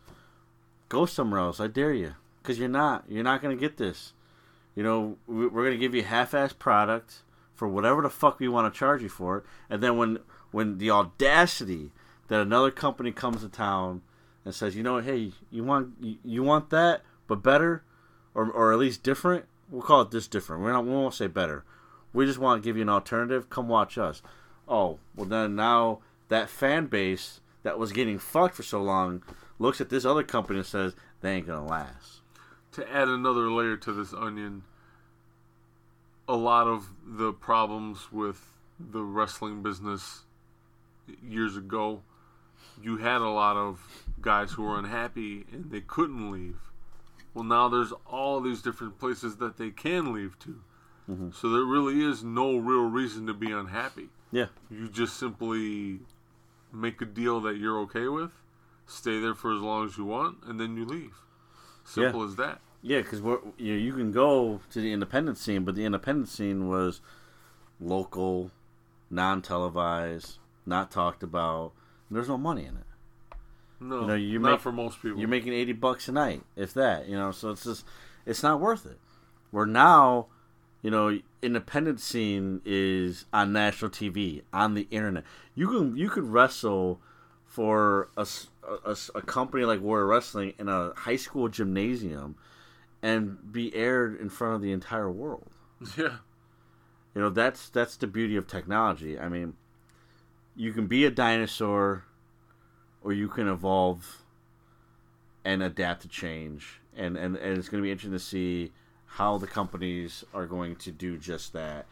[0.89, 1.59] go somewhere else.
[1.59, 4.13] I dare you, because you're not you're not gonna get this.
[4.75, 8.47] You know we- we're gonna give you half ass product for whatever the fuck we
[8.47, 10.17] want to charge you for and then when
[10.51, 11.91] when the audacity
[12.27, 14.01] that another company comes to town
[14.45, 17.83] and says, you know, hey, you want you, you want that, but better,
[18.33, 19.45] or or at least different.
[19.69, 20.61] We'll call it this different.
[20.63, 20.85] We're not.
[20.85, 21.63] We won't say better.
[22.13, 23.49] We just want to give you an alternative.
[23.49, 24.21] Come watch us.
[24.67, 29.23] Oh, well then now that fan base that was getting fucked for so long
[29.59, 32.21] looks at this other company and says they ain't gonna last.
[32.73, 34.63] to add another layer to this onion,
[36.27, 38.41] a lot of the problems with
[38.79, 40.23] the wrestling business
[41.21, 42.01] years ago,
[42.81, 43.81] you had a lot of
[44.21, 46.57] guys who were unhappy and they couldn't leave.
[47.33, 50.61] Well, now there's all these different places that they can leave to.
[51.09, 51.29] Mm-hmm.
[51.33, 54.09] So there really is no real reason to be unhappy.
[54.31, 55.99] Yeah, You just simply
[56.71, 58.31] make a deal that you're okay with,
[58.87, 61.15] stay there for as long as you want, and then you leave.
[61.85, 62.61] Simple as that.
[62.81, 63.19] yeah, because
[63.57, 67.01] you you can go to the independent scene, but the independent scene was
[67.79, 68.49] local,
[69.09, 71.73] non-televised, not talked about.
[72.11, 73.37] There's no money in it.
[73.79, 75.19] No, You know, you not make- for most people.
[75.19, 77.07] You're making eighty bucks a night, if that.
[77.07, 77.85] You know, so it's just
[78.25, 78.99] it's not worth it.
[79.51, 80.27] Where now,
[80.81, 85.23] you know, independent scene is on national TV, on the internet.
[85.55, 87.01] You can you could wrestle
[87.45, 88.25] for a
[89.13, 92.35] a company like Warrior Wrestling in a high school gymnasium
[93.01, 95.51] and be aired in front of the entire world.
[95.97, 96.17] yeah,
[97.13, 99.19] You know, that's that's the beauty of technology.
[99.19, 99.55] I mean,
[100.55, 102.05] you can be a dinosaur
[103.01, 104.23] or you can evolve
[105.43, 106.79] and adapt to change.
[106.95, 108.71] And and, and it's going to be interesting to see
[109.05, 111.85] how the companies are going to do just that.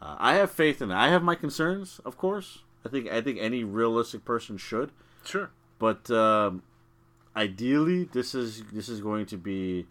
[0.00, 0.94] Uh, I have faith in it.
[0.94, 2.60] I have my concerns, of course.
[2.84, 4.90] I think I think any realistic person should,
[5.24, 5.50] sure.
[5.78, 6.62] but um,
[7.36, 9.86] ideally, this is this is going to be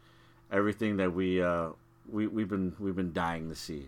[0.51, 1.69] everything that we uh,
[2.09, 3.87] we we've been we've been dying to see.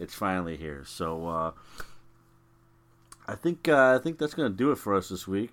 [0.00, 0.82] It's finally here.
[0.84, 1.50] So uh,
[3.30, 5.52] I think uh, I think that's going to do it for us this week.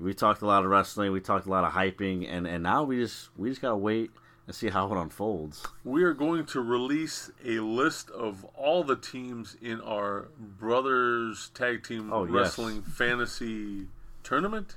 [0.00, 1.12] We talked a lot of wrestling.
[1.12, 4.10] We talked a lot of hyping, and, and now we just we just gotta wait
[4.46, 5.66] and see how it unfolds.
[5.84, 11.82] we are going to release a list of all the teams in our brothers tag
[11.84, 12.32] team Oh, yes.
[12.32, 13.88] wrestling fantasy
[14.22, 14.76] tournament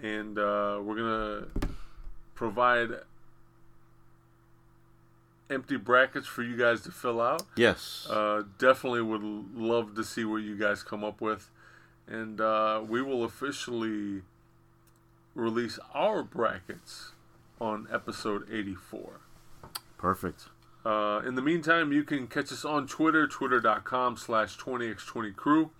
[0.00, 1.46] and uh, we're gonna
[2.36, 2.90] provide
[5.54, 8.06] empty brackets for you guys to fill out Yes.
[8.10, 9.22] uh, definitely would
[9.54, 11.50] love to see what you guys come up with
[12.06, 14.22] and uh, we will officially
[15.34, 17.12] release our brackets
[17.60, 19.20] on episode 84
[19.96, 20.44] Perfect.
[20.84, 25.70] uh, in the meantime, you can catch us on Twitter, twitter.com slash 20x20crew,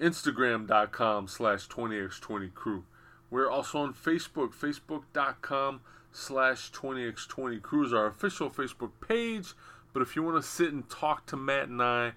[0.00, 2.82] instagram.com slash 20x20crew.
[3.30, 5.80] We're also on Facebook, facebook.com
[6.12, 9.54] slash 20x20crew is our official Facebook page.
[9.92, 12.12] But if you want to sit and talk to Matt and I,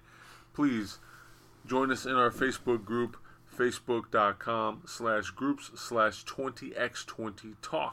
[0.54, 0.98] please
[1.66, 3.16] join us in our Facebook group,
[3.56, 7.92] facebook.com slash groups slash 20x20talk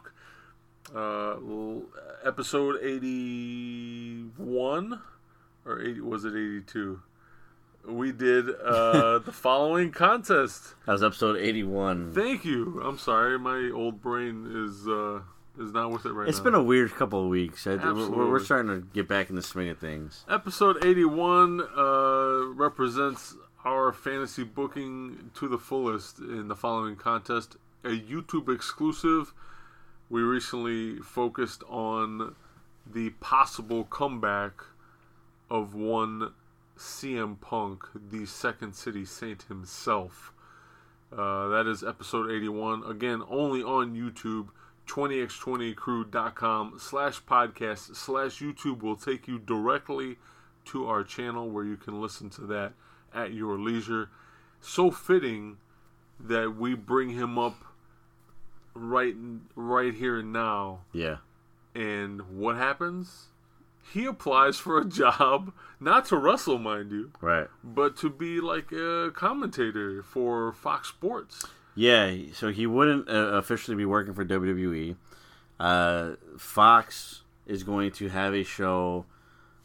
[0.94, 1.36] uh,
[2.26, 5.00] episode 81
[5.66, 7.02] or 80 was it 82
[7.88, 12.14] we did uh, the following contest That was episode 81.
[12.14, 15.22] thank you i'm sorry my old brain is uh,
[15.60, 17.68] is not with it right It's now been a weird couple of weeks.
[17.68, 20.26] I, we're, we're starting to get back in the swing of things.
[20.30, 23.36] Episode 81 uh, represents
[23.66, 27.56] our fantasy booking to the fullest in the following contest.
[27.84, 29.34] A YouTube exclusive.
[30.10, 32.36] We recently focused on
[32.92, 34.62] the possible comeback
[35.50, 36.34] of one
[36.78, 40.34] CM Punk, the Second City Saint himself.
[41.12, 42.84] Uh, that is episode 81.
[42.84, 44.48] Again, only on YouTube.
[44.88, 50.18] 20x20crew.com slash podcast slash YouTube will take you directly
[50.66, 52.74] to our channel where you can listen to that
[53.14, 54.10] at your leisure.
[54.62, 55.58] So fitting
[56.20, 57.56] that we bring him up
[58.74, 59.16] right
[59.56, 60.82] right here and now.
[60.94, 61.18] Yeah.
[61.76, 63.28] And what happens?
[63.92, 67.48] He applies for a job, not to wrestle, mind you, Right.
[67.64, 71.46] but to be like a commentator for Fox Sports.
[71.76, 74.96] Yeah, so he wouldn't uh, officially be working for WWE.
[75.60, 79.06] Uh, Fox is going to have a show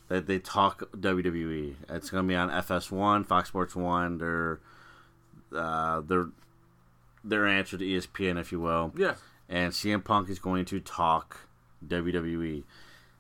[0.09, 1.75] that they talk WWE.
[1.89, 4.19] It's going to be on FS1, Fox Sports One.
[4.19, 4.61] Their
[5.55, 6.29] uh, their
[7.23, 8.93] their answer to ESPN, if you will.
[8.97, 9.15] Yeah.
[9.49, 11.49] And CM Punk is going to talk
[11.87, 12.65] WWE.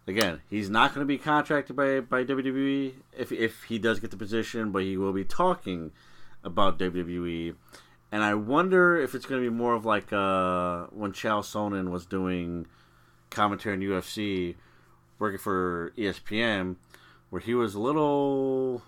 [0.07, 4.11] Again, he's not going to be contracted by by WWE if if he does get
[4.11, 5.93] the position, but he will be talking
[6.43, 7.55] about WWE.
[8.11, 11.91] And I wonder if it's going to be more of like uh, when Chael Sonnen
[11.91, 12.67] was doing
[13.31, 14.55] commentary in UFC,
[15.19, 16.77] working for ESPN,
[17.31, 18.83] where he was a little,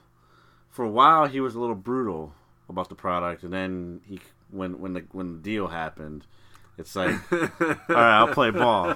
[0.70, 2.32] for a while, he was a little brutal
[2.68, 4.20] about the product, and then he
[4.51, 6.24] when when the when the deal happened,
[6.78, 7.38] it's like, all
[7.88, 8.94] right, I'll play ball.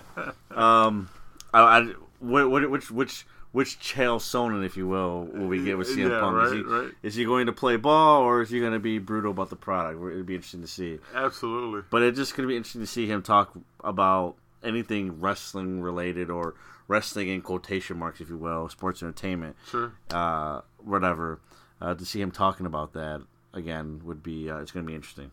[0.51, 1.11] Um,
[1.53, 1.83] I, I
[2.21, 6.11] what, what which which which Chael Sonnen, if you will, will we get with CM
[6.11, 6.45] Yeah, Punk?
[6.47, 6.91] is, he, right.
[7.03, 9.57] is he going to play ball or is he going to be brutal about the
[9.57, 10.03] product?
[10.03, 10.99] It'd be interesting to see.
[11.15, 11.83] Absolutely.
[11.89, 13.53] But it's just going to be interesting to see him talk
[13.83, 16.55] about anything wrestling related or
[16.89, 19.93] wrestling in quotation marks, if you will, sports entertainment, Sure.
[20.11, 21.39] uh, whatever.
[21.81, 23.23] Uh, to see him talking about that
[23.53, 25.31] again would be uh, it's going to be interesting.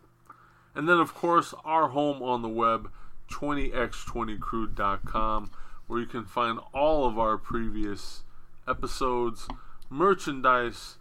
[0.76, 2.88] And then, of course, our home on the web,
[3.32, 5.50] 20x20crew.com,
[5.86, 8.22] where you can find all of our previous
[8.66, 9.48] episodes,
[9.90, 10.96] merchandise,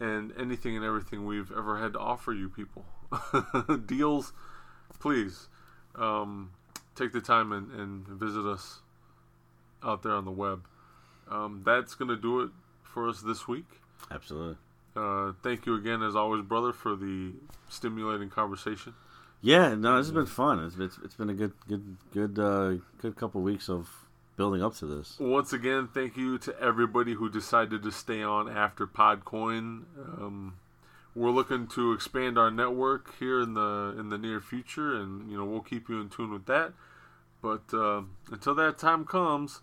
[0.00, 2.84] and anything and everything we've ever had to offer you people.
[3.86, 4.32] Deals,
[4.98, 5.48] please
[5.94, 6.50] um,
[6.94, 8.80] take the time and, and visit us
[9.82, 10.66] out there on the web.
[11.30, 12.50] Um, that's going to do it
[12.82, 13.66] for us this week.
[14.10, 14.56] Absolutely.
[14.94, 17.32] Uh, thank you again, as always, brother, for the
[17.68, 18.94] stimulating conversation.
[19.40, 20.60] Yeah, no, this has been fun.
[20.60, 23.88] It's, it's, it's been a good, good, good, uh, good couple weeks of
[24.42, 25.16] building up to this.
[25.20, 29.84] Once again, thank you to everybody who decided to stay on after Podcoin.
[29.96, 30.54] Um,
[31.14, 35.38] we're looking to expand our network here in the in the near future, and you
[35.38, 36.72] know we'll keep you in tune with that.
[37.40, 38.02] But uh,
[38.32, 39.60] until that time comes,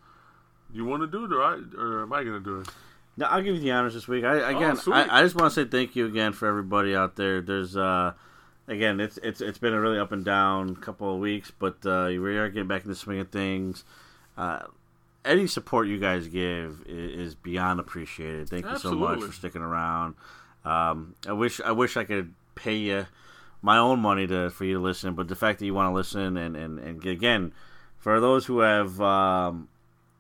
[0.72, 2.70] you want to do it, or I, or am I going to do it?
[3.18, 4.24] No, I'll give you the honors this week.
[4.24, 4.96] I again, sweet.
[4.96, 7.42] I, I just want to say thank you again for everybody out there.
[7.42, 8.14] There's uh,
[8.70, 12.08] again, it's it's it's been a really up and down couple of weeks, but uh,
[12.08, 13.84] we are getting back in the swing of things.
[14.40, 14.66] Uh,
[15.26, 18.50] any support you guys give is, is beyond appreciated.
[18.50, 20.16] Thank you so much for sticking around.
[20.64, 23.06] Um, I wish I wish I could pay you
[23.62, 25.94] my own money to for you to listen, but the fact that you want to
[25.94, 27.54] listen and and and again,
[27.98, 29.00] for those who have.
[29.02, 29.68] Um,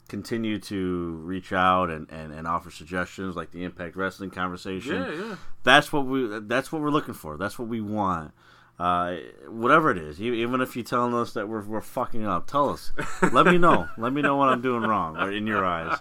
[0.09, 4.95] continue to reach out and, and, and offer suggestions like the Impact Wrestling conversation.
[4.95, 5.35] Yeah, yeah.
[5.63, 7.37] That's what we that's what we're looking for.
[7.37, 8.33] That's what we want.
[8.79, 9.17] Uh,
[9.49, 12.93] whatever it is, even if you're telling us that we're, we're fucking up, tell us.
[13.33, 13.89] Let me know.
[13.97, 15.99] Let me know what I'm doing wrong or in your eyes,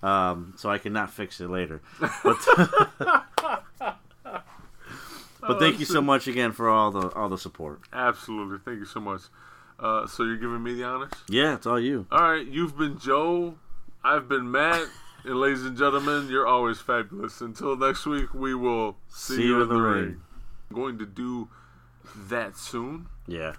[0.00, 1.82] um, so I can not fix it later.
[1.98, 2.36] But,
[5.40, 7.80] but thank you so much again for all the all the support.
[7.92, 8.58] Absolutely.
[8.64, 9.22] Thank you so much.
[9.80, 11.12] Uh, so you're giving me the honors?
[11.28, 12.06] Yeah, it's all you.
[12.12, 12.46] All right.
[12.46, 13.56] You've been Joe.
[14.04, 14.86] I've been Matt.
[15.24, 17.40] and ladies and gentlemen, you're always fabulous.
[17.40, 20.20] Until next week, we will see, you in the ring.
[20.70, 21.48] I'm going to do
[22.14, 23.06] that soon.
[23.26, 23.54] Yeah.